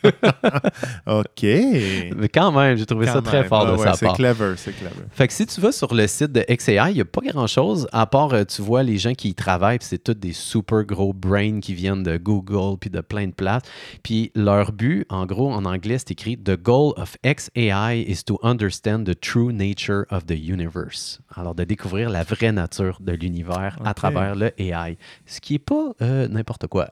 OK. 1.05 1.43
Mais 1.43 2.29
quand 2.33 2.51
même, 2.51 2.77
j'ai 2.77 2.85
trouvé 2.85 3.05
ça 3.07 3.21
très 3.21 3.43
fort 3.43 3.65
Ah 3.67 3.71
de 3.71 3.77
ouais, 3.77 3.83
sa 3.87 3.93
C'est 3.93 4.05
part. 4.05 4.15
clever, 4.15 4.53
c'est 4.57 4.73
clever. 4.73 5.03
Fait 5.11 5.27
que 5.27 5.33
si 5.33 5.45
tu 5.45 5.59
vas 5.61 5.71
sur 5.71 5.93
le 5.93 6.07
site 6.07 6.31
de 6.31 6.43
XAI, 6.49 6.91
il 6.91 6.95
n'y 6.95 7.01
a 7.01 7.05
pas 7.05 7.21
grand-chose, 7.21 7.87
à 7.91 8.05
part, 8.05 8.33
euh, 8.33 8.43
tu 8.43 8.61
vois 8.61 8.83
les 8.83 8.97
gens 8.97 9.13
qui 9.13 9.29
y 9.29 9.35
travaillent, 9.35 9.79
puis 9.79 9.87
c'est 9.89 10.03
tous 10.03 10.13
des 10.13 10.33
super 10.33 10.83
gros 10.83 11.13
brains 11.13 11.59
qui 11.59 11.73
viennent 11.73 12.03
de 12.03 12.17
Google, 12.17 12.77
puis 12.79 12.89
de 12.89 13.01
plein 13.01 13.27
de 13.27 13.33
places. 13.33 13.63
Puis 14.03 14.31
leur 14.35 14.71
but, 14.71 15.05
en 15.09 15.25
gros, 15.25 15.51
en 15.51 15.65
anglais, 15.65 15.97
c'est 15.97 16.11
écrit 16.11 16.37
«The 16.43 16.57
goal 16.61 16.93
of 16.97 17.15
XAI 17.23 18.03
is 18.07 18.23
to 18.25 18.39
understand 18.43 19.03
the 19.05 19.19
true 19.19 19.51
nature 19.51 20.05
of 20.11 20.25
the 20.25 20.37
universe». 20.37 21.19
Alors, 21.35 21.55
de 21.55 21.63
découvrir 21.63 22.09
la 22.09 22.23
vraie 22.23 22.51
nature 22.51 22.97
de 23.01 23.13
l'univers 23.13 23.77
à 23.85 23.93
travers 23.93 24.35
le 24.35 24.51
AI. 24.61 24.97
Ce 25.25 25.39
qui 25.39 25.53
n'est 25.53 25.59
pas 25.59 25.91
euh, 26.01 26.27
n'importe 26.27 26.67
quoi. 26.67 26.87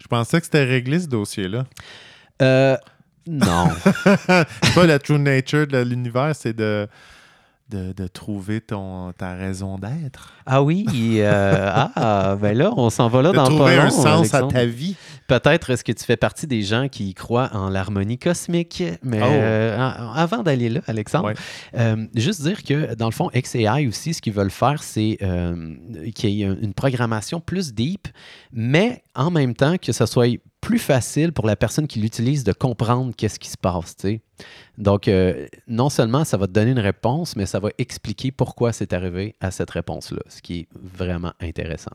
Je 0.00 0.06
pensais 0.08 0.38
que 0.40 0.44
c'était 0.44 0.64
réglé, 0.64 1.00
ce 1.00 1.06
dossier-là. 1.06 1.64
Euh, 2.42 2.76
non. 3.26 3.68
c'est 4.04 4.74
pas 4.74 4.86
la 4.86 4.98
true 4.98 5.18
nature 5.18 5.66
de 5.66 5.78
l'univers, 5.78 6.32
c'est 6.34 6.54
de, 6.56 6.88
de, 7.70 7.92
de 7.92 8.06
trouver 8.08 8.60
ton, 8.60 9.12
ta 9.12 9.34
raison 9.34 9.78
d'être. 9.78 10.32
ah 10.44 10.62
oui, 10.62 10.84
euh, 11.20 11.70
ah, 11.94 12.36
ben 12.40 12.56
là, 12.58 12.72
on 12.76 12.90
s'en 12.90 13.08
va 13.08 13.22
là 13.22 13.30
De 13.30 13.36
dans 13.36 13.44
trouver 13.44 13.76
pas 13.76 13.82
un 13.82 13.84
long, 13.84 13.90
sens 13.90 14.06
Alexandre. 14.34 14.46
à 14.48 14.52
ta 14.52 14.66
vie. 14.66 14.96
Peut-être 15.28 15.70
est-ce 15.70 15.84
que 15.84 15.92
tu 15.92 16.04
fais 16.04 16.16
partie 16.18 16.46
des 16.46 16.62
gens 16.62 16.88
qui 16.88 17.14
croient 17.14 17.48
en 17.54 17.70
l'harmonie 17.70 18.18
cosmique, 18.18 18.82
mais 19.02 19.20
Oh. 19.22 19.26
euh, 19.26 19.78
avant 20.14 20.42
d'aller 20.42 20.68
là, 20.68 20.80
Alexandre, 20.88 21.28
Ouais. 21.28 21.34
euh, 21.78 22.04
juste 22.16 22.42
dire 22.42 22.62
que 22.64 22.94
dans 22.96 23.06
le 23.06 23.12
fond, 23.12 23.30
XAI 23.32 23.86
aussi, 23.86 24.12
ce 24.14 24.20
qu'ils 24.20 24.32
veulent 24.34 24.50
faire, 24.50 24.82
c'est 24.82 25.16
qu'il 26.14 26.30
y 26.30 26.42
ait 26.42 26.46
un- 26.46 26.56
une 26.60 26.74
programmation 26.74 27.40
plus 27.40 27.72
deep, 27.72 28.08
mais 28.52 29.02
en 29.14 29.30
même 29.30 29.54
temps 29.54 29.76
que 29.78 29.92
ça 29.92 30.06
soit 30.06 30.26
plus 30.62 30.78
facile 30.78 31.32
pour 31.32 31.46
la 31.46 31.56
personne 31.56 31.86
qui 31.86 31.98
l'utilise 31.98 32.44
de 32.44 32.52
comprendre 32.52 33.12
qu'est-ce 33.14 33.38
qui 33.38 33.50
se 33.50 33.58
passe. 33.58 33.96
Donc, 34.78 35.08
euh, 35.08 35.46
non 35.66 35.90
seulement 35.90 36.24
ça 36.24 36.38
va 36.38 36.46
te 36.46 36.52
donner 36.52 36.70
une 36.70 36.78
réponse, 36.78 37.36
mais 37.36 37.44
ça 37.44 37.58
va 37.58 37.68
expliquer 37.76 38.30
pourquoi 38.30 38.72
c'est 38.72 38.94
arrivé 38.94 39.34
à 39.40 39.50
cette 39.50 39.70
réponse-là, 39.70 40.22
ce 40.28 40.40
qui 40.40 40.60
est 40.60 40.68
vraiment 40.74 41.32
intéressant. 41.40 41.90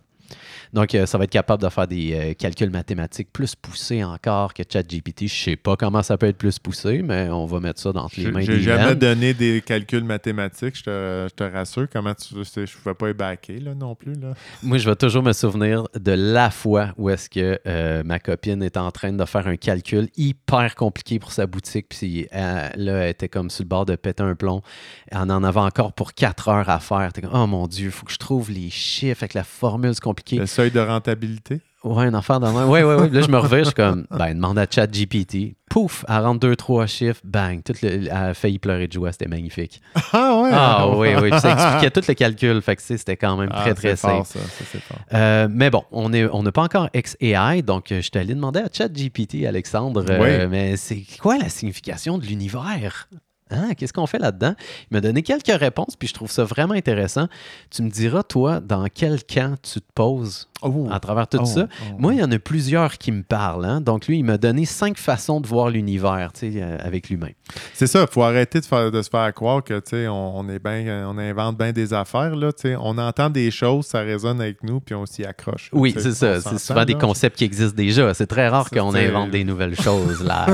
Donc, 0.74 0.94
euh, 0.96 1.06
ça 1.06 1.18
va 1.18 1.24
être 1.24 1.32
capable 1.32 1.64
de 1.64 1.70
faire 1.70 1.88
des 1.88 2.14
euh, 2.14 2.34
calculs 2.34 2.70
mathématiques 2.70 3.32
plus 3.32 3.56
poussés 3.56 4.04
encore 4.04 4.54
que 4.54 4.64
ChatGPT. 4.68 5.22
Je 5.22 5.24
ne 5.26 5.30
sais 5.30 5.56
pas 5.56 5.76
comment 5.76 6.04
ça 6.04 6.18
peut 6.18 6.28
être 6.28 6.38
plus 6.38 6.60
poussé, 6.60 7.02
mais 7.02 7.30
on 7.30 7.46
va 7.46 7.60
mettre 7.60 7.80
ça 7.80 7.92
dans 7.92 8.08
les 8.18 8.32
mains 8.32 8.44
des 8.44 8.62
jamais 8.62 8.96
donné 8.96 9.34
des 9.34 9.62
calculs 9.62 10.04
mathématiques, 10.04 10.78
je 10.78 10.84
te, 10.84 11.28
je 11.30 11.34
te 11.34 11.44
rassure. 11.44 11.88
Comment 11.92 12.14
tu 12.14 12.36
je 12.36 12.62
ne 12.62 12.66
pouvais 12.66 12.96
pas 12.96 13.10
y 13.10 13.14
backer 13.14 13.60
là, 13.60 13.74
non 13.74 13.96
plus. 13.96 14.14
Là. 14.14 14.34
Moi, 14.64 14.78
je 14.78 14.90
vais 14.90 14.96
toujours 14.96 15.24
me 15.24 15.34
souvenir 15.34 15.84
de 15.96 16.12
la 16.12 16.50
fois 16.50 16.94
où 16.98 17.10
est-ce 17.10 17.30
que 17.30 17.60
euh, 17.66 18.04
ma 18.04 18.20
copine 18.20 18.62
était 18.64 18.80
en 18.80 18.92
train 18.92 19.14
de 19.14 19.26
faire 19.26 19.48
un 19.48 19.58
calcul 19.58 20.10
hyper 20.18 20.76
compliqué 20.76 21.20
pour 21.20 21.32
sa 21.32 21.48
boutique, 21.48 21.88
puis 21.90 22.28
euh, 22.34 22.70
là, 22.76 22.94
elle 23.04 23.10
était 23.10 23.30
comme 23.30 23.50
sur 23.50 23.64
le 23.64 23.70
bord 23.70 23.86
de 23.86 23.96
péter 23.96 24.24
un 24.24 24.36
plomb. 24.36 24.62
Elle 25.08 25.18
en 25.18 25.44
avait 25.44 25.60
encore 25.60 25.94
pour 25.94 26.14
quatre 26.14 26.50
heures 26.50 26.70
à 26.70 26.80
faire. 26.80 27.12
Comme, 27.14 27.30
oh 27.34 27.48
mon 27.48 27.68
Dieu, 27.68 27.88
il 27.88 27.92
faut 27.92 28.06
que 28.06 28.12
je 28.12 28.18
trouve 28.18 28.52
les 28.52 28.70
chiffres 28.70 29.24
avec 29.24 29.34
la 29.34 29.44
formule, 29.44 29.94
c'est 29.94 30.02
compliqué. 30.02 30.17
Compliqué. 30.18 30.38
Le 30.38 30.46
seuil 30.46 30.72
de 30.72 30.80
rentabilité? 30.80 31.62
Ouais, 31.84 32.06
un 32.06 32.14
affaire 32.16 32.40
de 32.40 32.48
même. 32.48 32.68
Ouais, 32.70 32.84
ouais, 32.84 32.96
ouais. 32.96 33.10
Là, 33.10 33.22
je 33.22 33.30
me 33.30 33.38
reviens, 33.38 33.60
je 33.60 33.66
suis 33.66 33.74
comme, 33.74 34.08
ben, 34.10 34.34
demande 34.34 34.58
à 34.58 34.66
ChatGPT. 34.70 35.56
Pouf, 35.70 36.04
elle 36.10 36.18
rentre 36.24 36.40
deux, 36.40 36.56
trois 36.56 36.86
chiffres, 36.88 37.22
bang. 37.24 37.62
Tout 37.64 37.74
le, 37.84 37.90
elle 37.90 38.10
a 38.10 38.34
failli 38.34 38.58
pleurer 38.58 38.88
de 38.88 38.94
joie, 38.94 39.12
c'était 39.12 39.28
magnifique. 39.28 39.80
Ah 40.12 40.42
ouais? 40.42 40.50
Ah 40.52 40.90
oui, 40.90 41.10
oui. 41.22 41.30
Puis 41.30 41.40
ça 41.40 41.54
expliquait 41.54 41.92
tout 41.92 42.02
le 42.08 42.14
calcul. 42.16 42.62
Fait 42.62 42.76
que 42.76 42.82
tu 42.82 42.88
sais, 42.88 42.98
c'était 42.98 43.16
quand 43.16 43.38
même 43.38 43.50
Ah, 43.54 43.62
très, 43.62 43.74
très 43.76 43.90
c'est 43.96 44.08
fort, 44.08 44.26
simple. 44.26 44.46
ça. 44.46 44.66
Ça, 44.66 44.80
fort. 44.80 44.98
Euh, 45.14 45.48
mais 45.52 45.70
bon, 45.70 45.84
on 45.92 46.10
n'est 46.10 46.26
on 46.26 46.42
n'a 46.44 46.52
pas 46.52 46.64
encore 46.64 46.90
XAI, 46.96 47.62
donc 47.62 47.92
euh, 47.92 47.98
je 47.98 48.02
suis 48.02 48.12
allé 48.16 48.34
demander 48.34 48.60
à 48.60 48.68
ChatGPT, 48.74 49.46
Alexandre, 49.46 50.04
euh, 50.10 50.48
mais 50.50 50.78
c'est 50.78 51.04
quoi 51.22 51.38
la 51.38 51.48
signification 51.50 52.18
de 52.18 52.26
l'univers? 52.26 53.08
Hein? 53.52 53.74
Qu'est-ce 53.78 53.94
qu'on 53.94 54.08
fait 54.08 54.20
là-dedans? 54.20 54.54
Il 54.92 54.96
m'a 54.96 55.02
donné 55.02 55.24
quelques 55.24 55.48
réponses, 55.60 55.96
puis 55.98 56.08
je 56.08 56.14
trouve 56.14 56.32
ça 56.32 56.44
vraiment 56.44 56.74
intéressant. 56.74 57.28
Tu 57.70 57.82
me 57.82 57.90
diras, 57.90 58.24
toi, 58.24 58.60
dans 58.60 58.86
quel 58.94 59.24
camp 59.24 59.56
tu 59.62 59.80
te 59.82 59.92
poses 59.94 60.48
Oh. 60.64 60.88
à 60.90 61.00
travers 61.00 61.28
tout 61.28 61.38
Oh, 61.40 61.46
ça? 61.46 61.68
oh. 61.70 61.96
Moi, 62.00 62.16
il 62.16 62.20
y 62.20 62.24
en 62.24 62.32
a 62.32 62.40
plusieurs 62.40 62.98
qui 62.98 63.12
me 63.12 63.22
parlent. 63.22 63.64
hein. 63.64 63.80
Donc, 63.80 64.08
lui, 64.08 64.18
il 64.18 64.24
m'a 64.24 64.40
donné 64.40 64.66
cinq 64.66 64.98
façons 64.98 65.40
de 65.40 65.46
voir 65.46 65.70
l'univers 65.70 66.32
euh, 66.44 66.78
avec 66.82 67.10
l'humain. 67.10 67.30
C'est 67.76 67.86
ça, 67.86 68.02
il 68.02 68.08
faut 68.12 68.24
arrêter 68.24 68.60
de, 68.60 68.66
faire- 68.66 68.90
de 68.90 69.02
se 69.04 69.10
faire 69.10 69.32
croire 69.36 69.64
que, 69.64 69.76
tu 69.76 69.92
sais, 69.92 70.08
on, 70.08 70.36
on 70.40 70.50
est 70.50 70.58
ben, 70.58 71.06
on 71.08 71.20
invente 71.20 71.60
bien 71.60 71.72
des 71.74 71.94
affaires, 71.94 72.36
là, 72.36 72.52
tu 72.52 72.64
sais. 72.70 72.76
On 72.76 72.98
entend 72.98 73.30
des 73.30 73.52
choses, 73.52 73.86
ça 73.86 74.00
résonne 74.00 74.42
avec 74.42 74.64
nous, 74.64 74.80
puis 74.80 74.96
on 74.96 75.06
s'y 75.06 75.24
accroche. 75.26 75.70
Oui, 75.74 75.94
c'est 75.96 76.14
ça. 76.14 76.42
C'est 76.42 76.58
souvent 76.58 76.86
des 76.86 76.96
concepts 76.96 77.38
qui 77.38 77.44
existent 77.44 77.78
déjà. 77.78 78.16
C'est 78.16 78.26
très 78.26 78.48
rare 78.48 78.68
qu'on 78.72 78.96
invente 78.96 79.30
des 79.30 79.44
nouvelles 79.44 79.76
choses. 79.80 80.24
Là, 80.24 80.48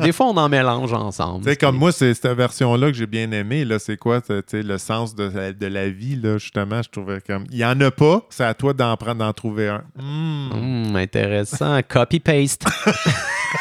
des 0.00 0.10
fois, 0.10 0.26
on 0.26 0.36
en 0.36 0.48
mélange 0.48 0.92
ensemble. 0.92 1.56
Comme 1.58 1.76
moi, 1.76 1.92
c'est 1.92 2.12
cette 2.22 2.36
version-là 2.36 2.88
que 2.88 2.94
j'ai 2.96 3.06
bien 3.06 3.30
aimée. 3.32 3.64
Là, 3.64 3.78
c'est 3.78 3.96
quoi, 3.96 4.20
le 4.52 4.78
sens 4.78 5.14
de, 5.14 5.24
la- 5.24 5.52
de 5.52 5.66
la 5.66 5.88
vie, 5.88 6.16
là, 6.16 6.38
justement, 6.38 6.82
je 6.82 6.88
trouvais 6.90 7.20
comme... 7.20 7.44
Il 7.50 7.58
y 7.58 7.64
en 7.64 7.80
a 7.80 7.90
pas, 7.90 8.26
c'est 8.30 8.44
à 8.44 8.54
toi 8.54 8.72
d'en 8.72 8.96
prendre, 8.96 9.16
d'en 9.18 9.32
trouver 9.32 9.68
un. 9.68 9.84
Hmm. 9.96 10.96
Intéressant. 10.96 11.80
Copy-paste. 11.88 12.64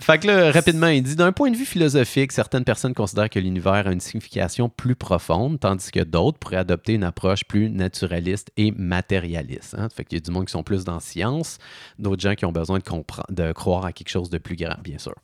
fait 0.00 0.18
que 0.18 0.26
là, 0.26 0.50
rapidement, 0.52 0.88
il 0.88 1.02
dit 1.02 1.16
d'un 1.16 1.32
point 1.32 1.50
de 1.50 1.56
vue 1.56 1.64
philosophique, 1.64 2.32
certaines 2.32 2.64
personnes 2.64 2.94
considèrent 2.94 3.30
que 3.30 3.38
l'univers 3.38 3.86
a 3.86 3.92
une 3.92 4.00
signification 4.00 4.68
plus 4.68 4.94
profonde, 4.96 5.60
tandis 5.60 5.90
que 5.90 6.00
d'autres 6.00 6.38
pourraient 6.38 6.56
adopter 6.56 6.94
une 6.94 7.04
approche 7.04 7.44
plus 7.44 7.70
naturaliste 7.70 8.50
et 8.56 8.72
matérialiste. 8.72 9.74
Hein. 9.78 9.88
Fait 9.94 10.04
qu'il 10.04 10.18
y 10.18 10.20
a 10.20 10.24
du 10.24 10.30
monde 10.30 10.46
qui 10.46 10.52
sont 10.52 10.62
plus 10.62 10.84
dans 10.84 10.94
la 10.94 11.00
science, 11.00 11.58
d'autres 11.98 12.22
gens 12.22 12.34
qui 12.34 12.44
ont 12.44 12.52
besoin 12.52 12.78
de, 12.78 12.84
de 13.30 13.52
croire 13.52 13.84
à 13.84 13.92
quelque 13.92 14.10
chose 14.10 14.30
de 14.30 14.38
plus 14.38 14.56
grand, 14.56 14.76
bien 14.82 14.98
sûr. 14.98 15.14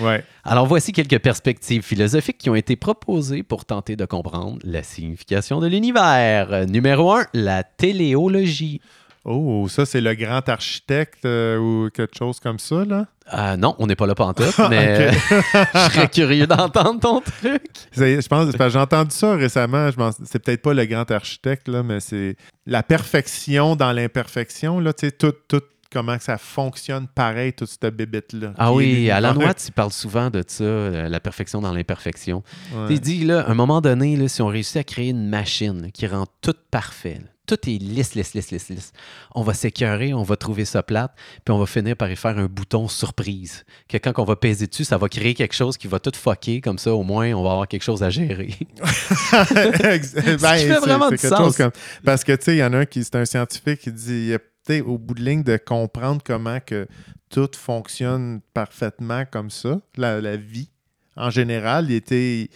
Ouais. 0.00 0.24
Alors 0.46 0.66
voici 0.66 0.92
quelques 0.92 1.20
perspectives 1.20 1.82
philosophiques 1.82 2.36
qui 2.36 2.50
ont 2.50 2.54
été 2.54 2.76
proposées 2.76 3.42
pour 3.42 3.64
tenter 3.64 3.96
de 3.96 4.04
comprendre 4.04 4.58
la 4.62 4.82
signification 4.82 5.58
de 5.58 5.66
l'univers. 5.66 6.66
Numéro 6.66 7.12
1, 7.12 7.26
la 7.32 7.62
téléologie. 7.62 8.82
Oh, 9.24 9.66
ça, 9.70 9.86
c'est 9.86 10.02
le 10.02 10.14
grand 10.14 10.46
architecte 10.50 11.24
euh, 11.24 11.56
ou 11.56 11.88
quelque 11.88 12.14
chose 12.14 12.40
comme 12.40 12.58
ça, 12.58 12.84
là? 12.84 13.06
Euh, 13.32 13.56
non, 13.56 13.74
on 13.78 13.86
n'est 13.86 13.96
pas 13.96 14.06
là 14.06 14.14
pantoute, 14.14 14.58
mais 14.68 15.12
je 15.32 15.78
serais 15.78 16.08
curieux 16.08 16.46
d'entendre 16.46 17.00
ton 17.00 17.20
truc. 17.22 17.62
Je 17.96 18.28
pense, 18.28 18.70
j'ai 18.70 18.78
entendu 18.78 19.14
ça 19.14 19.34
récemment. 19.34 19.90
Je 19.90 20.10
c'est 20.24 20.40
peut-être 20.40 20.60
pas 20.60 20.74
le 20.74 20.84
grand 20.84 21.10
architecte, 21.10 21.68
là, 21.68 21.82
mais 21.82 22.00
c'est 22.00 22.36
la 22.66 22.82
perfection 22.82 23.76
dans 23.76 23.92
l'imperfection, 23.92 24.78
là, 24.78 24.92
tu 24.92 25.06
sais, 25.06 25.12
tout, 25.12 25.32
tout, 25.48 25.62
comment 25.94 26.18
ça 26.20 26.36
fonctionne 26.36 27.06
pareil, 27.06 27.52
toute 27.54 27.68
cette 27.70 27.94
bébête-là. 27.96 28.52
Ah 28.58 28.68
Qui 28.70 28.74
oui. 28.76 29.10
Alan 29.10 29.34
Watts, 29.36 29.68
il 29.68 29.72
parle 29.72 29.92
souvent 29.92 30.28
de 30.28 30.44
ça, 30.46 30.64
euh, 30.64 31.08
la 31.08 31.20
perfection 31.20 31.60
dans 31.62 31.72
l'imperfection. 31.72 32.42
Ouais. 32.74 32.86
Il 32.90 33.00
dit, 33.00 33.24
là, 33.24 33.40
à 33.46 33.50
un 33.50 33.54
moment 33.54 33.80
donné, 33.80 34.16
là, 34.16 34.28
si 34.28 34.42
on 34.42 34.48
réussit 34.48 34.76
à 34.76 34.84
créer 34.84 35.08
une 35.10 35.28
machine 35.28 35.80
là, 35.82 35.88
qui 35.90 36.06
rend 36.06 36.26
tout 36.42 36.54
parfait, 36.70 37.14
là, 37.22 37.28
tout 37.46 37.58
est 37.68 37.76
lisse, 37.78 38.14
lisse, 38.14 38.32
lisse, 38.32 38.50
lisse, 38.50 38.68
lisse. 38.70 38.92
On 39.34 39.42
va 39.42 39.52
s'écœurer, 39.52 40.14
on 40.14 40.22
va 40.22 40.34
trouver 40.36 40.64
ça 40.64 40.82
plate, 40.82 41.12
puis 41.44 41.52
on 41.54 41.58
va 41.58 41.66
finir 41.66 41.94
par 41.94 42.10
y 42.10 42.16
faire 42.16 42.38
un 42.38 42.46
bouton 42.46 42.88
surprise. 42.88 43.64
Que 43.86 43.98
quand 43.98 44.18
on 44.18 44.24
va 44.24 44.34
peser 44.34 44.66
dessus, 44.66 44.84
ça 44.84 44.96
va 44.96 45.10
créer 45.10 45.34
quelque 45.34 45.54
chose 45.54 45.76
qui 45.76 45.86
va 45.86 46.00
tout 46.00 46.12
fucker, 46.14 46.62
comme 46.62 46.78
ça, 46.78 46.94
au 46.94 47.02
moins, 47.02 47.32
on 47.34 47.42
va 47.42 47.50
avoir 47.50 47.68
quelque 47.68 47.82
chose 47.82 48.02
à 48.02 48.08
gérer. 48.08 48.48
Ex- 49.84 50.14
ben, 50.14 50.38
fait 50.56 50.78
vraiment 50.80 51.10
du 51.10 51.18
sens. 51.18 51.56
comme- 51.56 51.70
Parce 52.02 52.24
que, 52.24 52.32
tu 52.32 52.44
sais, 52.44 52.54
il 52.56 52.58
y 52.60 52.64
en 52.64 52.72
a 52.72 52.78
un 52.78 52.86
qui, 52.86 53.04
c'est 53.04 53.16
un 53.16 53.26
scientifique 53.26 53.80
qui 53.80 53.92
dit, 53.92 54.32
au 54.70 54.98
bout 54.98 55.14
de 55.14 55.22
ligne 55.22 55.42
de 55.42 55.56
comprendre 55.56 56.22
comment 56.24 56.60
que 56.60 56.86
tout 57.28 57.50
fonctionne 57.56 58.40
parfaitement 58.52 59.24
comme 59.30 59.50
ça, 59.50 59.80
la, 59.96 60.20
la 60.20 60.36
vie 60.36 60.70
en 61.16 61.30
général, 61.30 61.86
il 61.90 61.96
était... 61.96 62.50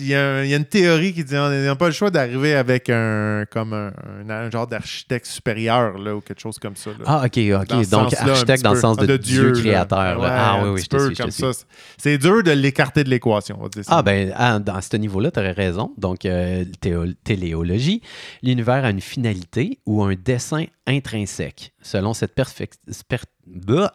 Il 0.00 0.06
y, 0.08 0.14
a 0.14 0.26
un- 0.36 0.42
il 0.44 0.50
y 0.50 0.54
a 0.54 0.56
une 0.56 0.64
théorie 0.64 1.12
qui 1.12 1.22
dit 1.24 1.36
on 1.36 1.48
n'a 1.50 1.76
pas 1.76 1.86
le 1.86 1.92
choix 1.92 2.10
d'arriver 2.10 2.54
avec 2.54 2.88
un 2.90 3.44
comme 3.50 3.72
un, 3.74 3.92
un- 4.28 4.30
un 4.30 4.50
genre 4.50 4.66
d'architecte 4.66 5.26
supérieur 5.26 5.98
là, 5.98 6.16
ou 6.16 6.20
quelque 6.20 6.40
chose 6.40 6.58
comme 6.58 6.74
ça. 6.76 6.90
là. 6.90 6.96
Ah, 7.06 7.22
OK, 7.26 7.38
OK. 7.38 7.88
Donc, 7.90 8.14
architecte 8.14 8.62
dans 8.64 8.72
le 8.74 8.80
sens 8.80 8.96
de, 8.96 9.12
Ah, 9.14 9.18
Dieu, 9.18 9.52
créateur. 9.52 10.18
là. 10.18 10.18
Ouais, 10.18 10.26
ah 10.30 10.60
oui, 10.64 10.70
oui, 10.70 10.80
je 10.82 10.86
te 10.86 10.96
je 11.26 11.30
ça. 11.30 11.50
C'est 11.98 12.18
dur 12.18 12.42
de 12.42 12.50
l'écarter 12.50 13.04
de 13.04 13.10
l'équation, 13.10 13.56
on 13.60 13.64
va 13.64 13.68
dire 13.68 13.84
ça. 13.84 13.98
Ah, 13.98 14.02
ben, 14.02 14.32
ah, 14.36 14.58
dans 14.58 14.80
ce 14.80 14.96
niveau-là, 14.96 15.30
tu 15.30 15.38
aurais 15.38 15.52
raison. 15.52 15.92
Donc, 15.98 16.24
euh, 16.24 16.64
théo- 16.80 17.12
téléologie, 17.24 18.00
l'univers 18.42 18.84
a 18.84 18.90
une 18.90 19.00
finalité 19.00 19.78
ou 19.86 20.02
un 20.02 20.14
dessin 20.14 20.64
intrinsèque. 20.86 21.72
Selon 21.82 22.14
cette, 22.14 22.34
bah, 22.36 22.44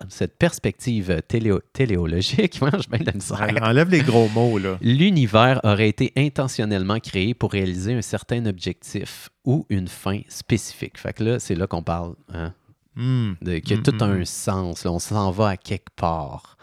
cette 0.09 0.37
perspective 0.37 1.21
téléo- 1.27 1.61
téléologique, 1.73 2.55
je 2.59 2.89
bien 2.89 2.99
de 2.99 3.05
la 3.05 3.13
misère. 3.13 3.63
En- 3.63 3.69
Enlève 3.69 3.89
les 3.89 4.01
gros 4.01 4.27
mots, 4.29 4.57
là. 4.57 4.77
L'univers 4.81 5.59
aurait 5.63 5.89
été 5.89 6.11
intentionnellement 6.17 6.99
créé 6.99 7.33
pour 7.33 7.51
réaliser 7.51 7.93
un 7.93 8.01
certain 8.01 8.45
objectif 8.45 9.29
ou 9.45 9.65
une 9.69 9.87
fin 9.87 10.21
spécifique. 10.29 10.97
Fait 10.97 11.13
que 11.13 11.23
là, 11.23 11.39
c'est 11.39 11.55
là 11.55 11.67
qu'on 11.67 11.83
parle, 11.83 12.15
hein, 12.33 12.53
Hmm. 12.97 13.33
de, 13.41 13.57
qu'il 13.57 13.71
y 13.71 13.73
a 13.73 13.79
Mm, 13.79 13.83
tout 13.83 13.95
mm, 13.95 14.01
un 14.03 14.23
sens. 14.25 14.85
là, 14.85 14.91
on 14.91 14.99
s'en 14.99 15.29
va 15.31 15.49
à 15.49 15.57
quelque 15.57 15.93
part. 15.97 16.57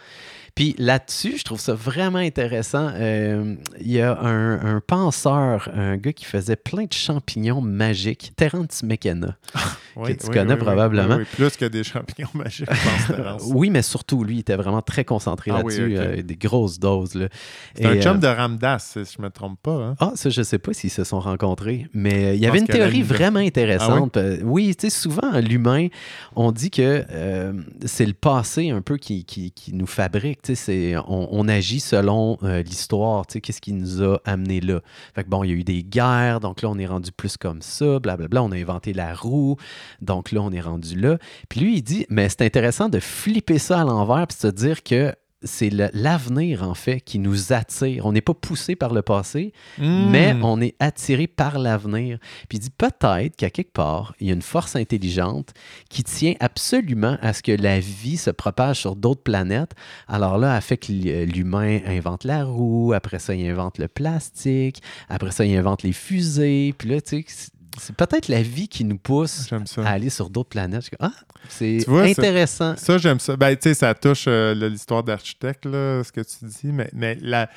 Puis 0.55 0.75
là-dessus, 0.79 1.39
je 1.39 1.45
trouve 1.45 1.61
ça 1.61 1.73
vraiment 1.75 2.19
intéressant. 2.19 2.91
Euh, 2.95 3.55
Il 3.81 3.91
y 3.91 4.01
a 4.01 4.19
un, 4.21 4.77
un 4.77 4.81
penseur, 4.81 5.71
un 5.75 5.97
gars 5.97 6.13
qui 6.13 6.25
faisait 6.27 6.57
plein 6.57 6.85
de 6.85 6.93
champignons 6.93 7.61
magiques, 7.61 8.33
Terence 8.37 8.83
McKenna. 8.83 9.37
Oui, 9.95 10.17
tu 10.17 10.25
oui, 10.29 10.33
connais 10.33 10.55
oui, 10.55 10.59
probablement. 10.59 11.19
Plus 11.35 11.55
que 11.55 11.67
des 11.67 11.85
champignons 11.85 12.31
magiques, 12.35 12.67
je 12.67 12.83
pense, 12.83 13.15
Terence. 13.15 13.43
Oui, 13.55 13.69
mais 13.69 13.83
surtout, 13.83 14.25
lui, 14.25 14.37
il 14.37 14.39
était 14.39 14.57
vraiment 14.57 14.81
très 14.81 15.05
concentré 15.05 15.51
Ah 15.53 15.59
là-dessus. 15.59 15.85
ok. 15.85 16.01
euh, 16.03 16.23
des 16.23 16.35
grosses 16.37 16.79
doses. 16.79 17.29
C'est 17.75 17.85
un 17.85 18.01
chum 18.01 18.17
euh, 18.17 18.21
de 18.21 18.27
Ramdas, 18.27 18.79
si 18.79 19.01
je 19.05 19.19
ne 19.21 19.25
me 19.27 19.31
trompe 19.31 19.61
pas. 19.63 19.73
Hein? 19.75 19.95
Ah, 20.01 20.13
ça, 20.15 20.31
je 20.31 20.41
sais 20.43 20.57
pas 20.59 20.73
s'ils 20.73 20.89
se 20.89 21.05
sont 21.05 21.21
rencontrés, 21.21 21.89
mais 21.93 22.25
euh, 22.25 22.35
il 22.35 22.41
y 22.41 22.47
avait 22.47 22.61
une 22.61 22.67
théorie 22.67 23.03
vraiment 23.03 23.41
intéressante. 23.41 24.17
Euh, 24.17 24.39
oui, 24.45 24.75
tu 24.75 24.89
sais, 24.89 24.91
souvent, 24.99 25.39
l'humain, 25.41 25.89
on 26.37 26.53
dit 26.53 26.71
que 26.71 27.05
euh, 27.11 27.53
c'est 27.85 28.07
le 28.07 28.15
passé 28.15 28.71
un 28.71 28.81
peu 28.81 28.97
qui, 28.97 29.27
qui, 29.27 29.51
qui 29.51 29.75
nous 29.75 29.87
fabrique. 29.87 30.42
C'est- 30.45 30.97
on, 31.07 31.29
on 31.31 31.49
agit 31.49 31.81
selon 31.81 32.37
euh, 32.43 32.63
l'histoire, 32.63 33.27
qu'est-ce 33.27 33.61
qui 33.61 33.73
nous 33.73 34.03
a 34.03 34.21
amené 34.25 34.61
là. 34.61 34.81
Fait 35.15 35.23
que 35.25 35.29
bon, 35.29 35.45
il 35.45 35.51
y 35.51 35.53
a 35.53 35.57
eu 35.57 35.65
des 35.65 35.85
guerres, 35.85 36.41
donc 36.41 36.63
là, 36.63 36.69
on 36.71 36.79
est 36.79 36.87
rendu 36.87 37.13
plus 37.13 37.37
comme 37.37 37.63
ça, 37.63 37.99
blablabla. 38.01 38.43
On 38.43 38.51
a 38.53 38.57
inventé 38.57 38.93
la 38.93 39.15
roue, 39.15 39.57
donc 40.01 40.33
là, 40.33 40.41
on 40.41 40.51
est 40.51 40.61
rendu 40.61 40.97
là. 40.99 41.19
Puis 41.49 41.61
lui, 41.61 41.77
il 41.77 41.83
dit, 41.83 42.07
mais 42.11 42.29
c'est 42.29 42.43
intéressant 42.43 42.89
de 42.89 42.99
flipper 42.99 43.59
ça 43.59 43.81
à 43.81 43.85
l'envers 43.85 44.27
puis 44.27 44.37
se 44.39 44.49
dire 44.49 44.83
que 44.83 45.15
c'est 45.45 45.71
l'avenir, 45.71 46.63
en 46.63 46.75
fait, 46.75 47.01
qui 47.01 47.19
nous 47.19 47.53
attire. 47.53 48.07
On 48.07 48.13
n'est 48.13 48.21
pas 48.21 48.35
poussé 48.35 48.77
par 48.77 48.93
le 48.93 49.03
passé, 49.03 49.53
mais 49.79 50.35
Hmm. 50.35 50.45
on 50.45 50.61
est 50.61 50.75
attiré 50.81 51.27
par 51.27 51.59
l'avenir. 51.59 52.19
Puis 52.49 52.59
il 52.59 52.61
dit 52.61 52.71
peut-être 52.71 53.37
qu'à 53.37 53.51
quelque 53.51 53.73
part, 53.73 54.15
il 54.21 54.29
y 54.29 54.31
a 54.31 54.35
une 54.35 54.43
force 54.43 54.77
intelligente 54.77 55.51
qui 55.91 56.05
tient 56.05 56.35
absolument 56.41 57.17
à 57.21 57.33
ce 57.33 57.43
que 57.43 57.53
la 57.53 57.81
vie 57.81 58.17
se 58.17 58.31
propage 58.31 58.79
sur 58.81 58.97
d'autres 58.97 59.23
planètes. 59.23 59.73
Alors 60.09 60.39
là, 60.39 60.55
elle 60.57 60.63
fait 60.63 60.77
que 60.77 60.93
l- 60.93 61.29
l'humain 61.29 61.81
invente 61.87 62.25
la 62.25 62.45
roue, 62.45 62.93
après 62.95 63.19
ça, 63.19 63.35
il 63.35 63.47
invente 63.49 63.79
le 63.79 63.89
plastique, 63.89 64.83
après 65.09 65.31
ça, 65.33 65.45
il 65.45 65.57
invente 65.57 65.83
les 65.83 65.93
fusées. 65.93 66.75
Puis 66.77 66.89
là, 66.89 67.01
tu 67.01 67.25
sais, 67.25 67.51
c'est- 67.79 67.95
peut-être 67.97 68.29
la 68.29 68.43
vie 68.43 68.69
qui 68.69 68.85
nous 68.85 68.99
pousse 68.99 69.51
à 69.85 69.89
aller 69.91 70.11
sur 70.11 70.31
d'autres 70.31 70.49
planètes. 70.51 70.91
Ah, 71.01 71.13
c'est 71.49 71.81
ça- 71.81 71.93
intéressant. 72.03 72.75
Ça, 72.77 72.99
j'aime 72.99 73.19
ça. 73.21 73.37
Ben, 73.37 73.55
tu 73.57 73.63
sais, 73.63 73.75
ça 73.75 73.95
touche 73.95 74.25
euh, 74.29 74.55
l'histoire 74.69 75.03
d'architecte, 75.03 75.67
là, 75.67 76.03
ce 76.05 76.13
que 76.13 76.21
tu 76.21 76.45
dis, 76.45 76.73
mais, 76.73 76.89
mais 76.93 77.17
la, 77.21 77.49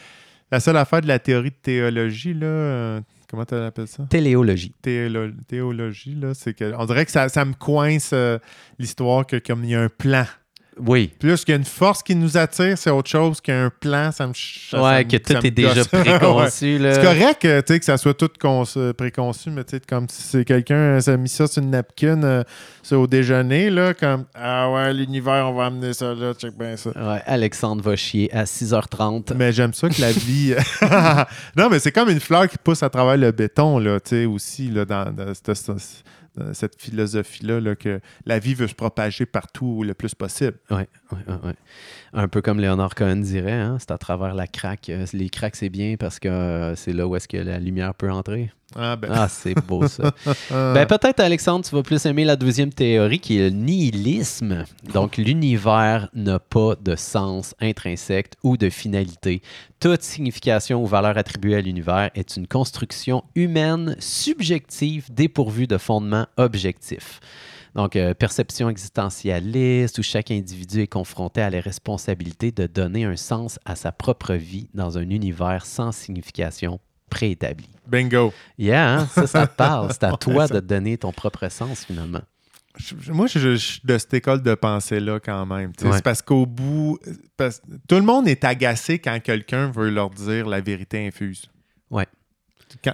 la 0.52 0.60
seule 0.60 0.78
affaire 0.78 1.02
de 1.02 1.08
la 1.08 1.20
théorie 1.20 1.50
de 1.52 1.56
théologie, 1.62 2.34
là, 2.34 2.46
euh, 2.48 3.02
comment 3.30 3.46
tu 3.46 3.56
appelles 3.56 3.88
ça? 3.88 4.04
Téléologie. 4.10 4.74
Théolo- 4.82 5.34
théologie, 5.48 6.16
là, 6.16 6.34
c'est 6.34 6.54
que 6.54 6.74
on 6.78 6.86
dirait 6.86 7.06
que 7.06 7.12
ça, 7.12 7.30
ça 7.30 7.44
me 7.46 7.54
coince 7.54 8.12
euh, 8.14 8.38
l'histoire 8.80 9.26
que 9.26 9.38
comme 9.38 9.64
il 9.64 9.72
y 9.72 9.76
a 9.76 9.82
un 9.82 9.90
plan. 9.90 10.26
Oui. 10.80 11.12
Plus 11.20 11.46
qu'il 11.46 11.54
y 11.54 11.56
a 11.56 11.58
une 11.58 11.64
force 11.66 12.04
qui 12.04 12.16
nous 12.16 12.36
attire, 12.38 12.78
c'est 12.78 12.90
autre 12.90 13.10
chose 13.10 13.40
qu'un 13.40 13.72
plan. 13.80 14.12
Ça 14.12 14.28
me 14.28 14.34
ça 14.36 14.82
Ouais, 14.84 15.06
me- 15.06 15.10
que 15.10 15.18
ça 15.34 15.40
tout 15.40 15.48
est 15.48 15.52
déjà 15.52 15.86
préconçu. 15.86 16.80
C'est 16.82 17.02
correct 17.02 17.46
euh, 17.46 17.62
tu 17.62 17.74
sais, 17.74 17.80
que 17.80 17.86
ça 17.86 17.98
soit 17.98 18.14
tout 18.14 18.30
euh, 18.78 18.94
préconçu, 18.94 19.50
mais 19.52 19.64
tu 19.64 19.78
sais, 19.78 19.82
comme 19.88 20.08
si 20.10 20.22
c'est 20.22 20.44
quelqu'un 20.46 20.76
euh, 20.76 21.00
s'est 21.00 21.18
mis 21.18 21.30
ça 21.30 21.48
sur 21.48 21.64
une 21.64 21.70
napkin 21.72 22.22
euh, 22.24 22.44
au 22.92 23.08
déjeuner, 23.08 23.70
là, 23.70 23.94
comme 23.94 24.26
Ah 24.36 24.70
ouais, 24.72 24.94
l'univers, 24.94 25.48
on 25.50 25.54
va 25.54 25.68
amener 25.68 25.94
ça 25.94 26.14
là, 26.14 26.34
check 26.34 26.58
bien 26.58 26.76
ça. 26.78 26.90
Ouais, 26.90 27.22
Alexandre 27.26 27.82
va 27.82 27.96
chier 27.96 28.30
à 28.34 28.44
6h30. 28.44 29.34
Mais 29.36 29.52
j'aime 29.54 29.74
ça 29.74 29.88
que 29.90 30.02
la 30.02 30.12
vie. 30.12 30.56
non, 31.56 31.70
mais 31.70 31.80
c'est 31.80 31.92
comme 31.92 32.10
une 32.10 32.20
fleur 32.20 32.48
qui 32.48 32.58
pousse 32.58 32.84
à 32.84 32.90
travers 32.90 33.18
le 33.18 33.32
béton, 33.32 33.80
là, 33.80 34.00
tu 34.00 34.10
sais, 34.10 34.26
aussi, 34.26 34.70
là, 34.70 34.86
dans, 34.86 35.12
dans 35.12 35.34
cette- 35.34 35.68
dans 35.68 35.78
cette 36.54 36.82
philosophie-là, 36.82 37.60
là, 37.60 37.76
que 37.76 38.00
la 38.26 38.40
vie 38.40 38.54
veut 38.54 38.68
se 38.68 38.76
propager 38.76 39.26
partout 39.26 39.84
le 39.84 39.94
plus 39.94 40.16
possible. 40.16 40.58
Ouais, 40.70 40.88
ouais, 41.12 41.36
ouais. 41.44 41.54
Un 42.18 42.30
peu 42.30 42.42
comme 42.42 42.62
Léonard 42.62 42.96
Cohen 42.96 43.18
dirait, 43.18 43.52
hein, 43.52 43.76
c'est 43.78 43.92
à 43.92 43.98
travers 43.98 44.34
la 44.34 44.48
craque. 44.48 44.88
Euh, 44.88 45.06
Les 45.12 45.30
craques, 45.30 45.58
c'est 45.58 45.70
bien 45.70 45.98
parce 46.00 46.18
que 46.20 46.30
euh, 46.30 46.74
c'est 46.76 46.94
là 46.94 47.06
où 47.06 47.16
est-ce 47.18 47.28
que 47.28 47.36
la 47.36 47.60
lumière 47.60 47.94
peut 47.94 48.10
entrer. 48.10 48.52
Ah, 48.74 48.96
ben. 48.96 49.10
Ah, 49.14 49.28
c'est 49.28 49.54
beau 49.68 49.86
ça. 49.88 50.14
ben, 50.50 50.86
peut-être, 50.86 51.20
Alexandre, 51.20 51.66
tu 51.66 51.76
vas 51.76 51.84
plus 51.84 52.06
aimer 52.06 52.24
la 52.24 52.38
deuxième 52.38 52.72
théorie 52.72 53.20
qui 53.20 53.38
est 53.38 53.50
le 53.50 53.56
nihilisme. 53.56 54.64
Donc, 54.94 55.18
l'univers 55.18 56.08
n'a 56.14 56.40
pas 56.40 56.76
de 56.82 56.96
sens 56.96 57.54
intrinsèque 57.60 58.32
ou 58.44 58.56
de 58.56 58.70
finalité. 58.70 59.42
Toute 59.82 60.02
signification 60.02 60.82
ou 60.82 60.86
valeur 60.86 61.18
attribuée 61.18 61.56
à 61.56 61.62
l'univers 61.62 62.12
est 62.16 62.38
une 62.38 62.48
construction 62.48 63.26
humaine 63.36 63.98
subjective 64.00 65.14
dépourvue 65.14 65.68
de 65.68 65.78
fondement 65.78 66.28
objectif. 66.38 67.20
Donc, 67.76 67.96
euh, 67.98 68.14
perception 68.14 68.70
existentialiste 68.70 69.98
où 70.00 70.04
chaque 70.04 70.32
individu 70.32 70.82
est 70.82 70.88
confronté 70.88 71.42
à 71.42 71.50
la 71.50 71.60
responsabilité 71.60 72.52
de 72.52 72.68
donner 72.68 73.04
un 73.04 73.18
sens 73.18 73.60
à 73.66 73.76
sa 73.76 73.92
propre 73.92 74.34
vie 74.34 74.70
dans 74.74 74.98
un 74.98 75.10
univers 75.10 75.66
sans 75.66 75.92
signification 75.92 76.80
préétablie. 77.10 77.70
Bingo. 77.88 78.34
Yeah, 78.58 79.00
hein? 79.00 79.08
ça, 79.08 79.28
ça 79.28 79.48
te 79.48 79.56
parle. 79.56 79.92
C'est 79.92 80.04
à 80.06 80.12
toi 80.18 80.48
de 80.48 80.60
donner 80.62 80.98
ton 80.98 81.12
propre 81.12 81.50
sens, 81.50 81.86
finalement. 81.86 82.22
Je- 82.78 83.12
moi, 83.12 83.28
je, 83.28 83.40
je 83.40 83.56
suis 83.56 83.82
de 83.84 83.98
cette 83.98 84.14
école 84.16 84.42
de 84.42 84.54
pensée-là 84.56 85.20
quand 85.20 85.46
même. 85.46 85.72
Ouais. 85.82 85.92
C'est 85.94 86.04
parce 86.04 86.22
qu'au 86.22 86.46
bout, 86.46 86.98
parce- 87.38 87.62
tout 87.88 87.96
le 87.96 88.02
monde 88.02 88.28
est 88.28 88.44
agacé 88.44 89.00
quand 89.00 89.20
quelqu'un 89.22 89.70
veut 89.72 89.90
leur 89.90 90.10
dire 90.10 90.48
la 90.48 90.62
vérité 90.62 91.06
infuse. 91.08 91.50
Ouais. 91.90 92.08
Quand, 92.84 92.94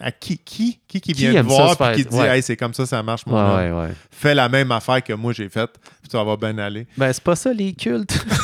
à 0.00 0.12
qui, 0.12 0.38
qui, 0.38 0.78
qui, 0.86 1.00
qui 1.00 1.12
vient 1.12 1.42
te 1.42 1.46
voir 1.46 1.90
et 1.90 1.96
qui 1.96 2.04
te 2.04 2.10
dit 2.10 2.16
ouais. 2.16 2.36
Hey, 2.36 2.42
c'est 2.42 2.56
comme 2.56 2.74
ça, 2.74 2.86
ça 2.86 3.02
marche, 3.02 3.26
mon 3.26 3.56
Ouais. 3.56 3.90
Fais 4.10 4.34
la 4.34 4.48
même 4.48 4.70
affaire 4.72 5.02
que 5.02 5.12
moi 5.12 5.32
j'ai 5.32 5.48
faite, 5.48 5.70
puis 6.02 6.10
ça 6.10 6.22
va 6.22 6.36
bien 6.36 6.56
aller. 6.58 6.86
Ben, 6.96 7.12
c'est 7.12 7.22
pas 7.22 7.36
ça, 7.36 7.52
les 7.52 7.72
cultes. 7.72 8.24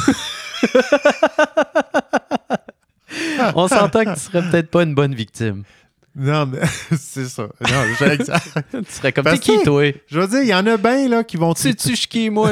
On 3.54 3.68
s'entend 3.68 4.04
que 4.04 4.14
tu 4.14 4.20
serais 4.20 4.42
peut-être 4.50 4.70
pas 4.70 4.82
une 4.82 4.94
bonne 4.94 5.14
victime. 5.14 5.62
Non, 6.16 6.46
mais 6.46 6.60
c'est 6.96 7.26
ça. 7.26 7.48
Non, 7.60 7.82
j'ai. 7.98 8.18
Tu 8.18 8.24
serais 8.88 9.12
comme, 9.12 9.24
t'es 9.24 9.38
qui, 9.38 9.60
toi? 9.64 9.92
Je 10.06 10.20
veux 10.20 10.28
dire, 10.28 10.42
il 10.42 10.48
y 10.48 10.54
en 10.54 10.64
a 10.66 10.76
bien 10.76 11.08
là, 11.08 11.24
qui 11.24 11.36
vont 11.36 11.56
Sais-tu 11.56 11.96
je 11.96 12.06
qui, 12.06 12.30
moi? 12.30 12.50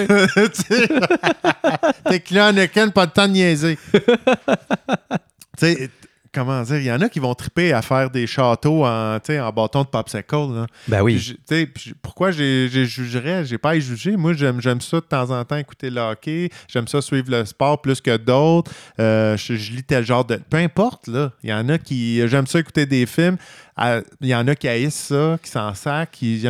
T'es 2.09 2.19
client 2.21 2.53
Ken, 2.73 2.91
pas 2.91 3.07
de 3.07 3.13
temps 3.13 3.29
de 3.29 3.35
niaiser. 3.35 3.79
tu 3.93 4.01
sais, 5.59 5.91
comment 6.35 6.63
dire, 6.63 6.77
il 6.79 6.85
y 6.85 6.93
en 6.93 7.01
a 7.01 7.09
qui 7.09 7.19
vont 7.19 7.35
triper 7.35 7.73
à 7.73 7.83
faire 7.83 8.11
des 8.11 8.27
châteaux 8.27 8.85
en, 8.85 9.17
en 9.19 9.53
bâton 9.53 9.83
de 9.83 9.87
popsicle. 9.89 10.35
Là. 10.55 10.67
Ben 10.89 10.97
Puis 10.99 11.15
oui. 11.15 11.19
je- 11.19 11.65
puis 11.65 11.85
je- 11.91 11.95
pourquoi 12.01 12.31
j'ai 12.31 12.69
j'ai- 12.71 12.87
jugerais? 12.87 13.45
J'ai 13.45 13.59
pas 13.59 13.71
à 13.71 13.75
y 13.77 13.81
juger. 13.81 14.17
Moi, 14.17 14.33
j'aime 14.35 14.81
ça 14.81 14.97
de 14.97 15.01
temps 15.05 15.31
en 15.31 15.45
temps 15.45 15.57
écouter 15.57 15.91
le 15.91 16.01
hockey. 16.01 16.49
J'aime 16.69 16.89
ça 16.89 17.01
suivre 17.03 17.31
le 17.31 17.45
sport 17.45 17.81
plus 17.81 18.01
que 18.01 18.17
d'autres. 18.17 18.71
Euh, 18.99 19.37
je, 19.37 19.55
je 19.55 19.73
lis 19.73 19.85
tel 19.85 20.05
genre 20.05 20.25
de. 20.25 20.37
Peu 20.37 20.57
importe, 20.59 21.07
là. 21.09 21.33
Il 21.43 21.51
y 21.51 21.55
en 21.55 21.69
a 21.69 21.79
qui. 21.79 22.27
J'aime 22.29 22.47
ça 22.47 22.59
écouter 22.61 22.87
des 22.87 23.07
films. 23.07 23.37
Ah, 23.77 24.01
Il 24.21 24.29
y 24.29 24.35
en 24.35 24.47
a 24.49 24.55
qui 24.55 24.69
haïssent 24.69 24.95
ça, 25.09 25.39
qui 25.43 25.51
s'en 25.51 25.73
sacent, 25.75 26.09
qui. 26.13 26.43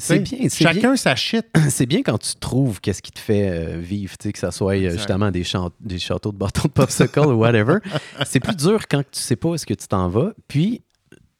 C'est 0.00 0.18
bien, 0.20 0.48
Chacun 0.48 0.80
bien. 0.80 0.96
sa 0.96 1.14
shit. 1.14 1.46
C'est 1.70 1.86
bien 1.86 2.02
quand 2.02 2.18
tu 2.18 2.34
trouves 2.36 2.80
qu'est-ce 2.80 3.02
qui 3.02 3.12
te 3.12 3.18
fait 3.20 3.48
euh, 3.50 3.78
vivre, 3.78 4.16
tu 4.18 4.28
sais, 4.28 4.32
que 4.32 4.38
ça 4.38 4.50
soit 4.50 4.72
euh, 4.72 4.84
Exact. 4.84 4.96
justement 4.98 5.30
des, 5.30 5.44
des 5.80 5.98
châteaux 5.98 6.32
de 6.32 6.36
bâton 6.38 6.62
de 6.64 6.68
popsicle 6.72 7.20
ou 7.20 7.32
whatever. 7.34 7.78
C'est 8.26 8.40
plus 8.40 8.56
dur 8.56 8.88
quand 8.88 9.00
tu 9.02 9.20
sais 9.20 9.36
pas 9.36 9.50
où 9.50 9.54
est-ce 9.54 9.66
que 9.66 9.74
tu 9.74 9.86
t'en 9.86 10.08
vas. 10.08 10.32
Puis, 10.48 10.82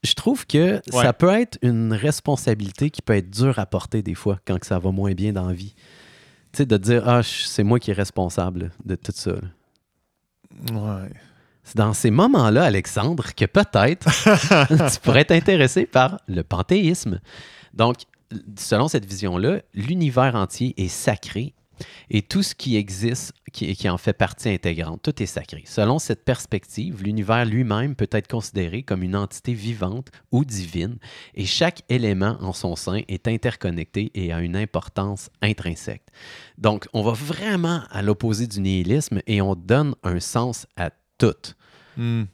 je 0.04 0.14
trouve 0.14 0.46
que 0.46 0.74
Ouais. 0.92 1.02
ça 1.04 1.12
peut 1.12 1.28
être 1.30 1.58
une 1.62 1.92
responsabilité 1.92 2.90
qui 2.90 3.02
peut 3.02 3.14
être 3.16 3.30
dure 3.30 3.58
à 3.58 3.66
porter 3.66 4.02
des 4.02 4.14
fois 4.14 4.38
quand 4.46 4.62
ça 4.64 4.78
va 4.78 4.90
moins 4.92 5.12
bien 5.12 5.32
dans 5.32 5.46
la 5.48 5.52
vie. 5.54 5.74
Tu 6.52 6.58
sais, 6.58 6.66
de 6.66 6.76
dire, 6.76 7.08
ah, 7.08 7.20
c'est 7.22 7.62
moi 7.64 7.78
qui 7.78 7.90
est 7.90 7.94
responsable 7.94 8.70
de 8.84 8.94
tout 8.96 9.12
ça. 9.14 9.32
Ouais. 10.72 11.10
C'est 11.62 11.76
dans 11.76 11.92
ces 11.92 12.10
moments-là, 12.10 12.64
Alexandre, 12.64 13.34
que 13.34 13.44
peut-être 13.44 14.06
tu 14.94 15.00
pourrais 15.00 15.20
être 15.20 15.32
intéressé 15.32 15.86
par 15.86 16.20
le 16.28 16.42
panthéisme. 16.42 17.20
Donc, 17.74 17.96
selon 18.56 18.88
cette 18.88 19.04
vision-là, 19.04 19.62
l'univers 19.74 20.34
entier 20.34 20.74
est 20.76 20.88
sacré 20.88 21.54
et 22.10 22.22
tout 22.22 22.42
ce 22.42 22.54
qui 22.54 22.76
existe, 22.76 23.32
qui, 23.52 23.74
qui 23.74 23.88
en 23.88 23.98
fait 23.98 24.12
partie 24.12 24.48
intégrante, 24.48 25.02
tout 25.02 25.22
est 25.22 25.26
sacré. 25.26 25.62
Selon 25.66 25.98
cette 25.98 26.24
perspective, 26.24 27.02
l'univers 27.02 27.44
lui-même 27.44 27.94
peut 27.94 28.08
être 28.12 28.28
considéré 28.28 28.82
comme 28.82 29.02
une 29.02 29.16
entité 29.16 29.54
vivante 29.54 30.08
ou 30.30 30.44
divine 30.44 30.98
et 31.34 31.46
chaque 31.46 31.82
élément 31.88 32.36
en 32.40 32.52
son 32.52 32.76
sein 32.76 33.00
est 33.08 33.28
interconnecté 33.28 34.10
et 34.14 34.32
a 34.32 34.40
une 34.40 34.56
importance 34.56 35.30
intrinsèque. 35.42 36.06
Donc, 36.58 36.86
on 36.92 37.02
va 37.02 37.12
vraiment 37.12 37.82
à 37.90 38.02
l'opposé 38.02 38.46
du 38.46 38.60
nihilisme 38.60 39.20
et 39.26 39.40
on 39.40 39.54
donne 39.54 39.94
un 40.02 40.20
sens 40.20 40.66
à 40.76 40.90
tout. 41.18 41.54
Hmm. 41.96 42.24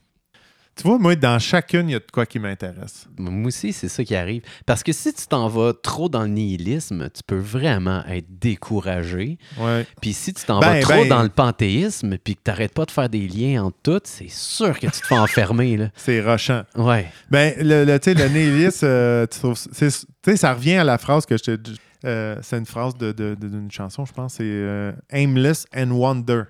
Tu 0.77 0.83
vois, 0.83 0.99
moi, 0.99 1.17
dans 1.17 1.39
chacune, 1.39 1.89
il 1.89 1.93
y 1.93 1.95
a 1.95 2.01
de 2.01 2.05
quoi 2.13 2.27
qui 2.27 2.39
m'intéresse. 2.39 3.07
Moi 3.19 3.47
aussi, 3.47 3.73
c'est 3.73 3.89
ça 3.89 4.05
qui 4.05 4.15
arrive. 4.15 4.43
Parce 4.67 4.83
que 4.83 4.93
si 4.93 5.13
tu 5.15 5.27
t'en 5.27 5.49
vas 5.49 5.73
trop 5.73 6.09
dans 6.11 6.23
le 6.23 6.29
nihilisme, 6.29 7.09
tu 7.15 7.23
peux 7.27 7.39
vraiment 7.39 8.05
être 8.07 8.27
découragé. 8.39 9.39
Ouais. 9.59 9.87
Puis 10.03 10.13
si 10.13 10.35
tu 10.35 10.45
t'en 10.45 10.61
Ben, 10.61 10.75
vas 10.75 10.81
trop 10.81 11.03
ben- 11.03 11.09
dans 11.09 11.23
le 11.23 11.29
panthéisme, 11.31 12.19
puis 12.19 12.35
que 12.37 12.41
tu 12.45 12.51
n'arrêtes 12.51 12.75
pas 12.75 12.85
de 12.85 12.91
faire 12.91 13.09
des 13.09 13.27
liens 13.27 13.65
entre 13.65 13.79
tout, 13.83 14.01
c'est 14.05 14.29
sûr 14.31 14.75
que 14.79 14.87
tu 14.87 15.01
te 15.01 15.07
fais 15.07 15.17
enfermer. 15.19 15.91
C'est 15.97 16.21
rochant. 16.21 16.63
Ouais. 16.77 17.11
Ben, 17.31 17.55
le, 17.59 17.85
le, 17.85 17.99
tu 17.99 18.13
sais, 18.13 18.15
le 18.15 18.29
nihilisme, 18.29 18.85
euh, 18.87 19.27
tu 19.27 19.39
trouves- 19.39 19.57
c'est- 19.73 19.89
tu 20.23 20.31
sais, 20.31 20.37
ça 20.37 20.53
revient 20.55 20.75
à 20.77 20.85
la 20.85 20.99
phrase 20.99 21.25
que 21.27 21.37
je 21.39 21.43
te 21.43 21.59
euh, 22.05 22.37
c'est 22.43 22.59
une 22.59 22.67
phrase 22.67 22.95
de- 22.99 23.11
de- 23.13 23.35
de- 23.35 23.49
d'une 23.49 23.71
chanson, 23.71 24.05
je 24.05 24.13
pense. 24.13 24.35
C'est 24.35 24.45
euh, 24.45 24.93
Aimless 25.11 25.67
and 25.75 25.91
Wonder. 25.91 26.43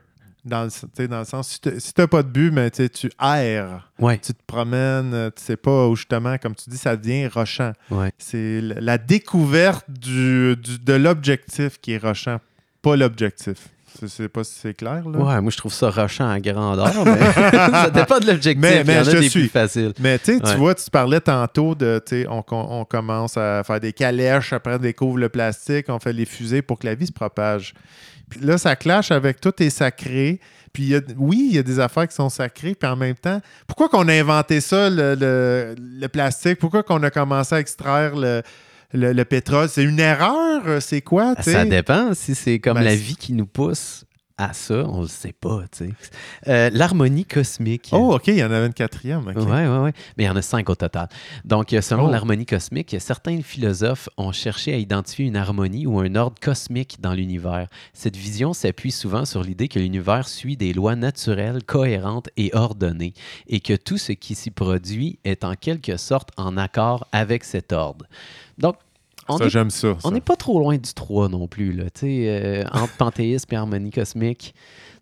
Dans 0.46 0.62
le, 0.64 1.06
dans 1.08 1.18
le 1.18 1.24
sens, 1.24 1.48
si 1.48 1.60
tu 1.60 1.70
n'as 1.98 2.06
pas 2.06 2.22
de 2.22 2.28
but, 2.28 2.52
mais 2.52 2.70
tu 2.70 3.10
erres. 3.20 3.90
Ouais. 3.98 4.16
Tu 4.18 4.32
te 4.32 4.42
promènes, 4.46 5.12
euh, 5.12 5.30
tu 5.36 5.42
sais 5.42 5.56
pas 5.56 5.88
où 5.88 5.96
justement, 5.96 6.38
comme 6.38 6.54
tu 6.54 6.70
dis, 6.70 6.78
ça 6.78 6.96
devient 6.96 7.26
rochant. 7.26 7.72
Ouais. 7.90 8.12
C'est 8.16 8.60
la 8.62 8.96
découverte 8.96 9.84
du, 9.90 10.54
du- 10.56 10.78
de 10.78 10.92
l'objectif 10.92 11.80
qui 11.80 11.92
est 11.94 11.98
rochant, 11.98 12.38
pas 12.80 12.94
l'objectif. 12.96 13.56
Je 14.00 14.06
sais 14.08 14.28
pas 14.28 14.44
si 14.44 14.52
c'est 14.60 14.74
clair, 14.74 15.08
là? 15.08 15.18
Ouais, 15.18 15.40
moi 15.40 15.50
je 15.50 15.56
trouve 15.56 15.72
ça 15.72 15.88
rushant 15.88 16.28
à 16.28 16.38
grandeur, 16.38 16.92
mais 17.06 17.18
ça 17.32 17.88
dépend 17.90 18.18
de 18.20 18.26
l'objectif. 18.26 18.60
Mais- 18.62 18.80
Il 18.82 18.86
mais 18.86 18.94
y 18.94 18.98
en 18.98 19.00
a 19.00 19.04
je 19.04 19.16
des 19.16 19.28
suis. 19.30 19.40
plus 19.40 19.48
faciles. 19.48 19.94
Mais 19.98 20.18
tu 20.18 20.32
Ouais. 20.36 20.56
vois, 20.56 20.74
tu 20.74 20.88
parlais 20.90 21.20
tantôt 21.20 21.74
de, 21.74 22.00
on, 22.28 22.44
on 22.50 22.84
commence 22.84 23.36
à 23.38 23.64
faire 23.64 23.80
des 23.80 23.94
calèches, 23.94 24.52
après 24.52 24.74
on 24.74 24.78
découvre 24.78 25.16
le 25.18 25.28
plastique, 25.30 25.86
on 25.88 25.98
fait 25.98 26.12
les 26.12 26.26
fusées 26.26 26.60
pour 26.62 26.78
que 26.78 26.86
la 26.86 26.94
vie 26.94 27.06
se 27.06 27.12
propage. 27.12 27.72
Puis 28.30 28.40
là, 28.40 28.58
ça 28.58 28.74
clash 28.76 29.10
avec 29.10 29.40
tout 29.40 29.52
est 29.62 29.70
sacré. 29.70 30.40
Puis 30.72 30.82
il 30.82 30.88
y 30.90 30.94
a- 30.96 31.00
oui, 31.16 31.46
il 31.50 31.56
y 31.56 31.58
a 31.58 31.62
des 31.62 31.78
affaires 31.80 32.06
qui 32.08 32.14
sont 32.14 32.28
sacrées, 32.28 32.74
puis 32.74 32.88
en 32.90 32.96
même 32.96 33.14
temps, 33.14 33.40
pourquoi 33.66 33.88
qu'on 33.88 34.06
a 34.08 34.12
inventé 34.12 34.60
ça, 34.60 34.90
le, 34.90 35.14
le- 35.14 35.74
le 35.78 36.06
plastique? 36.08 36.58
Pourquoi 36.58 36.82
qu'on 36.82 37.02
a 37.02 37.10
commencé 37.10 37.54
à 37.54 37.60
extraire 37.60 38.14
le, 38.16 38.42
le- 38.92 39.12
le 39.12 39.24
pétrole? 39.24 39.68
C'est 39.70 39.84
une 39.84 40.00
erreur? 40.00 40.82
C'est 40.82 41.00
quoi? 41.02 41.34
sais? 41.40 41.52
Ça 41.52 41.64
dépend 41.64 42.12
si 42.14 42.34
c'est 42.34 42.58
comme 42.58 42.74
Ben, 42.74 42.82
la 42.84 42.96
vie 42.96 43.16
qui 43.16 43.32
nous 43.32 43.46
pousse 43.46 44.04
à 44.38 44.52
ça, 44.52 44.84
on 44.88 45.00
le 45.00 45.06
sait 45.08 45.32
pas, 45.32 45.62
tu 45.72 45.86
sais. 45.88 45.92
Euh, 46.48 46.70
L'harmonie 46.72 47.24
cosmique. 47.24 47.88
Oh, 47.92 48.14
OK, 48.14 48.26
il 48.28 48.36
y 48.36 48.44
en 48.44 48.50
avait 48.50 48.66
une 48.66 48.74
quatrième. 48.74 49.22
Oui, 49.26 49.32
oui, 49.36 49.44
oui. 49.66 49.90
Mais 50.16 50.24
il 50.24 50.26
y 50.26 50.28
en 50.28 50.36
a 50.36 50.42
cinq 50.42 50.68
au 50.68 50.74
total. 50.74 51.08
Donc, 51.44 51.72
euh, 51.72 51.80
selon 51.80 52.06
Oh. 52.08 52.10
l'harmonie 52.10 52.44
cosmique, 52.44 52.94
certains 52.98 53.40
philosophes 53.42 54.08
ont 54.18 54.32
cherché 54.32 54.74
à 54.74 54.76
identifier 54.76 55.24
une 55.26 55.36
harmonie 55.36 55.86
ou 55.86 55.98
un 56.00 56.14
ordre 56.16 56.36
cosmique 56.40 56.98
dans 57.00 57.14
l'univers. 57.14 57.68
Cette 57.94 58.16
vision 58.16 58.52
s'appuie 58.52 58.92
souvent 58.92 59.24
sur 59.24 59.42
l'idée 59.42 59.68
que 59.68 59.78
l'univers 59.78 60.28
suit 60.28 60.56
des 60.56 60.72
lois 60.74 60.96
naturelles, 60.96 61.62
cohérentes 61.64 62.28
et 62.36 62.50
ordonnées, 62.54 63.14
et 63.48 63.60
que 63.60 63.74
tout 63.74 63.96
ce 63.98 64.12
qui 64.12 64.34
s'y 64.34 64.50
produit 64.50 65.18
est 65.24 65.44
en 65.44 65.54
quelque 65.54 65.96
sorte 65.96 66.28
en 66.36 66.56
accord 66.58 67.06
avec 67.12 67.42
cet 67.44 67.72
ordre. 67.72 68.04
Donc, 68.58 68.76
on 69.28 69.38
Ça, 69.38 69.48
j'aime 69.48 69.70
ça. 69.70 69.96
on 70.04 70.10
n'est 70.10 70.20
pas 70.20 70.36
trop 70.36 70.58
loin 70.58 70.76
du 70.76 70.92
3 70.94 71.28
non 71.28 71.46
plus, 71.48 71.72
là. 71.72 71.84
Tu 71.84 72.00
sais, 72.00 72.26
euh, 72.28 72.64
entre 72.72 72.92
panthéisme 72.98 73.52
et 73.52 73.56
harmonie 73.56 73.90
cosmique, 73.90 74.54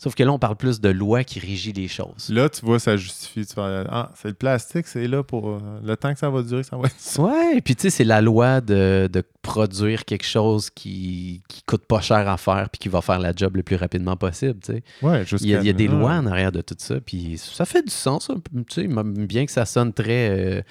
Sauf 0.05 0.15
que 0.15 0.23
là, 0.23 0.33
on 0.33 0.39
parle 0.39 0.57
plus 0.57 0.83
de 0.83 0.91
loi 0.91 1.25
qui 1.25 1.41
régit 1.41 1.73
les 1.73 1.89
choses. 1.89 2.29
Là, 2.29 2.51
tu 2.51 2.63
vois, 2.65 2.79
ça 2.79 2.95
justifie. 2.95 3.47
Tu 3.47 3.55
fais, 3.55 3.85
ah, 3.89 4.11
c'est 4.15 4.29
le 4.29 4.35
plastique, 4.35 4.87
c'est 4.87 5.07
là 5.07 5.23
pour 5.23 5.49
euh, 5.49 5.59
le 5.83 5.97
temps 5.97 6.13
que 6.13 6.19
ça 6.19 6.29
va 6.29 6.43
durer, 6.43 6.63
ça 6.63 6.77
va 6.77 6.89
être. 6.89 7.19
Ouais, 7.19 7.57
et 7.57 7.61
puis 7.63 7.75
tu 7.75 7.83
sais, 7.83 7.91
c'est 7.91 8.05
la 8.05 8.21
loi 8.21 8.61
de, 8.61 9.09
de 9.11 9.23
produire 9.41 10.05
quelque 10.05 10.27
chose 10.27 10.69
qui, 10.69 11.43
qui 11.49 11.63
coûte 11.63 11.87
pas 11.87 12.03
cher 12.03 12.29
à 12.29 12.37
faire 12.37 12.69
puis 12.71 12.79
qui 12.81 12.91
va 12.91 13.01
faire 13.01 13.19
la 13.19 13.33
job 13.35 13.57
le 13.57 13.63
plus 13.63 13.77
rapidement 13.77 14.15
possible, 14.17 14.59
tu 14.63 14.75
sais. 14.75 14.83
Ouais, 15.01 15.25
Il 15.41 15.47
y, 15.49 15.55
a, 15.55 15.61
il 15.61 15.67
y 15.67 15.71
a 15.71 15.73
des 15.73 15.89
là. 15.89 15.95
lois 15.95 16.13
en 16.13 16.27
arrière 16.27 16.53
de 16.53 16.61
tout 16.61 16.77
ça, 16.77 16.97
puis 17.01 17.39
ça 17.39 17.65
fait 17.65 17.83
du 17.83 17.91
sens, 17.93 18.31
tu 18.69 18.83
sais, 18.83 18.87
bien 18.87 19.47
que 19.47 19.53
ça 19.53 19.65
sonne 19.65 19.95
très 19.95 20.29
euh, 20.31 20.63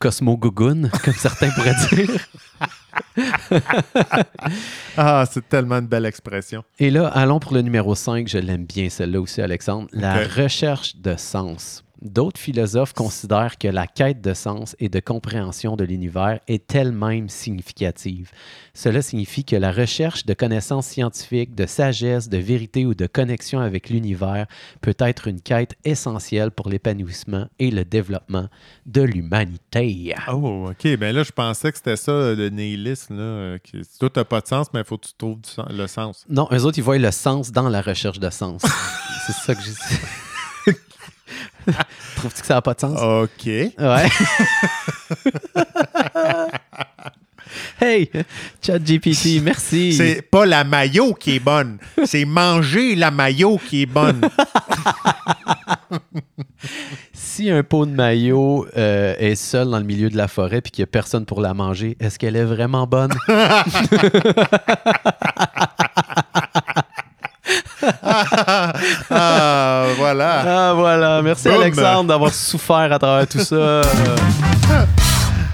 comme 0.00 0.12
certains 1.16 1.50
pourraient 1.50 1.74
dire. 1.90 2.10
Ah, 4.96 5.24
c'est 5.30 5.48
tellement 5.48 5.76
une 5.76 5.86
belle 5.86 6.06
expression. 6.06 6.64
Et 6.78 6.90
là, 6.90 7.06
allons 7.08 7.38
pour 7.38 7.54
le 7.54 7.62
numéro 7.62 7.94
5. 7.94 8.26
Je 8.26 8.38
l'aime 8.38 8.64
bien, 8.64 8.88
celle-là 8.88 9.20
aussi, 9.20 9.40
Alexandre. 9.40 9.88
La 9.92 10.24
recherche 10.26 10.96
de 10.96 11.14
sens. 11.16 11.84
D'autres 12.00 12.40
philosophes 12.40 12.92
considèrent 12.92 13.58
que 13.58 13.66
la 13.66 13.88
quête 13.88 14.20
de 14.20 14.32
sens 14.32 14.76
et 14.78 14.88
de 14.88 15.00
compréhension 15.00 15.74
de 15.74 15.82
l'univers 15.82 16.38
est 16.46 16.74
elle-même 16.74 17.28
significative. 17.28 18.30
Cela 18.72 19.02
signifie 19.02 19.44
que 19.44 19.56
la 19.56 19.72
recherche 19.72 20.24
de 20.24 20.32
connaissances 20.34 20.86
scientifiques, 20.86 21.56
de 21.56 21.66
sagesse, 21.66 22.28
de 22.28 22.38
vérité 22.38 22.86
ou 22.86 22.94
de 22.94 23.06
connexion 23.06 23.58
avec 23.58 23.90
l'univers 23.90 24.46
peut 24.80 24.94
être 25.00 25.26
une 25.26 25.40
quête 25.40 25.74
essentielle 25.84 26.52
pour 26.52 26.68
l'épanouissement 26.68 27.48
et 27.58 27.72
le 27.72 27.84
développement 27.84 28.48
de 28.86 29.02
l'humanité. 29.02 30.14
Oh, 30.32 30.70
OK. 30.70 30.96
Ben 30.98 31.14
là, 31.14 31.24
je 31.24 31.32
pensais 31.32 31.72
que 31.72 31.78
c'était 31.78 31.96
ça, 31.96 32.34
le 32.34 32.48
nihilisme. 32.48 33.16
Là, 33.16 33.58
qui... 33.58 33.82
Tout 33.98 34.10
n'a 34.14 34.24
pas 34.24 34.40
de 34.40 34.46
sens, 34.46 34.68
mais 34.72 34.80
il 34.80 34.86
faut 34.86 34.98
que 34.98 35.08
tu 35.08 35.14
trouves 35.18 35.40
du 35.40 35.76
le 35.76 35.86
sens. 35.88 36.24
Non, 36.28 36.48
eux 36.52 36.64
autres, 36.64 36.78
ils 36.78 36.84
voient 36.84 36.98
le 36.98 37.10
sens 37.10 37.50
dans 37.50 37.68
la 37.68 37.82
recherche 37.82 38.20
de 38.20 38.30
sens. 38.30 38.62
C'est 39.26 39.32
ça 39.32 39.54
que 39.54 39.62
j'ai 39.62 39.72
dit. 39.72 40.00
Trouves-tu 42.16 42.40
que 42.40 42.46
ça 42.46 42.54
n'a 42.54 42.62
pas 42.62 42.74
de 42.74 42.80
sens? 42.80 43.00
OK. 43.00 43.46
Ouais. 43.46 44.08
hey, 47.80 48.10
ChatGPT, 48.62 49.42
merci. 49.42 49.92
C'est 49.92 50.22
pas 50.22 50.46
la 50.46 50.64
maillot 50.64 51.14
qui 51.14 51.36
est 51.36 51.40
bonne, 51.40 51.78
c'est 52.04 52.24
manger 52.24 52.94
la 52.94 53.10
maillot 53.10 53.58
qui 53.58 53.82
est 53.82 53.86
bonne. 53.86 54.20
Si 57.12 57.50
un 57.50 57.62
pot 57.62 57.86
de 57.86 57.92
maillot 57.92 58.66
euh, 58.76 59.14
est 59.18 59.36
seul 59.36 59.70
dans 59.70 59.78
le 59.78 59.84
milieu 59.84 60.10
de 60.10 60.16
la 60.16 60.26
forêt 60.26 60.60
puis 60.60 60.72
qu'il 60.72 60.82
n'y 60.82 60.88
a 60.88 60.90
personne 60.90 61.24
pour 61.24 61.40
la 61.40 61.54
manger, 61.54 61.96
est-ce 62.00 62.18
qu'elle 62.18 62.34
est 62.34 62.44
vraiment 62.44 62.86
bonne? 62.88 63.12
ah, 69.10 69.86
voilà. 69.96 70.70
Ah 70.70 70.74
voilà, 70.74 71.22
merci. 71.22 71.48
Alexandre 71.48 72.08
d'avoir 72.08 72.32
souffert 72.32 72.92
à 72.92 72.98
travers 72.98 73.26
tout 73.26 73.40
ça. 73.40 73.82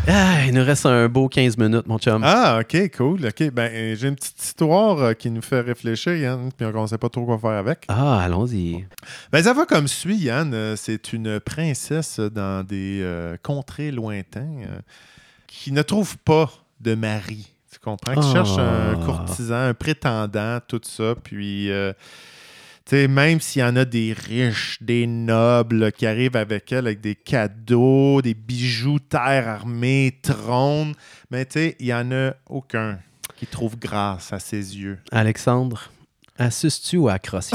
Ah, 0.07 0.45
il 0.47 0.53
nous 0.53 0.63
reste 0.63 0.85
un 0.85 1.09
beau 1.09 1.31
15 1.31 1.57
minutes, 1.57 1.87
mon 1.87 1.99
chum. 1.99 2.21
Ah, 2.23 2.61
OK, 2.61 2.91
cool. 2.95 3.25
OK, 3.27 3.51
ben, 3.51 3.97
j'ai 3.97 4.09
une 4.09 4.17
petite 4.17 4.43
histoire 4.43 4.99
euh, 4.99 5.13
qui 5.15 5.31
nous 5.31 5.41
fait 5.41 5.61
réfléchir, 5.63 6.15
Yann, 6.15 6.51
puis 6.55 6.67
on 6.67 6.83
ne 6.83 6.87
sait 6.87 6.99
pas 6.99 7.09
trop 7.09 7.25
quoi 7.25 7.39
faire 7.39 7.59
avec. 7.59 7.87
Ah, 7.89 8.21
allons-y. 8.21 8.85
Ben, 9.33 9.43
ça 9.43 9.55
va 9.55 9.65
comme 9.65 9.89
suit, 9.89 10.17
Yann. 10.17 10.53
Euh, 10.53 10.77
C'est 10.77 11.15
une 11.15 11.41
princesse 11.41 12.21
dans 12.21 12.63
des 12.63 13.01
euh, 13.03 13.39
contrées 13.43 13.91
lointains 13.93 14.41
euh, 14.43 14.79
qui 15.47 15.73
ne 15.73 15.81
trouve 15.81 16.19
pas 16.19 16.51
de 16.81 16.95
mari. 16.95 17.54
Comprends? 17.85 18.15
Qui 18.15 18.21
Ah. 18.29 18.33
cherche 18.33 18.57
un 18.59 18.97
courtisan, 19.05 19.55
un 19.69 19.75
prétendant, 19.75 20.59
tout 20.67 20.81
ça. 20.83 21.15
Puis, 21.23 21.71
euh, 21.71 21.93
tu 22.87 22.97
sais, 22.97 23.09
même 23.09 23.41
s'il 23.41 23.61
y 23.61 23.65
en 23.65 23.77
a 23.77 23.85
des 23.85 24.15
riches, 24.15 24.79
des 24.81 25.07
nobles 25.07 25.93
qui 25.93 26.07
arrivent 26.07 26.37
avec 26.37 26.73
elle 26.73 26.87
avec 26.87 27.01
des 27.03 27.15
cadeaux, 27.15 28.23
des 28.23 28.35
bijoux, 28.35 28.99
terre 28.99 29.49
armée, 29.49 30.19
trône, 30.23 30.95
mais 31.31 31.45
tu 31.45 31.53
sais, 31.53 31.77
il 31.79 31.87
n'y 31.87 31.95
en 31.95 32.11
a 32.13 32.33
aucun 32.49 32.99
qui 33.37 33.47
trouve 33.47 33.77
grâce 33.79 34.33
à 34.33 34.39
ses 34.39 34.77
yeux. 34.79 34.99
Alexandre, 35.13 35.91
assustes-tu 36.39 36.97
ou 36.97 37.09
accroches 37.09 37.51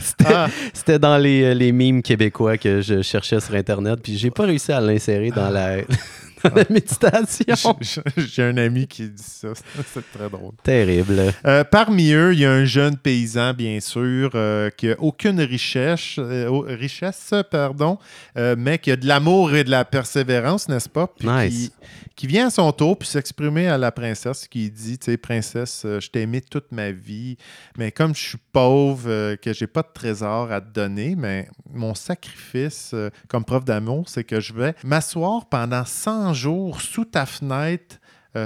C'était 0.00 0.24
Ah. 0.34 0.48
c'était 0.72 0.98
dans 0.98 1.18
les, 1.18 1.42
euh, 1.42 1.54
les 1.54 1.70
mimes 1.72 2.02
québécois 2.02 2.56
que 2.56 2.80
je 2.80 3.02
cherchais 3.02 3.38
sur 3.40 3.54
Internet, 3.54 4.00
puis 4.02 4.16
j'ai 4.16 4.30
pas 4.30 4.44
réussi 4.44 4.72
à 4.72 4.80
l'insérer 4.80 5.30
dans 5.30 5.50
la, 5.50 5.76
dans 6.44 6.54
la 6.54 6.64
méditation. 6.70 7.76
J'ai 8.16 8.42
un 8.42 8.56
ami 8.56 8.86
qui 8.86 9.08
dit 9.10 9.22
ça. 9.22 9.48
C'est 9.94 10.10
très 10.12 10.28
drôle. 10.30 10.52
Terrible. 10.62 11.32
Euh, 11.46 11.64
parmi 11.64 12.12
eux, 12.12 12.32
il 12.32 12.40
y 12.40 12.46
a 12.46 12.50
un 12.52 12.64
jeune 12.64 12.96
paysan, 12.96 13.52
bien 13.52 13.78
sûr, 13.80 14.30
euh, 14.34 14.70
qui 14.70 14.86
n'a 14.88 14.94
aucune 14.98 15.40
richesse, 15.40 16.16
euh, 16.18 16.48
richesse 16.66 17.34
pardon, 17.50 17.98
mais 18.56 18.78
qui 18.78 18.90
a 18.90 18.96
de 18.96 19.06
l'amour 19.06 19.54
et 19.54 19.64
de 19.64 19.70
la 19.70 19.84
persévérance, 19.84 20.68
n'est-ce 20.68 20.88
pas? 20.88 21.08
Puis 21.18 21.28
Nice. 21.28 21.54
qui, 21.54 21.72
qui 22.16 22.26
vient 22.26 22.46
à 22.46 22.50
son 22.50 22.72
tour 22.72 22.98
puis 22.98 23.06
s'exprimer 23.06 23.68
à 23.68 23.76
la 23.76 23.92
princesse, 23.92 24.48
qui 24.48 24.70
dit, 24.70 24.98
tu 24.98 25.04
sais, 25.04 25.16
princesse, 25.18 25.82
euh, 25.84 26.00
je 26.00 26.10
t'ai 26.10 26.22
aimé 26.22 26.40
toute 26.40 26.72
ma 26.72 26.90
vie, 26.90 27.36
mais 27.76 27.92
comme 27.92 28.14
je 28.14 28.28
suis 28.28 28.38
pauvre, 28.52 29.04
euh, 29.06 29.36
que 29.36 29.52
j'ai 29.52 29.66
pas 29.66 29.82
de 29.82 29.90
trésor 29.92 30.50
à 30.50 30.62
te 30.62 30.72
donner, 30.72 31.14
mais 31.14 31.48
mon 31.70 31.94
sacrifice 31.94 32.92
euh, 32.94 33.10
comme 33.28 33.44
preuve 33.44 33.64
d'amour, 33.64 34.08
c'est 34.08 34.24
que 34.24 34.40
je 34.40 34.54
vais 34.54 34.74
m'asseoir 34.82 35.46
pendant 35.48 35.84
100 35.84 36.32
jours 36.32 36.80
sous 36.80 37.04
ta 37.04 37.26
fenêtre 37.26 37.96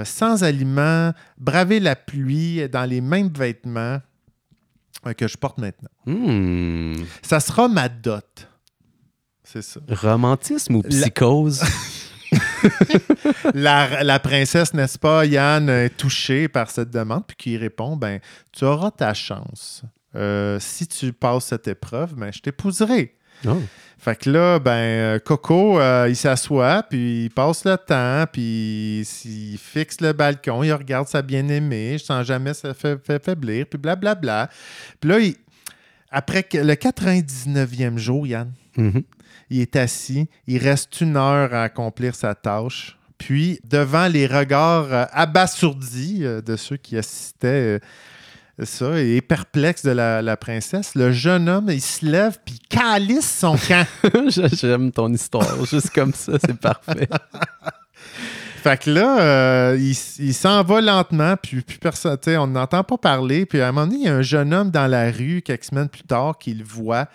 sans 0.05 0.45
aliments, 0.45 1.11
braver 1.37 1.81
la 1.81 1.97
pluie 1.97 2.69
dans 2.69 2.85
les 2.85 3.01
mêmes 3.01 3.27
vêtements 3.27 3.99
que 5.17 5.27
je 5.27 5.35
porte 5.35 5.57
maintenant. 5.57 5.89
Hmm. 6.05 6.95
Ça 7.21 7.41
sera 7.41 7.67
ma 7.67 7.89
dot. 7.89 8.47
C'est 9.43 9.61
ça. 9.61 9.81
Romantisme 9.89 10.75
ou 10.75 10.81
psychose? 10.83 11.59
La, 11.59 11.67
la 13.53 14.19
princesse, 14.19 14.73
n'est-ce 14.73 14.97
pas, 14.99 15.25
Yann, 15.25 15.69
est 15.69 15.89
touchée 15.97 16.47
par 16.47 16.69
cette 16.69 16.89
demande, 16.89 17.25
puis 17.27 17.35
qui 17.37 17.57
répond 17.57 17.95
ben, 17.95 18.19
Tu 18.51 18.65
auras 18.65 18.91
ta 18.91 19.13
chance. 19.13 19.83
Euh, 20.15 20.57
si 20.59 20.87
tu 20.87 21.13
passes 21.13 21.45
cette 21.45 21.67
épreuve, 21.67 22.15
ben, 22.15 22.31
je 22.33 22.39
t'épouserai. 22.39 23.15
Oh. 23.47 23.57
Fait 23.97 24.15
que 24.15 24.29
là, 24.29 24.59
ben, 24.59 24.71
euh, 24.71 25.19
Coco, 25.19 25.79
euh, 25.79 26.07
il 26.09 26.15
s'assoit, 26.15 26.83
puis 26.83 27.25
il 27.25 27.29
passe 27.29 27.65
le 27.65 27.77
temps, 27.77 28.25
puis 28.31 29.01
il 29.25 29.57
fixe 29.57 30.01
le 30.01 30.11
balcon, 30.13 30.63
il 30.63 30.73
regarde 30.73 31.07
sa 31.07 31.21
bien-aimée, 31.21 31.97
je 31.99 32.03
sens 32.05 32.25
jamais 32.25 32.53
ça 32.53 32.73
fait, 32.73 32.97
fait 33.03 33.23
faiblir, 33.23 33.65
puis 33.67 33.77
blablabla. 33.79 34.49
Puis 34.99 35.09
là, 35.09 35.19
il- 35.19 35.35
après 36.09 36.45
le 36.53 36.73
99e 36.75 37.97
jour, 37.97 38.25
Yann, 38.27 38.51
Mhm. 38.77 39.03
Il 39.51 39.61
est 39.61 39.75
assis, 39.75 40.29
il 40.47 40.57
reste 40.57 41.01
une 41.01 41.17
heure 41.17 41.53
à 41.53 41.63
accomplir 41.63 42.15
sa 42.15 42.33
tâche. 42.33 42.97
Puis, 43.17 43.59
devant 43.63 44.07
les 44.07 44.25
regards 44.25 44.91
euh, 44.91 45.05
abasourdis 45.11 46.21
euh, 46.21 46.41
de 46.41 46.55
ceux 46.55 46.77
qui 46.77 46.97
assistaient 46.97 47.79
euh, 48.59 48.65
ça 48.65 48.99
et 48.99 49.21
perplexes 49.21 49.83
de 49.83 49.91
la, 49.91 50.21
la 50.21 50.37
princesse, 50.37 50.95
le 50.95 51.11
jeune 51.11 51.49
homme, 51.49 51.69
il 51.69 51.81
se 51.81 52.05
lève 52.05 52.37
puis 52.43 52.59
calisse 52.69 53.29
son 53.29 53.57
camp. 53.67 53.85
J'aime 54.27 54.91
ton 54.91 55.13
histoire, 55.13 55.65
juste 55.65 55.91
comme 55.91 56.13
ça, 56.13 56.33
c'est 56.43 56.57
parfait. 56.57 57.09
fait 58.63 58.79
que 58.79 58.89
là, 58.89 59.21
euh, 59.21 59.77
il, 59.79 60.33
s'en 60.33 60.63
va 60.63 60.79
lentement, 60.79 61.35
puis, 61.35 61.61
puis 61.61 61.77
personne, 61.77 62.17
on 62.37 62.47
n'entend 62.47 62.83
pas 62.83 62.97
parler. 62.97 63.45
Puis 63.45 63.61
à 63.61 63.67
un 63.67 63.71
moment 63.73 63.87
donné, 63.87 63.99
il 63.99 64.05
y 64.05 64.09
a 64.09 64.15
un 64.15 64.21
jeune 64.21 64.53
homme 64.53 64.71
dans 64.71 64.87
la 64.87 65.11
rue, 65.11 65.41
quelques 65.43 65.65
semaines 65.65 65.89
plus 65.89 66.03
tard, 66.03 66.37
qui 66.39 66.53
le 66.53 66.63
voit. 66.63 67.07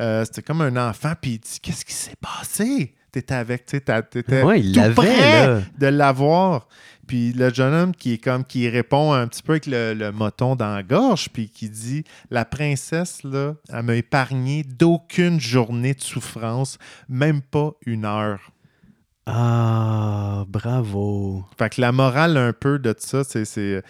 Euh, 0.00 0.24
C'était 0.24 0.42
comme 0.42 0.60
un 0.60 0.76
enfant, 0.88 1.12
puis 1.20 1.32
il 1.32 1.38
dit 1.40 1.58
Qu'est-ce 1.62 1.84
qui 1.84 1.92
s'est 1.94 2.16
passé? 2.20 2.94
T'étais 3.12 3.34
avec, 3.34 3.64
tu 3.66 3.80
t'étais 3.80 4.42
Ouais, 4.42 4.60
il 4.60 4.74
tout 4.74 4.94
près 4.94 5.46
là. 5.46 5.60
de 5.78 5.86
l'avoir. 5.86 6.66
Puis 7.06 7.32
le 7.32 7.52
jeune 7.54 7.72
homme 7.74 7.94
qui 7.94 8.14
est 8.14 8.18
comme 8.18 8.44
qui 8.44 8.68
répond 8.68 9.12
un 9.12 9.28
petit 9.28 9.42
peu 9.42 9.52
avec 9.52 9.66
le, 9.66 9.94
le 9.94 10.10
moton 10.10 10.56
dans 10.56 10.74
la 10.74 10.82
gorge, 10.82 11.28
puis 11.32 11.48
qui 11.48 11.68
dit 11.68 12.02
La 12.30 12.44
princesse, 12.44 13.22
là, 13.22 13.54
elle 13.72 13.82
m'a 13.84 13.94
épargné 13.94 14.64
d'aucune 14.64 15.38
journée 15.38 15.94
de 15.94 16.00
souffrance, 16.00 16.78
même 17.08 17.40
pas 17.40 17.70
une 17.86 18.04
heure. 18.04 18.50
Ah, 19.26 20.44
bravo. 20.48 21.44
Fait 21.58 21.70
que 21.74 21.80
la 21.80 21.92
morale 21.92 22.36
un 22.36 22.52
peu 22.52 22.78
de 22.78 22.94
ça, 22.98 23.24
c'est 23.24 23.44
c'est- 23.44 23.82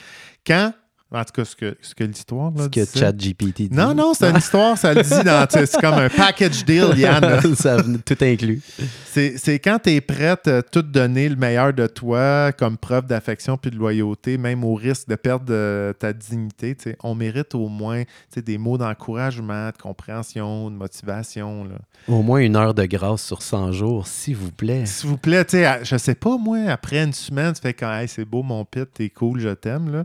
quand, 0.46 0.72
en 1.14 1.24
tout 1.24 1.32
cas, 1.32 1.44
ce 1.44 1.54
que, 1.56 1.76
ce 1.80 1.94
que 1.94 2.04
l'histoire 2.04 2.52
Ce 2.58 2.68
que 2.68 2.98
ChatGPT 2.98 3.62
dit. 3.62 3.68
Non, 3.70 3.94
non, 3.94 4.12
c'est 4.14 4.28
une 4.30 4.36
histoire, 4.36 4.76
ça 4.76 4.92
le 4.94 5.02
dit 5.02 5.24
dans. 5.24 5.46
C'est 5.50 5.80
comme 5.80 5.94
un 5.94 6.08
package 6.08 6.64
deal, 6.64 6.88
Yann. 6.96 7.40
ça 7.54 7.76
tout 8.04 8.16
inclus. 8.20 8.60
C'est 9.06 9.58
quand 9.60 9.78
tu 9.82 9.90
es 9.90 10.00
prête 10.00 10.48
à 10.48 10.62
tout 10.62 10.82
donner 10.82 11.28
le 11.28 11.36
meilleur 11.36 11.72
de 11.72 11.86
toi 11.86 12.50
comme 12.52 12.76
preuve 12.76 13.06
d'affection 13.06 13.56
puis 13.56 13.70
de 13.70 13.76
loyauté, 13.76 14.38
même 14.38 14.64
au 14.64 14.74
risque 14.74 15.08
de 15.08 15.14
perdre 15.14 15.46
euh, 15.50 15.92
ta 15.92 16.12
dignité. 16.12 16.76
On 17.02 17.14
mérite 17.14 17.54
au 17.54 17.68
moins 17.68 18.02
des 18.36 18.58
mots 18.58 18.76
d'encouragement, 18.78 19.68
de 19.68 19.76
compréhension, 19.80 20.70
de 20.70 20.76
motivation. 20.76 21.64
là. 21.64 21.76
Au 22.08 22.22
moins 22.22 22.40
une 22.40 22.56
heure 22.56 22.74
de 22.74 22.84
grâce 22.84 23.22
sur 23.24 23.40
100 23.40 23.72
jours, 23.72 24.06
s'il 24.06 24.36
vous 24.36 24.50
plaît. 24.50 24.84
S'il 24.86 25.08
vous 25.10 25.16
plaît, 25.16 25.44
tu 25.44 25.58
sais, 25.58 25.80
je 25.84 25.96
sais 25.96 26.14
pas, 26.14 26.36
moi, 26.36 26.58
après 26.68 27.02
une 27.02 27.12
semaine, 27.12 27.52
tu 27.54 27.60
fais 27.62 27.72
quand 27.72 27.92
Hey, 27.94 28.08
c'est 28.08 28.24
beau 28.24 28.42
mon 28.42 28.64
pit, 28.64 28.86
t'es 28.92 29.08
cool, 29.10 29.38
je 29.40 29.50
t'aime. 29.50 29.92
là. 29.92 30.04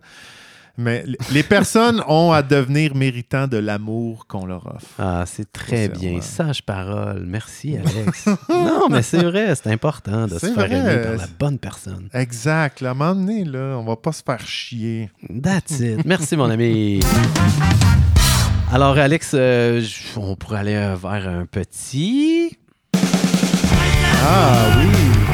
Mais 0.79 1.03
les 1.33 1.43
personnes 1.43 2.01
ont 2.07 2.31
à 2.31 2.41
devenir 2.41 2.95
méritants 2.95 3.47
de 3.47 3.57
l'amour 3.57 4.27
qu'on 4.27 4.45
leur 4.45 4.65
offre. 4.65 4.87
Ah, 4.97 5.25
c'est 5.25 5.51
très 5.51 5.89
bien. 5.89 6.13
vrai. 6.13 6.21
Sage 6.21 6.63
parole. 6.63 7.25
Merci, 7.27 7.75
Alex. 7.75 8.27
non, 8.49 8.87
mais 8.89 9.01
c'est 9.01 9.21
vrai, 9.23 9.53
c'est 9.55 9.69
important 9.73 10.25
de 10.25 10.39
se 10.39 10.45
faire 10.45 10.53
vrai. 10.53 10.77
aimer 10.77 11.03
par 11.03 11.17
la 11.17 11.27
bonne 11.37 11.59
personne. 11.59 12.07
Exact. 12.13 12.81
À 12.81 12.91
un 12.91 12.93
moment 12.93 13.13
donné, 13.13 13.43
là, 13.43 13.75
on 13.77 13.83
va 13.83 13.97
pas 13.97 14.13
se 14.13 14.23
faire 14.25 14.39
chier. 14.47 15.11
That's 15.43 15.81
it. 15.81 16.05
Merci, 16.05 16.37
mon 16.37 16.49
ami. 16.49 17.01
Alors, 18.71 18.97
Alex, 18.97 19.31
euh, 19.33 19.83
on 20.15 20.37
pourrait 20.37 20.59
aller 20.59 20.95
vers 20.95 21.27
un 21.27 21.45
petit. 21.45 22.57
Ah 24.23 24.77
oui. 24.77 25.28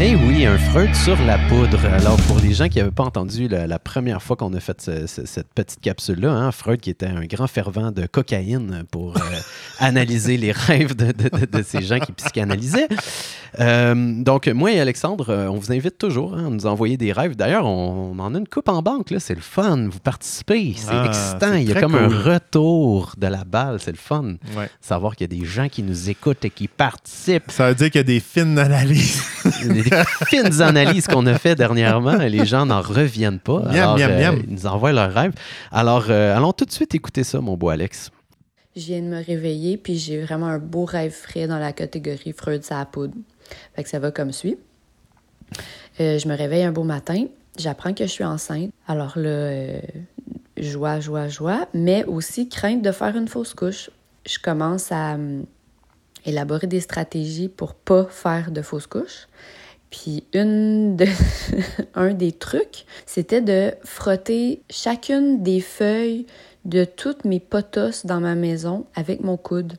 Eh 0.00 0.16
oui, 0.16 0.44
un 0.44 0.58
Freud 0.58 0.92
sur 0.94 1.16
la 1.24 1.38
poudre. 1.48 1.78
Alors, 1.86 2.16
pour 2.22 2.38
les 2.40 2.52
gens 2.52 2.68
qui 2.68 2.78
n'avaient 2.78 2.90
pas 2.90 3.04
entendu 3.04 3.46
la, 3.46 3.78
première 3.78 4.20
fois 4.22 4.34
qu'on 4.36 4.52
a 4.52 4.58
fait 4.60 4.80
ce- 4.80 5.06
ce- 5.06 5.24
cette 5.24 5.46
petite 5.54 5.80
capsule-là, 5.80 6.32
hein, 6.32 6.50
Freud 6.50 6.80
qui 6.80 6.90
était 6.90 7.06
un 7.06 7.24
grand 7.24 7.46
fervent 7.46 7.92
de 7.92 8.04
cocaïne 8.06 8.82
pour 8.90 9.16
euh, 9.16 9.20
analyser 9.78 10.36
les 10.36 10.50
rêves 10.50 10.96
de 10.96 11.62
ces 11.62 11.82
gens 11.82 12.00
qui 12.00 12.10
psychanalysaient. 12.12 12.88
Euh, 13.60 13.94
donc, 14.22 14.48
moi 14.48 14.72
et 14.72 14.80
Alexandre, 14.80 15.26
euh, 15.30 15.46
on 15.48 15.56
vous 15.58 15.72
invite 15.72 15.98
toujours 15.98 16.34
hein, 16.34 16.46
à 16.46 16.50
nous 16.50 16.66
envoyer 16.66 16.96
des 16.96 17.12
rêves. 17.12 17.36
D'ailleurs, 17.36 17.66
on, 17.66 18.12
on 18.14 18.18
en 18.18 18.34
a 18.34 18.38
une 18.38 18.48
coupe 18.48 18.68
en 18.68 18.82
banque, 18.82 19.10
là. 19.10 19.20
c'est 19.20 19.34
le 19.34 19.40
fun. 19.40 19.88
Vous 19.90 20.00
participez, 20.00 20.74
c'est 20.76 20.88
Ah, 20.90 21.06
excitant. 21.06 21.52
c'est 21.52 21.62
Il 21.62 21.68
y 21.68 21.72
a 21.72 21.80
comme 21.80 21.94
un 21.94 22.08
retour 22.08 23.12
de 23.16 23.26
la 23.26 23.44
balle, 23.44 23.78
c'est 23.80 23.92
le 23.92 23.96
fun. 23.96 24.34
Ouais. 24.56 24.68
Savoir 24.80 25.14
qu'il 25.16 25.32
y 25.32 25.36
a 25.36 25.40
des 25.40 25.46
gens 25.46 25.68
qui 25.68 25.82
nous 25.82 26.10
écoutent 26.10 26.44
et 26.44 26.50
qui 26.50 26.68
participent. 26.68 27.50
Ça 27.50 27.68
veut 27.68 27.74
dire 27.74 27.90
qu'il 27.90 27.98
y 27.98 28.00
a 28.00 28.02
des 28.04 28.20
fines 28.20 28.58
analyses. 28.58 29.22
Les 29.64 29.82
fines 30.26 30.62
analyses 30.62 31.06
qu'on 31.06 31.26
a 31.26 31.38
fait 31.38 31.54
dernièrement, 31.54 32.16
les 32.16 32.44
gens 32.46 32.66
n'en 32.66 32.80
reviennent 32.80 33.38
pas. 33.40 33.60
Miam, 33.60 33.74
Alors, 33.76 33.98
miam, 33.98 34.10
euh, 34.10 34.18
miam. 34.32 34.42
ils 34.48 34.52
nous 34.54 34.66
envoient 34.66 34.92
leurs 34.92 35.12
rêves. 35.12 35.32
Alors, 35.70 36.06
euh, 36.08 36.36
allons 36.36 36.52
tout 36.52 36.64
de 36.64 36.72
suite 36.72 36.94
écouter 36.94 37.24
ça, 37.24 37.40
mon 37.40 37.56
beau 37.56 37.68
Alex. 37.68 38.10
Je 38.76 38.86
viens 38.86 39.02
de 39.02 39.06
me 39.06 39.24
réveiller, 39.24 39.76
puis 39.76 39.96
j'ai 39.96 40.20
vraiment 40.22 40.46
un 40.48 40.58
beau 40.58 40.84
rêve 40.84 41.12
frais 41.12 41.46
dans 41.46 41.58
la 41.60 41.72
catégorie 41.72 42.32
Freud 42.36 42.64
ça 42.64 42.78
la 42.78 42.86
poudre. 42.86 43.14
Fait 43.74 43.82
que 43.82 43.88
ça 43.88 43.98
va 43.98 44.10
comme 44.10 44.32
suit. 44.32 44.58
Euh, 46.00 46.18
je 46.18 46.28
me 46.28 46.36
réveille 46.36 46.64
un 46.64 46.72
beau 46.72 46.82
matin, 46.82 47.26
j'apprends 47.58 47.94
que 47.94 48.04
je 48.04 48.10
suis 48.10 48.24
enceinte. 48.24 48.70
Alors 48.88 49.16
là, 49.16 49.28
euh, 49.28 49.80
joie, 50.56 51.00
joie, 51.00 51.28
joie, 51.28 51.68
mais 51.74 52.04
aussi 52.04 52.48
crainte 52.48 52.82
de 52.82 52.92
faire 52.92 53.16
une 53.16 53.28
fausse 53.28 53.54
couche. 53.54 53.90
Je 54.26 54.38
commence 54.38 54.90
à 54.90 55.14
hum, 55.14 55.44
élaborer 56.24 56.66
des 56.66 56.80
stratégies 56.80 57.48
pour 57.48 57.74
pas 57.74 58.06
faire 58.06 58.50
de 58.50 58.62
fausse 58.62 58.86
couche. 58.86 59.28
Puis 59.90 60.24
une 60.32 60.96
de... 60.96 61.06
un 61.94 62.14
des 62.14 62.32
trucs, 62.32 62.84
c'était 63.06 63.42
de 63.42 63.72
frotter 63.84 64.62
chacune 64.68 65.42
des 65.42 65.60
feuilles 65.60 66.26
de 66.64 66.84
toutes 66.84 67.24
mes 67.24 67.40
potos 67.40 68.04
dans 68.04 68.20
ma 68.20 68.34
maison 68.34 68.86
avec 68.96 69.22
mon 69.22 69.36
coude. 69.36 69.74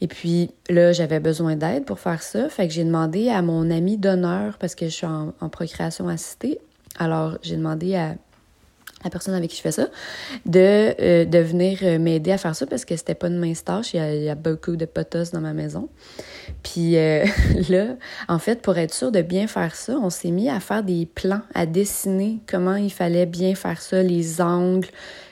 Et 0.00 0.08
puis 0.08 0.50
là, 0.68 0.92
j'avais 0.92 1.20
besoin 1.20 1.56
d'aide 1.56 1.84
pour 1.84 1.98
faire 1.98 2.22
ça. 2.22 2.48
Fait 2.48 2.68
que 2.68 2.74
j'ai 2.74 2.84
demandé 2.84 3.28
à 3.30 3.42
mon 3.42 3.70
ami 3.70 3.96
d'honneur, 3.96 4.58
parce 4.58 4.74
que 4.74 4.86
je 4.86 4.90
suis 4.90 5.06
en, 5.06 5.32
procréation 5.48 6.08
assistée. 6.08 6.58
Alors, 6.98 7.38
j'ai 7.42 7.56
demandé 7.56 7.94
à 7.94 8.14
la 9.04 9.10
personne 9.10 9.34
avec 9.34 9.50
qui 9.50 9.56
je 9.56 9.62
fais 9.62 9.72
ça 9.72 9.88
de, 10.46 10.94
euh, 11.00 11.24
de 11.26 11.38
venir 11.38 11.78
euh, 11.82 11.98
m'aider 11.98 12.32
à 12.32 12.38
faire 12.38 12.56
ça 12.56 12.66
parce 12.66 12.84
que 12.84 12.96
c'était 12.96 13.14
pas 13.14 13.28
une 13.28 13.38
mince 13.38 13.62
tâche. 13.62 13.94
Il 13.94 14.22
y 14.22 14.28
a, 14.28 14.34
beaucoup 14.34 14.74
de 14.74 14.84
potos 14.84 15.30
dans 15.32 15.40
ma 15.40 15.52
maison. 15.52 15.88
Puis 16.62 16.96
euh, 16.96 17.24
là, 17.68 17.96
en 18.28 18.38
fait, 18.38 18.62
pour 18.62 18.76
être 18.78 18.92
sûr 18.92 19.12
de 19.12 19.22
bien 19.22 19.46
faire 19.46 19.74
ça, 19.74 19.96
on 20.02 20.10
s'est 20.10 20.30
mis 20.30 20.48
à 20.48 20.60
faire 20.60 20.82
des 20.82 21.06
plans, 21.06 21.42
à 21.54 21.66
dessiner 21.66 22.40
comment 22.46 22.76
il 22.76 22.92
fallait 22.92 23.26
bien 23.26 23.54
faire 23.54 23.80
ça, 23.80 24.02
les 24.02 24.40
angles, 24.40 24.88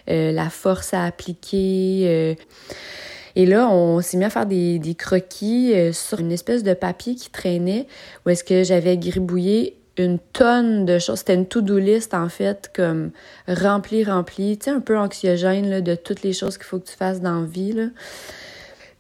la 0.07 0.51
force 0.51 0.93
à 0.93 1.05
appliquer. 1.05 2.37
Et 3.37 3.47
là, 3.47 3.69
on 3.69 4.01
s'est 4.01 4.17
mis 4.17 4.25
à 4.25 4.31
faire 4.31 4.47
des, 4.47 4.97
croquis 4.99 5.73
euh, 5.75 5.93
sur 5.93 6.21
une 6.21 6.33
espèce 6.33 6.63
de 6.63 6.75
papier 6.75 7.15
qui 7.15 7.31
traînait 7.31 7.87
où 8.25 8.31
est-ce 8.31 8.45
que 8.45 8.63
j'avais 8.63 8.97
gribouillé 8.97 9.77
une 9.97 10.19
tonne 10.19 10.85
de 10.85 10.99
choses. 10.99 11.21
C'était 11.21 11.35
une 11.35 11.47
to-do 11.47 11.79
list, 11.79 12.15
en 12.15 12.29
fait, 12.29 12.71
comme 12.75 13.11
rempli, 13.47 14.05
rempli, 14.05 14.59
tu 14.59 14.65
sais, 14.65 14.71
un 14.71 14.81
peu 14.81 14.99
anxiogène 14.99 15.71
là, 15.71 15.81
de 15.81 15.95
toutes 15.95 16.23
les 16.23 16.33
choses 16.33 16.57
qu'il 16.57 16.67
faut 16.67 16.79
que 16.79 16.89
tu 16.89 16.97
fasses 16.97 17.21
dans 17.21 17.41
la 17.41 17.47
vie. 17.47 17.73
Là. 17.73 17.87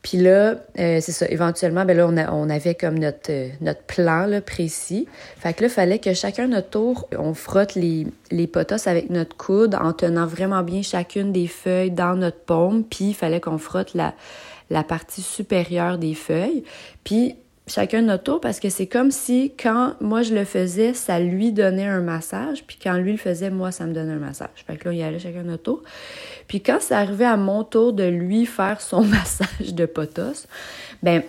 Puis 0.04 0.18
là, 0.18 0.56
euh, 0.78 0.98
c'est 1.00 1.12
ça, 1.12 1.26
éventuellement, 1.30 1.86
ben 1.86 1.96
là, 1.96 2.06
on, 2.30 2.50
avait 2.50 2.74
comme 2.74 2.98
notre, 2.98 3.30
euh, 3.30 3.48
notre 3.62 3.80
plan 3.84 4.26
là, 4.26 4.42
précis. 4.42 5.08
Fait 5.38 5.54
que 5.54 5.62
là, 5.62 5.68
il 5.68 5.72
fallait 5.72 5.98
que 5.98 6.12
chacun 6.12 6.46
notre 6.46 6.68
tour, 6.68 7.08
on 7.18 7.32
frotte 7.32 7.74
les, 7.74 8.06
les 8.30 8.50
avec 8.84 9.08
notre 9.08 9.34
coude 9.34 9.74
en 9.74 9.94
tenant 9.94 10.26
vraiment 10.26 10.62
bien 10.62 10.82
chacune 10.82 11.32
des 11.32 11.46
feuilles 11.46 11.90
dans 11.90 12.16
notre 12.16 12.36
paume. 12.36 12.84
Puis 12.84 13.06
il 13.06 13.14
fallait 13.14 13.40
qu'on 13.40 13.56
frotte 13.56 13.94
la, 13.94 14.12
la 14.68 14.82
partie 14.82 15.22
supérieure 15.22 15.96
des 15.96 16.14
feuilles. 16.14 16.64
Puis 17.02 17.36
chacun 17.66 18.02
notre 18.02 18.24
tour 18.24 18.40
parce 18.40 18.60
que 18.60 18.68
c'est 18.68 18.86
comme 18.86 19.10
si 19.10 19.52
quand 19.60 19.94
moi 20.00 20.22
je 20.22 20.34
le 20.34 20.44
faisais, 20.44 20.92
ça 20.94 21.18
lui 21.18 21.52
donnait 21.52 21.86
un 21.86 22.00
massage. 22.00 22.64
Puis 22.66 22.78
quand 22.82 22.94
lui 22.94 23.12
le 23.12 23.18
faisait, 23.18 23.50
moi, 23.50 23.72
ça 23.72 23.86
me 23.86 23.94
donnait 23.94 24.12
un 24.12 24.18
massage. 24.18 24.48
Fait 24.66 24.76
que 24.76 24.88
là, 24.88 24.92
il 24.94 24.98
y 24.98 25.02
allait 25.02 25.18
chacun 25.18 25.42
notre 25.42 25.62
tour. 25.62 25.82
Puis 26.46 26.60
quand 26.60 26.78
c'est 26.80 26.94
arrivé 26.94 27.24
à 27.24 27.36
mon 27.36 27.64
tour 27.64 27.92
de 27.92 28.04
lui 28.04 28.46
faire 28.46 28.80
son 28.80 29.02
massage 29.04 29.72
de 29.74 29.86
potos, 29.86 30.46
ben 31.02 31.22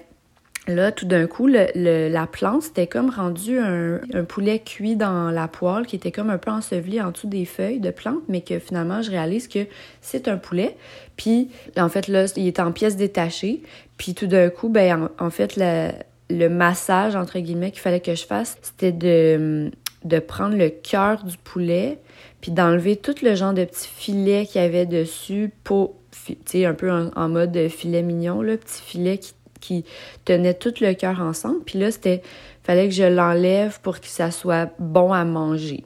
là, 0.67 0.91
tout 0.91 1.05
d'un 1.05 1.27
coup, 1.27 1.47
le- 1.47 2.09
la 2.09 2.27
plante, 2.27 2.63
c'était 2.63 2.87
comme 2.87 3.09
rendu 3.11 3.57
un, 3.59 4.01
un 4.13 4.23
poulet 4.23 4.59
cuit 4.59 4.95
dans 4.95 5.29
la 5.29 5.47
poêle 5.47 5.85
qui 5.85 5.95
était 5.95 6.11
comme 6.11 6.31
un 6.31 6.37
peu 6.39 6.51
enseveli 6.51 6.99
en 7.01 7.11
dessous 7.11 7.27
des 7.27 7.45
feuilles 7.45 7.79
de 7.79 7.91
plante, 7.91 8.23
mais 8.27 8.41
que 8.41 8.57
finalement, 8.59 9.01
je 9.03 9.11
réalise 9.11 9.47
que 9.47 9.59
c'est 10.01 10.27
un 10.27 10.37
poulet. 10.37 10.75
Puis, 11.17 11.49
en 11.77 11.87
fait, 11.87 12.07
là, 12.07 12.25
il 12.35 12.47
est 12.47 12.59
en 12.59 12.71
pièces 12.71 12.97
détachées. 12.97 13.61
Puis 13.97 14.15
tout 14.15 14.27
d'un 14.27 14.49
coup, 14.49 14.67
ben 14.67 15.09
en, 15.19 15.25
en 15.27 15.29
fait, 15.29 15.55
la- 15.55 15.93
le 16.29 16.47
massage, 16.47 17.15
entre 17.15 17.39
guillemets, 17.39 17.71
qu'il 17.71 17.81
fallait 17.81 17.99
que 17.99 18.15
je 18.15 18.25
fasse, 18.25 18.57
c'était 18.61 18.91
de, 18.91 19.71
prendre 20.27 20.55
le 20.55 20.69
cœur 20.69 21.23
du 21.23 21.37
poulet, 21.37 21.99
puis 22.41 22.51
d'enlever 22.51 22.95
tout 22.95 23.15
le 23.21 23.35
genre 23.35 23.53
de 23.53 23.65
petits 23.65 23.87
filets 23.87 24.45
qu'il 24.45 24.61
y 24.61 24.65
avait 24.65 24.85
dessus 24.85 25.51
pour, 25.63 25.95
tu 26.45 26.65
un 26.65 26.73
peu 26.73 26.91
en, 26.91 27.29
mode 27.29 27.67
filet 27.69 28.01
mignon, 28.01 28.41
là, 28.41 28.57
petit 28.57 28.81
filet 28.81 29.17
qui, 29.17 29.33
qui 29.61 29.85
tenait 30.25 30.53
tout 30.53 30.73
le 30.81 30.93
cœur 30.93 31.21
ensemble. 31.21 31.63
Puis 31.63 31.79
là, 31.79 31.91
c'était, 31.91 32.21
fallait 32.63 32.87
que 32.87 32.93
je 32.93 33.03
l'enlève 33.03 33.79
pour 33.81 33.99
que 33.99 34.07
ça 34.07 34.31
soit 34.31 34.71
bon 34.79 35.13
à 35.13 35.25
manger. 35.25 35.83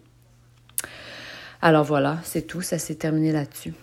Alors 1.62 1.84
voilà, 1.84 2.18
c'est 2.24 2.48
tout, 2.48 2.62
ça 2.62 2.78
s'est 2.80 2.96
terminé 2.96 3.32
là-dessus. 3.32 3.74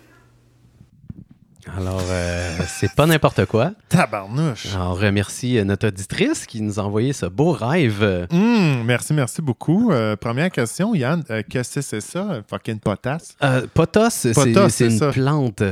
Alors, 1.74 2.00
euh, 2.08 2.58
c'est 2.68 2.92
pas 2.94 3.06
n'importe 3.06 3.44
quoi. 3.46 3.72
Tabarnouche. 3.88 4.68
On 4.78 4.94
remercie 4.94 5.58
euh, 5.58 5.64
notre 5.64 5.88
auditrice 5.88 6.46
qui 6.46 6.62
nous 6.62 6.78
a 6.78 6.82
envoyé 6.82 7.12
ce 7.12 7.26
beau 7.26 7.52
rêve. 7.52 8.26
Hum, 8.30 8.84
merci, 8.84 9.12
merci 9.12 9.42
beaucoup. 9.42 9.90
Euh, 9.90 10.16
première 10.16 10.50
question, 10.50 10.94
Yann. 10.94 11.24
euh, 11.30 11.42
Qu'est-ce 11.48 11.74
que 11.76 11.80
c'est 11.82 12.00
ça, 12.00 12.40
fucking 12.48 12.78
potasse? 12.78 13.36
Euh, 13.42 13.66
potos, 13.74 14.12
c'est 14.12 14.32
Potos, 14.32 14.68
c'est 14.72 14.88
c'est 14.88 14.92
une 14.92 14.98
ça. 14.98 15.10
plante. 15.10 15.62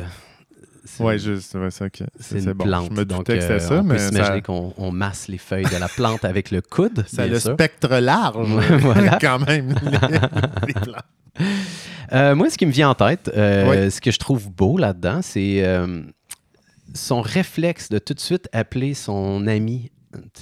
C'est- 0.86 1.02
Ouais, 1.02 1.18
je, 1.18 1.40
c'est 1.40 1.56
vrai, 1.58 1.70
ça. 1.70 1.86
ok. 1.86 2.02
C'est 2.20 2.40
C'est 2.40 2.44
une 2.44 2.52
bon. 2.52 2.64
plante. 2.64 2.88
Je 2.90 2.96
me 2.96 3.04
Donc, 3.06 3.24
que 3.26 3.40
ça, 3.40 3.78
on 3.80 3.82
mais 3.84 3.94
peut 3.96 4.16
ça, 4.16 4.40
qu'on 4.42 4.74
on 4.76 4.90
masse 4.92 5.28
les 5.28 5.38
feuilles 5.38 5.64
de 5.64 5.76
la 5.78 5.88
plante 5.88 6.24
avec 6.26 6.50
le 6.50 6.60
coude, 6.60 7.04
ça 7.08 7.22
a 7.22 7.24
bien 7.24 7.34
le 7.34 7.40
sûr. 7.40 7.54
spectre 7.54 7.88
large. 8.00 8.46
Voilà. 8.80 9.18
Quand 9.20 9.38
même, 9.46 9.74
les, 9.82 10.18
les 10.66 10.74
plantes. 10.74 11.04
Euh, 12.12 12.34
moi, 12.34 12.50
ce 12.50 12.58
qui 12.58 12.66
me 12.66 12.72
vient 12.72 12.90
en 12.90 12.94
tête, 12.94 13.30
euh, 13.36 13.90
ce 13.90 14.00
que 14.00 14.10
je 14.10 14.18
trouve 14.18 14.50
beau 14.50 14.76
là-dedans, 14.76 15.20
c'est 15.22 15.64
euh, 15.64 16.02
son 16.94 17.20
réflexe 17.20 17.88
de 17.88 17.98
tout 17.98 18.14
de 18.14 18.20
suite 18.20 18.48
appeler 18.52 18.94
son 18.94 19.46
ami 19.46 19.90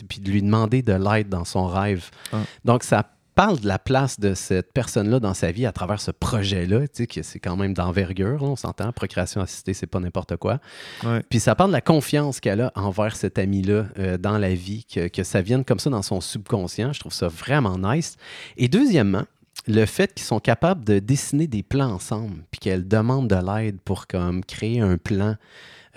puis 0.08 0.20
de 0.20 0.30
lui 0.30 0.42
demander 0.42 0.82
de 0.82 0.92
l'aide 0.92 1.30
dans 1.30 1.46
son 1.46 1.66
rêve. 1.66 2.10
Ah. 2.32 2.40
Donc, 2.64 2.82
ça 2.82 3.06
parle 3.34 3.60
de 3.60 3.66
la 3.66 3.78
place 3.78 4.20
de 4.20 4.34
cette 4.34 4.72
personne-là 4.72 5.20
dans 5.20 5.34
sa 5.34 5.52
vie 5.52 5.66
à 5.66 5.72
travers 5.72 6.00
ce 6.00 6.10
projet-là, 6.10 6.80
tu 6.80 6.88
sais, 6.92 7.06
que 7.06 7.22
c'est 7.22 7.38
quand 7.40 7.56
même 7.56 7.72
d'envergure, 7.72 8.42
on 8.42 8.56
s'entend. 8.56 8.92
Procréation 8.92 9.40
assistée, 9.40 9.74
c'est 9.74 9.86
pas 9.86 10.00
n'importe 10.00 10.36
quoi. 10.36 10.58
Ouais. 11.04 11.22
Puis 11.28 11.40
ça 11.40 11.54
parle 11.54 11.70
de 11.70 11.74
la 11.74 11.80
confiance 11.80 12.40
qu'elle 12.40 12.60
a 12.60 12.72
envers 12.74 13.16
cet 13.16 13.38
ami-là 13.38 13.86
euh, 13.98 14.18
dans 14.18 14.38
la 14.38 14.54
vie, 14.54 14.84
que, 14.84 15.08
que 15.08 15.22
ça 15.22 15.40
vienne 15.40 15.64
comme 15.64 15.78
ça 15.78 15.90
dans 15.90 16.02
son 16.02 16.20
subconscient. 16.20 16.92
Je 16.92 17.00
trouve 17.00 17.12
ça 17.12 17.28
vraiment 17.28 17.78
nice. 17.78 18.16
Et 18.56 18.68
deuxièmement, 18.68 19.24
le 19.66 19.86
fait 19.86 20.14
qu'ils 20.14 20.26
sont 20.26 20.40
capables 20.40 20.84
de 20.84 20.98
dessiner 20.98 21.46
des 21.46 21.62
plans 21.62 21.92
ensemble, 21.92 22.44
puis 22.50 22.58
qu'elle 22.58 22.86
demande 22.86 23.28
de 23.28 23.36
l'aide 23.36 23.80
pour 23.80 24.06
comme 24.06 24.44
créer 24.44 24.80
un 24.80 24.98
plan. 24.98 25.36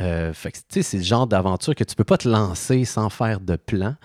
Euh, 0.01 0.33
fait 0.33 0.63
c'est 0.69 0.97
le 0.97 1.03
genre 1.03 1.25
d'aventure 1.25 1.73
que 1.73 1.83
tu 1.83 1.95
peux 1.95 2.03
pas 2.03 2.17
te 2.17 2.27
lancer 2.27 2.85
sans 2.85 3.09
faire 3.09 3.39
de 3.39 3.55
plan. 3.55 3.95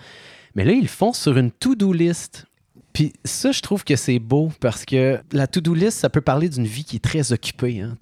Mais 0.55 0.65
là, 0.65 0.71
ils 0.71 0.83
le 0.83 0.87
font 0.87 1.13
sur 1.13 1.37
une 1.37 1.51
to-do 1.51 1.93
list. 1.93 2.45
Puis 2.93 3.13
ça, 3.23 3.51
je 3.51 3.61
trouve 3.61 3.83
que 3.83 3.95
c'est 3.95 4.19
beau 4.19 4.51
parce 4.59 4.85
que 4.85 5.19
la 5.31 5.47
to-do 5.47 5.73
list, 5.73 5.99
ça 5.99 6.09
peut 6.09 6.21
parler 6.21 6.49
d'une 6.49 6.65
vie 6.65 6.83
qui 6.83 6.97
est 6.97 7.03
très 7.03 7.31
occupée. 7.31 7.81
hein. 7.81 7.95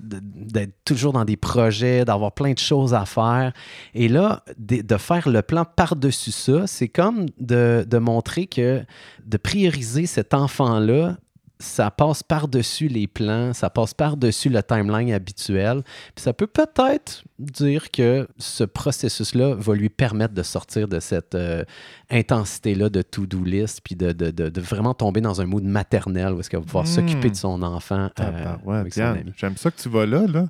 D'être 0.00 0.72
toujours 0.84 1.12
dans 1.12 1.24
des 1.24 1.36
projets, 1.36 2.04
d'avoir 2.04 2.32
plein 2.32 2.52
de 2.52 2.58
choses 2.58 2.94
à 2.94 3.04
faire. 3.04 3.52
Et 3.94 4.08
là, 4.08 4.42
de, 4.58 4.82
de 4.82 4.96
faire 4.96 5.28
le 5.28 5.42
plan 5.42 5.64
par-dessus 5.64 6.32
ça, 6.32 6.66
c'est 6.66 6.88
comme 6.88 7.26
de, 7.38 7.86
de 7.88 7.98
montrer 7.98 8.46
que 8.46 8.84
de 9.24 9.36
prioriser 9.36 10.06
cet 10.06 10.34
enfant-là, 10.34 11.16
ça 11.60 11.90
passe 11.90 12.22
par-dessus 12.22 12.88
les 12.88 13.06
plans, 13.06 13.52
ça 13.54 13.70
passe 13.70 13.94
par-dessus 13.94 14.48
le 14.48 14.62
timeline 14.62 15.12
habituel. 15.12 15.82
Puis 16.14 16.22
ça 16.22 16.32
peut 16.32 16.46
peut-être 16.48 17.24
dire 17.38 17.90
que 17.90 18.28
ce 18.38 18.62
processus-là 18.64 19.54
va 19.58 19.74
lui 19.74 19.88
permettre 19.88 20.34
de 20.34 20.42
sortir 20.42 20.86
de 20.86 21.00
cette 21.00 21.34
euh, 21.34 21.64
intensité-là 22.10 22.88
de 22.90 23.02
to-do 23.02 23.42
list, 23.42 23.80
puis 23.82 23.96
de, 23.96 24.12
de- 24.12 24.30
de- 24.30 24.48
de 24.50 24.60
vraiment 24.60 24.94
tomber 24.94 25.20
dans 25.20 25.40
un 25.40 25.46
mood 25.46 25.64
maternel 25.64 26.32
où 26.34 26.40
est-ce 26.40 26.48
qu'elle 26.50 26.60
va 26.60 26.66
pouvoir 26.66 26.84
Mm. 26.84 26.88
s'occuper 26.88 27.30
de 27.30 27.36
son 27.36 27.62
enfant 27.62 28.08
euh, 28.20 28.54
avec 28.68 28.94
son 28.94 29.02
ami. 29.02 29.32
J'aime 29.36 29.56
ça 29.56 29.70
que 29.70 29.80
tu 29.80 29.88
vas 29.88 30.06
là, 30.06 30.26
là. 30.32 30.46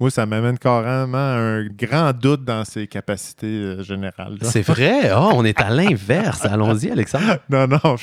Moi, 0.00 0.10
ça 0.10 0.26
m'amène 0.26 0.58
carrément 0.58 1.16
un 1.18 1.66
grand 1.66 2.12
doute 2.12 2.44
dans 2.44 2.64
ses 2.64 2.88
capacités 2.88 3.46
euh, 3.46 3.82
générales. 3.84 4.38
C'est 4.42 4.62
vrai? 4.62 5.12
Oh, 5.16 5.30
on 5.34 5.44
est 5.44 5.60
à 5.60 5.70
l'inverse. 5.70 6.44
Allons-y, 6.44 6.90
Alexandre. 6.90 7.38
Non, 7.48 7.66
non, 7.68 7.96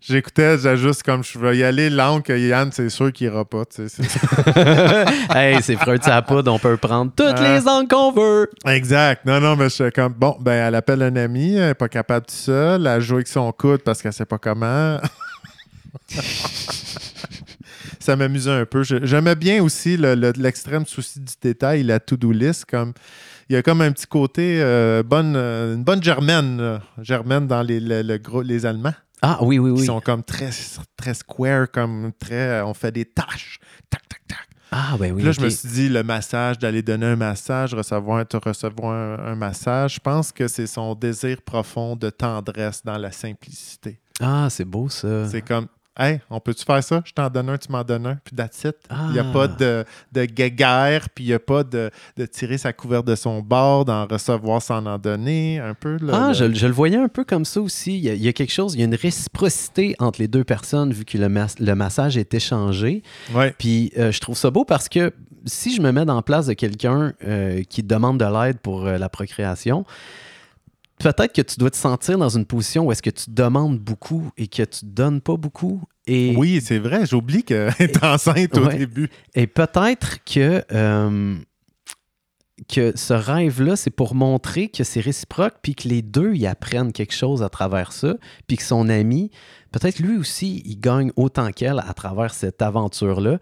j'écoutais, 0.00 0.58
j'ai 0.58 0.76
juste 0.76 1.02
comme 1.04 1.22
je 1.22 1.38
vais 1.38 1.56
y 1.58 1.62
aller 1.64 1.88
langue 1.90 2.22
que 2.22 2.36
Yann, 2.36 2.70
c'est 2.72 2.88
sûr 2.88 3.12
qu'il 3.12 3.26
ira 3.28 3.44
pas. 3.44 3.64
tu 3.64 3.88
sais, 3.88 3.88
c'est- 3.88 5.34
hey, 5.36 5.62
c'est 5.62 5.76
Freud 5.76 6.02
sa 6.02 6.20
poudre, 6.22 6.52
on 6.52 6.58
peut 6.58 6.76
prendre 6.76 7.12
toutes 7.14 7.26
Ah. 7.36 7.43
Les 7.44 7.68
angles 7.68 7.88
qu'on 7.88 8.12
veut. 8.12 8.50
exact. 8.66 9.24
Non, 9.26 9.40
non, 9.40 9.56
mais 9.56 9.64
je 9.64 9.74
suis 9.84 9.90
comme, 9.92 10.12
bon, 10.14 10.36
ben, 10.40 10.52
elle 10.68 10.74
appelle 10.74 11.02
un 11.02 11.14
ami, 11.16 11.54
elle 11.54 11.68
n'est 11.68 11.74
pas 11.74 11.88
capable 11.88 12.26
tout 12.26 12.34
seul, 12.34 12.86
elle 12.86 13.00
joue 13.00 13.14
avec 13.16 13.28
son 13.28 13.50
coude 13.52 13.82
parce 13.82 14.00
qu'elle 14.02 14.12
sait 14.12 14.24
pas 14.24 14.38
comment. 14.38 14.98
Ça 18.00 18.16
m'amusait 18.16 18.50
un 18.50 18.66
peu. 18.66 18.82
J'aimais 18.82 19.34
bien 19.34 19.62
aussi 19.62 19.96
le- 19.96 20.14
le- 20.14 20.32
l'extrême 20.36 20.84
souci 20.84 21.20
du 21.20 21.32
détail, 21.40 21.82
la 21.84 22.00
to-do 22.00 22.32
list. 22.32 22.66
Comme, 22.66 22.92
il 23.48 23.54
y 23.54 23.56
a 23.56 23.62
comme 23.62 23.80
un 23.80 23.92
petit 23.92 24.06
côté, 24.06 24.58
euh, 24.60 25.02
bonne, 25.02 25.34
euh, 25.36 25.74
une 25.74 25.84
bonne 25.84 26.02
germaine, 26.02 26.60
là. 26.60 26.82
germaine 27.00 27.46
dans 27.46 27.62
les, 27.62 27.80
le- 27.80 28.02
le 28.02 28.18
gros- 28.18 28.42
les 28.42 28.66
Allemands. 28.66 28.92
Ah 29.22 29.38
oui, 29.40 29.58
oui, 29.58 29.70
oui. 29.70 29.86
sont 29.86 30.00
comme 30.00 30.22
très, 30.22 30.50
très 30.98 31.14
square, 31.14 31.70
comme 31.70 32.12
très. 32.18 32.60
On 32.60 32.74
fait 32.74 32.92
des 32.92 33.06
tâches. 33.06 33.58
Tac, 33.88 34.02
tac, 34.06 34.20
tac. 34.28 34.38
Ah 34.76 34.96
ben 34.98 35.12
oui. 35.12 35.18
Puis 35.18 35.26
là, 35.26 35.30
je 35.30 35.40
me 35.40 35.48
suis 35.48 35.68
dit, 35.68 35.88
le 35.88 36.02
massage, 36.02 36.58
d'aller 36.58 36.82
donner 36.82 37.06
un 37.06 37.14
massage, 37.14 37.72
recevoir, 37.74 38.26
te 38.26 38.36
recevoir 38.36 38.92
un, 38.92 39.32
un 39.32 39.36
massage, 39.36 39.94
je 39.94 40.00
pense 40.00 40.32
que 40.32 40.48
c'est 40.48 40.66
son 40.66 40.96
désir 40.96 41.40
profond 41.42 41.94
de 41.94 42.10
tendresse 42.10 42.82
dans 42.84 42.98
la 42.98 43.12
simplicité. 43.12 44.00
Ah, 44.20 44.48
c'est 44.50 44.64
beau 44.64 44.88
ça. 44.88 45.28
C'est 45.28 45.42
comme, 45.42 45.68
hey, 45.98 46.20
on 46.30 46.40
peut-tu 46.40 46.64
faire 46.64 46.82
ça? 46.82 47.02
Je 47.04 47.12
t'en 47.12 47.28
donne 47.30 47.48
un, 47.48 47.58
tu 47.58 47.70
m'en 47.70 47.82
donnes 47.84 48.06
un, 48.06 48.18
puis 48.24 48.34
that's 48.36 48.64
it. 48.64 48.76
Il 49.08 49.12
n'y 49.12 49.18
a 49.18 49.24
Ah. 49.28 49.32
pas 49.32 49.48
de, 49.48 49.84
de 50.12 50.24
guéguerre, 50.24 51.08
puis 51.10 51.24
il 51.24 51.26
n'y 51.28 51.32
a 51.34 51.38
pas 51.38 51.64
de, 51.64 51.90
de 52.16 52.26
tirer 52.26 52.58
sa 52.58 52.72
couverte 52.72 53.06
de 53.06 53.14
son 53.14 53.40
bord, 53.40 53.84
d'en 53.84 54.06
recevoir 54.06 54.60
sans 54.62 54.84
en 54.86 54.98
donner, 54.98 55.58
un 55.60 55.74
peu. 55.74 55.96
le- 56.00 56.12
Ah, 56.12 56.28
le- 56.28 56.34
je, 56.34 56.54
je 56.54 56.66
le 56.66 56.72
voyais 56.72 56.96
un 56.98 57.08
peu 57.08 57.24
comme 57.24 57.44
ça 57.44 57.60
aussi. 57.60 57.96
Il 57.98 58.04
y, 58.04 58.10
a, 58.10 58.14
il 58.14 58.22
y 58.22 58.28
a 58.28 58.32
quelque 58.32 58.52
chose, 58.52 58.74
il 58.74 58.80
y 58.80 58.82
a 58.82 58.86
une 58.86 58.94
réciprocité 58.94 59.94
entre 59.98 60.20
les 60.20 60.28
deux 60.28 60.44
personnes 60.44 60.92
vu 60.92 61.04
que 61.04 61.18
le, 61.18 61.28
mas- 61.28 61.58
le 61.60 61.74
massage 61.74 62.16
est 62.16 62.32
échangé. 62.34 63.02
Ouais. 63.34 63.54
Puis 63.58 63.92
euh, 63.98 64.10
je 64.12 64.20
trouve 64.20 64.36
ça 64.36 64.50
beau 64.50 64.64
parce 64.64 64.88
que 64.88 65.12
si 65.46 65.74
je 65.76 65.82
me 65.82 65.92
mets 65.92 66.04
dans 66.06 66.16
la 66.16 66.22
place 66.22 66.46
de 66.46 66.54
quelqu'un 66.54 67.12
euh, 67.24 67.62
qui 67.68 67.82
demande 67.82 68.18
de 68.18 68.24
l'aide 68.24 68.58
pour 68.60 68.86
euh, 68.86 68.96
la 68.96 69.08
procréation, 69.10 69.84
peut-être 70.98 71.32
que 71.32 71.42
tu 71.42 71.56
dois 71.58 71.70
te 71.70 71.76
sentir 71.76 72.18
dans 72.18 72.28
une 72.28 72.44
position 72.46 72.86
où 72.86 72.92
est-ce 72.92 73.02
que 73.02 73.10
tu 73.10 73.30
demandes 73.30 73.78
beaucoup 73.78 74.30
et 74.36 74.46
que 74.46 74.62
tu 74.62 74.84
donnes 74.84 75.20
pas 75.20 75.36
beaucoup. 75.36 75.82
Et, 76.06 76.34
Oui, 76.36 76.60
c'est 76.62 76.78
vrai, 76.78 77.06
j'oublie 77.06 77.42
qu'elle 77.42 77.72
est 77.78 78.02
enceinte 78.04 78.56
au 78.58 78.66
Ouais. 78.66 78.78
début. 78.78 79.08
et 79.34 79.46
peut-être 79.46 80.22
que, 80.24 80.62
euh, 80.72 81.36
que 82.68 82.92
ce 82.96 83.12
rêve-là, 83.12 83.74
c'est 83.74 83.90
pour 83.90 84.14
montrer 84.14 84.68
que 84.68 84.84
c'est 84.84 85.00
réciproque, 85.00 85.54
puis 85.62 85.74
que 85.74 85.88
les 85.88 86.02
deux, 86.02 86.34
ils 86.34 86.46
apprennent 86.46 86.92
quelque 86.92 87.12
chose 87.14 87.42
à 87.42 87.48
travers 87.48 87.92
ça, 87.92 88.14
puis 88.46 88.56
que 88.56 88.62
son 88.62 88.88
ami, 88.88 89.30
peut-être 89.72 89.98
lui 89.98 90.16
aussi, 90.16 90.62
il 90.64 90.78
gagne 90.78 91.10
autant 91.16 91.50
qu'elle 91.50 91.80
à 91.80 91.92
travers 91.94 92.32
cette 92.32 92.62
aventure-là. 92.62 93.38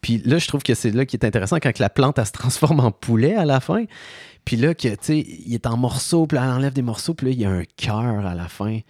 Puis 0.00 0.22
là, 0.24 0.38
je 0.38 0.46
trouve 0.46 0.62
que 0.62 0.74
c'est 0.74 0.90
là 0.92 1.04
qui 1.06 1.16
est 1.16 1.24
intéressant 1.24 1.56
quand 1.60 1.76
la 1.80 1.90
plante, 1.90 2.18
elle 2.18 2.26
se 2.26 2.32
transforme 2.32 2.80
en 2.80 2.92
poulet 2.92 3.34
à 3.34 3.44
la 3.44 3.58
fin. 3.60 3.84
Puis 4.44 4.56
là, 4.56 4.74
que, 4.74 4.88
il 5.12 5.54
est 5.54 5.66
en 5.66 5.76
morceaux, 5.76 6.26
puis 6.26 6.36
là, 6.36 6.44
elle 6.44 6.50
enlève 6.50 6.72
des 6.72 6.82
morceaux, 6.82 7.14
puis 7.14 7.26
là, 7.26 7.32
il 7.32 7.40
y 7.40 7.44
a 7.44 7.50
un 7.50 7.64
cœur 7.76 8.26
à 8.26 8.34
la 8.34 8.48
fin. 8.48 8.80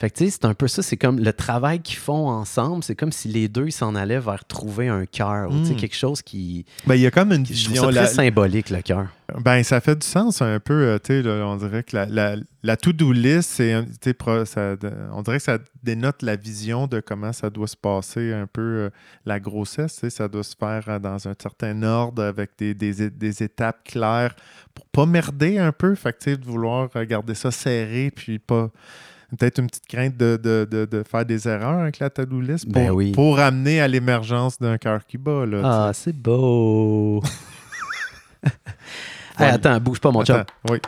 Fait 0.00 0.08
que, 0.08 0.16
tu 0.16 0.24
sais, 0.24 0.30
c'est 0.30 0.46
un 0.46 0.54
peu 0.54 0.66
ça, 0.66 0.82
c'est 0.82 0.96
comme 0.96 1.18
le 1.18 1.32
travail 1.34 1.80
qu'ils 1.80 1.98
font 1.98 2.26
ensemble, 2.30 2.82
c'est 2.82 2.94
comme 2.96 3.12
si 3.12 3.28
les 3.28 3.48
deux, 3.48 3.68
s'en 3.68 3.94
allaient 3.94 4.18
vers 4.18 4.46
trouver 4.46 4.88
un 4.88 5.04
cœur, 5.04 5.50
tu 5.50 5.66
sais, 5.66 5.72
Mm. 5.74 5.76
quelque 5.76 5.94
chose 5.94 6.22
qui... 6.22 6.64
Ben, 6.86 6.94
il 6.94 7.02
y 7.02 7.06
a 7.06 7.10
comme 7.10 7.32
une 7.32 7.44
Je 7.44 7.52
trouve 7.52 7.74
vision. 7.74 7.82
ça 7.84 7.88
très 7.90 8.00
la- 8.00 8.06
symbolique, 8.06 8.70
le 8.70 8.80
cœur. 8.80 9.08
Ben, 9.44 9.62
ça 9.62 9.80
fait 9.82 9.96
du 9.96 10.06
sens 10.06 10.40
un 10.40 10.58
peu. 10.58 10.72
euh, 10.72 10.98
tu 10.98 11.22
sais, 11.22 11.28
on 11.28 11.56
dirait 11.56 11.82
que 11.82 11.94
la, 11.94 12.06
la, 12.06 12.36
la 12.62 12.76
to-do 12.78 13.12
list, 13.12 13.50
c'est, 13.50 13.76
on 15.12 15.22
dirait 15.22 15.36
que 15.36 15.42
ça 15.42 15.58
dénote 15.82 16.22
la 16.22 16.36
vision 16.36 16.86
de 16.86 17.00
comment 17.00 17.32
ça 17.32 17.50
doit 17.50 17.68
se 17.68 17.76
passer 17.76 18.32
un 18.32 18.46
peu 18.46 18.60
euh, 18.62 18.90
la 19.26 19.38
grossesse. 19.38 19.94
tu 19.94 20.00
sais, 20.00 20.10
Ça 20.10 20.28
doit 20.28 20.42
se 20.42 20.56
faire 20.58 20.82
euh, 20.88 20.98
dans 20.98 21.28
un 21.28 21.34
certain 21.40 21.82
ordre 21.82 22.22
avec 22.24 22.52
des, 22.58 22.74
des 22.74 23.10
des 23.10 23.42
étapes 23.42 23.84
claires 23.84 24.34
pour 24.74 24.86
pas 24.86 25.06
merder 25.06 25.58
un 25.58 25.72
peu. 25.72 25.94
Fait 25.94 26.12
que, 26.12 26.18
tu 26.18 26.30
sais, 26.30 26.36
de 26.36 26.44
vouloir 26.44 26.88
garder 27.06 27.34
ça 27.34 27.50
serré 27.50 28.10
puis 28.10 28.38
pas. 28.38 28.70
Peut-être 29.38 29.58
une 29.58 29.66
petite 29.68 29.86
crainte 29.86 30.16
de, 30.16 30.36
de- 30.42 30.66
de- 30.70 30.84
de 30.86 31.02
faire 31.08 31.24
des 31.24 31.46
erreurs 31.46 31.80
avec 31.80 31.98
la 32.00 32.10
to-do 32.10 32.40
list 32.40 32.64
pour, 32.64 32.72
Ben 32.74 32.90
oui. 32.90 33.12
pour 33.12 33.38
amener 33.38 33.80
à 33.80 33.86
l'émergence 33.88 34.58
d'un 34.58 34.76
cœur 34.78 35.00
qui 35.06 35.18
bat. 35.18 35.46
Là. 35.46 35.60
Ah, 35.64 35.90
c'est 35.94 36.12
beau! 36.16 37.22
Hey, 39.38 39.46
attends, 39.52 39.80
bouge 39.80 40.00
pas, 40.00 40.10
mon 40.10 40.22
chum. 40.22 40.36
Attends, 40.36 40.52
oui. 40.70 40.78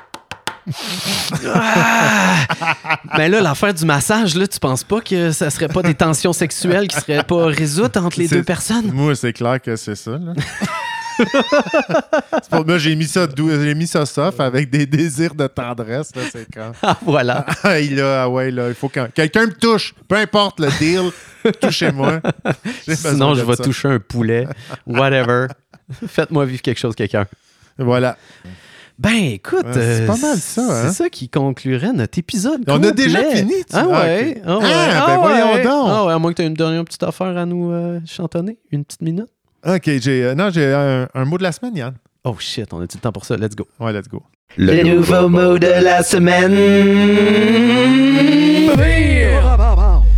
Mais 3.17 3.29
là, 3.29 3.41
l'affaire 3.41 3.73
du 3.75 3.85
massage, 3.85 4.35
là, 4.37 4.47
tu 4.47 4.59
penses 4.59 4.85
pas 4.85 5.01
que 5.01 5.33
ça 5.33 5.51
serait 5.51 5.69
pas 5.69 5.83
des 5.83 5.95
tensions 5.95 6.33
sexuelles 6.33 6.89
qui 6.89 6.97
seraient 6.97 7.25
pas 7.25 7.47
résoutes 7.47 7.97
entre 7.97 8.19
les 8.19 8.29
deux 8.29 8.43
personnes? 8.43 8.91
Moi, 8.93 9.15
c'est 9.15 9.33
clair 9.33 9.61
que 9.61 9.77
c'est 9.77 9.95
ça. 9.95 10.13
Là. 10.19 10.33
Pour 12.51 12.67
moi, 12.67 12.79
j'ai 12.79 12.95
mis 12.97 13.07
ça 13.07 13.27
j'ai 13.37 13.75
mis 13.75 13.87
ça 13.87 14.05
soft 14.07 14.41
avec 14.41 14.71
des 14.71 14.87
désirs 14.87 15.35
de 15.35 15.47
tendresse. 15.47 16.15
Là, 16.15 16.23
c'est 16.31 16.47
quand. 16.53 16.73
Ah, 16.83 16.99
voilà. 17.05 17.47
Ah, 17.63 17.79
il 17.81 18.01
a- 18.01 18.25
ah 18.25 18.29
ouais, 18.29 18.51
là, 18.51 18.69
il 18.69 18.75
faut 18.75 18.89
que 18.89 19.07
quelqu'un 19.09 19.47
me 19.47 19.53
touche. 19.53 19.95
Peu 20.09 20.17
importe 20.17 20.61
le 20.61 20.69
deal, 20.79 21.11
touchez-moi. 21.61 22.21
Sinon, 22.89 23.35
je 23.35 23.43
vais 23.43 23.57
ça. 23.57 23.65
toucher 23.65 23.89
un 23.89 23.99
poulet. 23.99 24.47
Whatever. 24.87 25.47
Faites-moi 26.07 26.45
vivre 26.47 26.63
quelque 26.63 26.79
chose, 26.79 26.95
quelqu'un. 26.95 27.27
Voilà. 27.79 28.17
Ben, 28.99 29.15
écoute, 29.33 29.65
Ouais, 29.65 29.73
c'est 29.73 30.03
euh, 30.03 30.07
pas 30.07 30.17
mal 30.17 30.37
ça, 30.39 30.61
hein? 30.63 30.83
C'est 30.87 30.93
ça 31.05 31.09
qui 31.11 31.29
conclurait 31.29 31.93
notre 31.93 32.19
épisode. 32.19 32.63
On 32.69 32.83
a 32.83 32.91
déjà 32.93 33.25
fini, 33.25 33.55
tu- 33.65 33.73
Ah 33.75 33.87
ah, 33.91 34.03
ouais. 34.03 34.37
ok. 34.37 34.43
Ah, 34.47 34.59
ouais. 34.59 34.65
Ah, 34.73 35.05
ben 35.07 35.13
ouais. 35.15 35.19
voyons 35.21 35.65
donc. 35.65 35.89
Ah 35.91 36.05
ouais, 36.05 36.13
à 36.13 36.19
moins 36.19 36.31
que 36.33 36.37
tu 36.37 36.43
aies 36.43 36.47
une 36.47 36.55
dernière 36.55 36.85
petite 36.85 37.03
affaire 37.03 37.37
à 37.37 37.47
nous 37.47 37.73
euh, 37.73 38.01
chantonner. 38.07 38.59
Une 38.71 38.85
petite 38.85 39.01
minute. 39.03 39.29
OK, 39.65 39.85
j'ai 40.01 40.25
euh, 40.25 40.35
non, 40.35 40.51
j'ai 40.51 40.73
un, 40.73 41.09
un 41.15 41.25
mot 41.25 41.39
de 41.39 41.45
la 41.45 41.53
semaine, 41.53 41.77
Yann. 41.77 41.95
Oh 42.25 42.37
shit, 42.39 42.73
on 42.73 42.81
a-tu 42.81 42.97
le 42.97 43.01
temps 43.01 43.13
pour 43.13 43.25
ça? 43.25 43.37
Let's 43.37 43.55
go. 43.55 43.67
Ouais, 43.79 43.93
let's 43.93 44.09
go. 44.09 44.23
Le 44.57 44.83
nouveau 44.83 45.29
mot 45.29 45.59
de 45.59 45.67
la 45.67 46.03
semaine. 46.03 46.53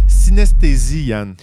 Synesthésie, 0.06 1.04
Yann. 1.06 1.34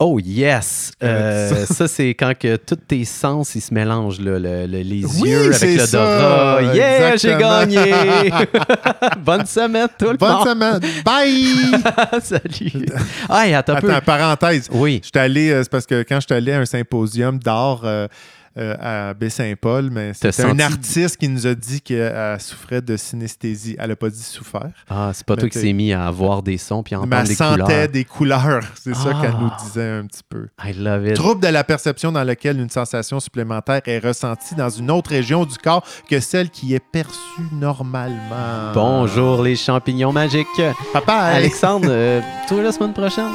Oh 0.00 0.18
yes! 0.18 0.90
Euh, 1.04 1.64
ça, 1.66 1.86
c'est 1.86 2.08
quand 2.14 2.36
que 2.36 2.56
tous 2.56 2.74
tes 2.76 3.04
sens 3.04 3.54
ils 3.54 3.60
se 3.60 3.72
mélangent, 3.72 4.20
là, 4.20 4.40
le- 4.40 4.66
le- 4.66 4.80
les 4.82 5.04
Oui, 5.06 5.30
yeux 5.30 5.54
avec 5.54 5.76
l'odorat. 5.78 6.62
Yeah, 6.74 7.16
j'ai 7.16 7.36
gagné! 7.36 8.32
Bonne 9.24 9.46
semaine, 9.46 9.86
tout 9.96 10.10
le 10.10 10.16
Bonne 10.16 10.32
monde! 10.32 10.48
semaine. 10.48 10.80
Bye! 11.04 11.80
Salut! 12.22 12.86
Ah, 13.28 13.46
et 13.46 13.54
attends 13.54 13.76
un 13.76 13.80
peu. 13.80 13.90
Attends, 13.94 14.04
parenthèse. 14.04 14.68
Oui. 14.72 15.00
J'étais 15.04 15.20
allé, 15.20 15.50
euh, 15.50 15.62
c'est 15.62 15.70
parce 15.70 15.86
que 15.86 16.02
quand 16.02 16.18
j'étais 16.20 16.34
allé 16.34 16.52
à 16.52 16.58
un 16.60 16.66
symposium 16.66 17.38
d'art 17.38 17.82
euh, 17.84 18.08
euh, 18.56 18.76
à 18.80 19.14
Baie-Saint-Paul, 19.14 19.90
mais 19.90 20.12
c'était 20.14 20.28
un 20.42 20.48
senti- 20.50 20.62
artiste 20.62 21.16
qui 21.16 21.28
nous 21.28 21.46
a 21.46 21.54
dit 21.54 21.80
qu'elle 21.80 22.40
souffrait 22.40 22.80
de 22.82 22.96
synesthésie. 22.96 23.76
Elle 23.78 23.88
n'a 23.90 23.96
pas 23.96 24.08
dit 24.10 24.22
souffert, 24.22 24.70
Ah, 24.88 25.10
c'est 25.12 25.26
pas 25.26 25.36
toi 25.36 25.48
qui 25.48 25.58
s'est 25.58 25.72
mis 25.72 25.92
à 25.92 26.10
voir 26.10 26.42
des 26.42 26.58
sons 26.58 26.82
puis 26.82 26.94
à 26.94 26.98
mais 26.98 27.04
entendre 27.06 27.20
elle 27.22 27.28
des 27.28 27.34
sentait 27.34 27.62
couleurs. 27.62 27.88
des 27.88 28.04
couleurs. 28.04 28.64
C'est 28.82 28.94
ça 28.94 29.10
Ah. 29.14 29.20
qu'elle 29.22 29.36
nous 29.40 29.50
disait 29.64 29.90
un 29.90 30.06
petit 30.06 30.22
peu. 30.28 30.48
I 30.64 30.72
love 30.72 31.06
it. 31.06 31.14
Trouble 31.14 31.42
de 31.42 31.48
la 31.48 31.64
perception 31.64 32.12
dans 32.12 32.24
lequel 32.24 32.60
une 32.60 32.70
sensation 32.70 33.20
supplémentaire 33.20 33.80
est 33.86 33.98
ressentie 33.98 34.54
dans 34.54 34.70
une 34.70 34.90
autre 34.90 35.10
région 35.10 35.44
du 35.44 35.56
corps 35.58 35.84
que 36.08 36.20
celle 36.20 36.50
qui 36.50 36.74
est 36.74 36.80
perçue 36.92 37.18
normalement. 37.52 38.72
Bonjour 38.74 39.42
les 39.42 39.56
champignons 39.56 40.12
magiques. 40.12 40.46
Papa, 40.92 41.14
Alexandre, 41.14 41.88
euh, 41.90 42.20
toi 42.48 42.62
la 42.62 42.72
semaine 42.72 42.92
prochaine? 42.92 43.30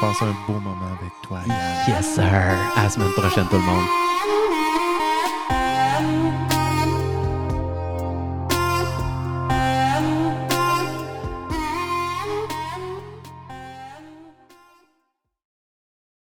Passe 0.00 0.22
un 0.22 0.34
beau 0.46 0.58
moment 0.60 0.90
avec 1.00 1.12
toi. 1.22 1.38
Yann. 1.46 1.56
Yes 1.88 2.14
sir. 2.14 2.24
À 2.24 2.82
la 2.84 2.88
semaine 2.90 3.12
prochaine 3.12 3.46
tout 3.48 3.56
le 3.56 3.62
monde. 3.62 3.86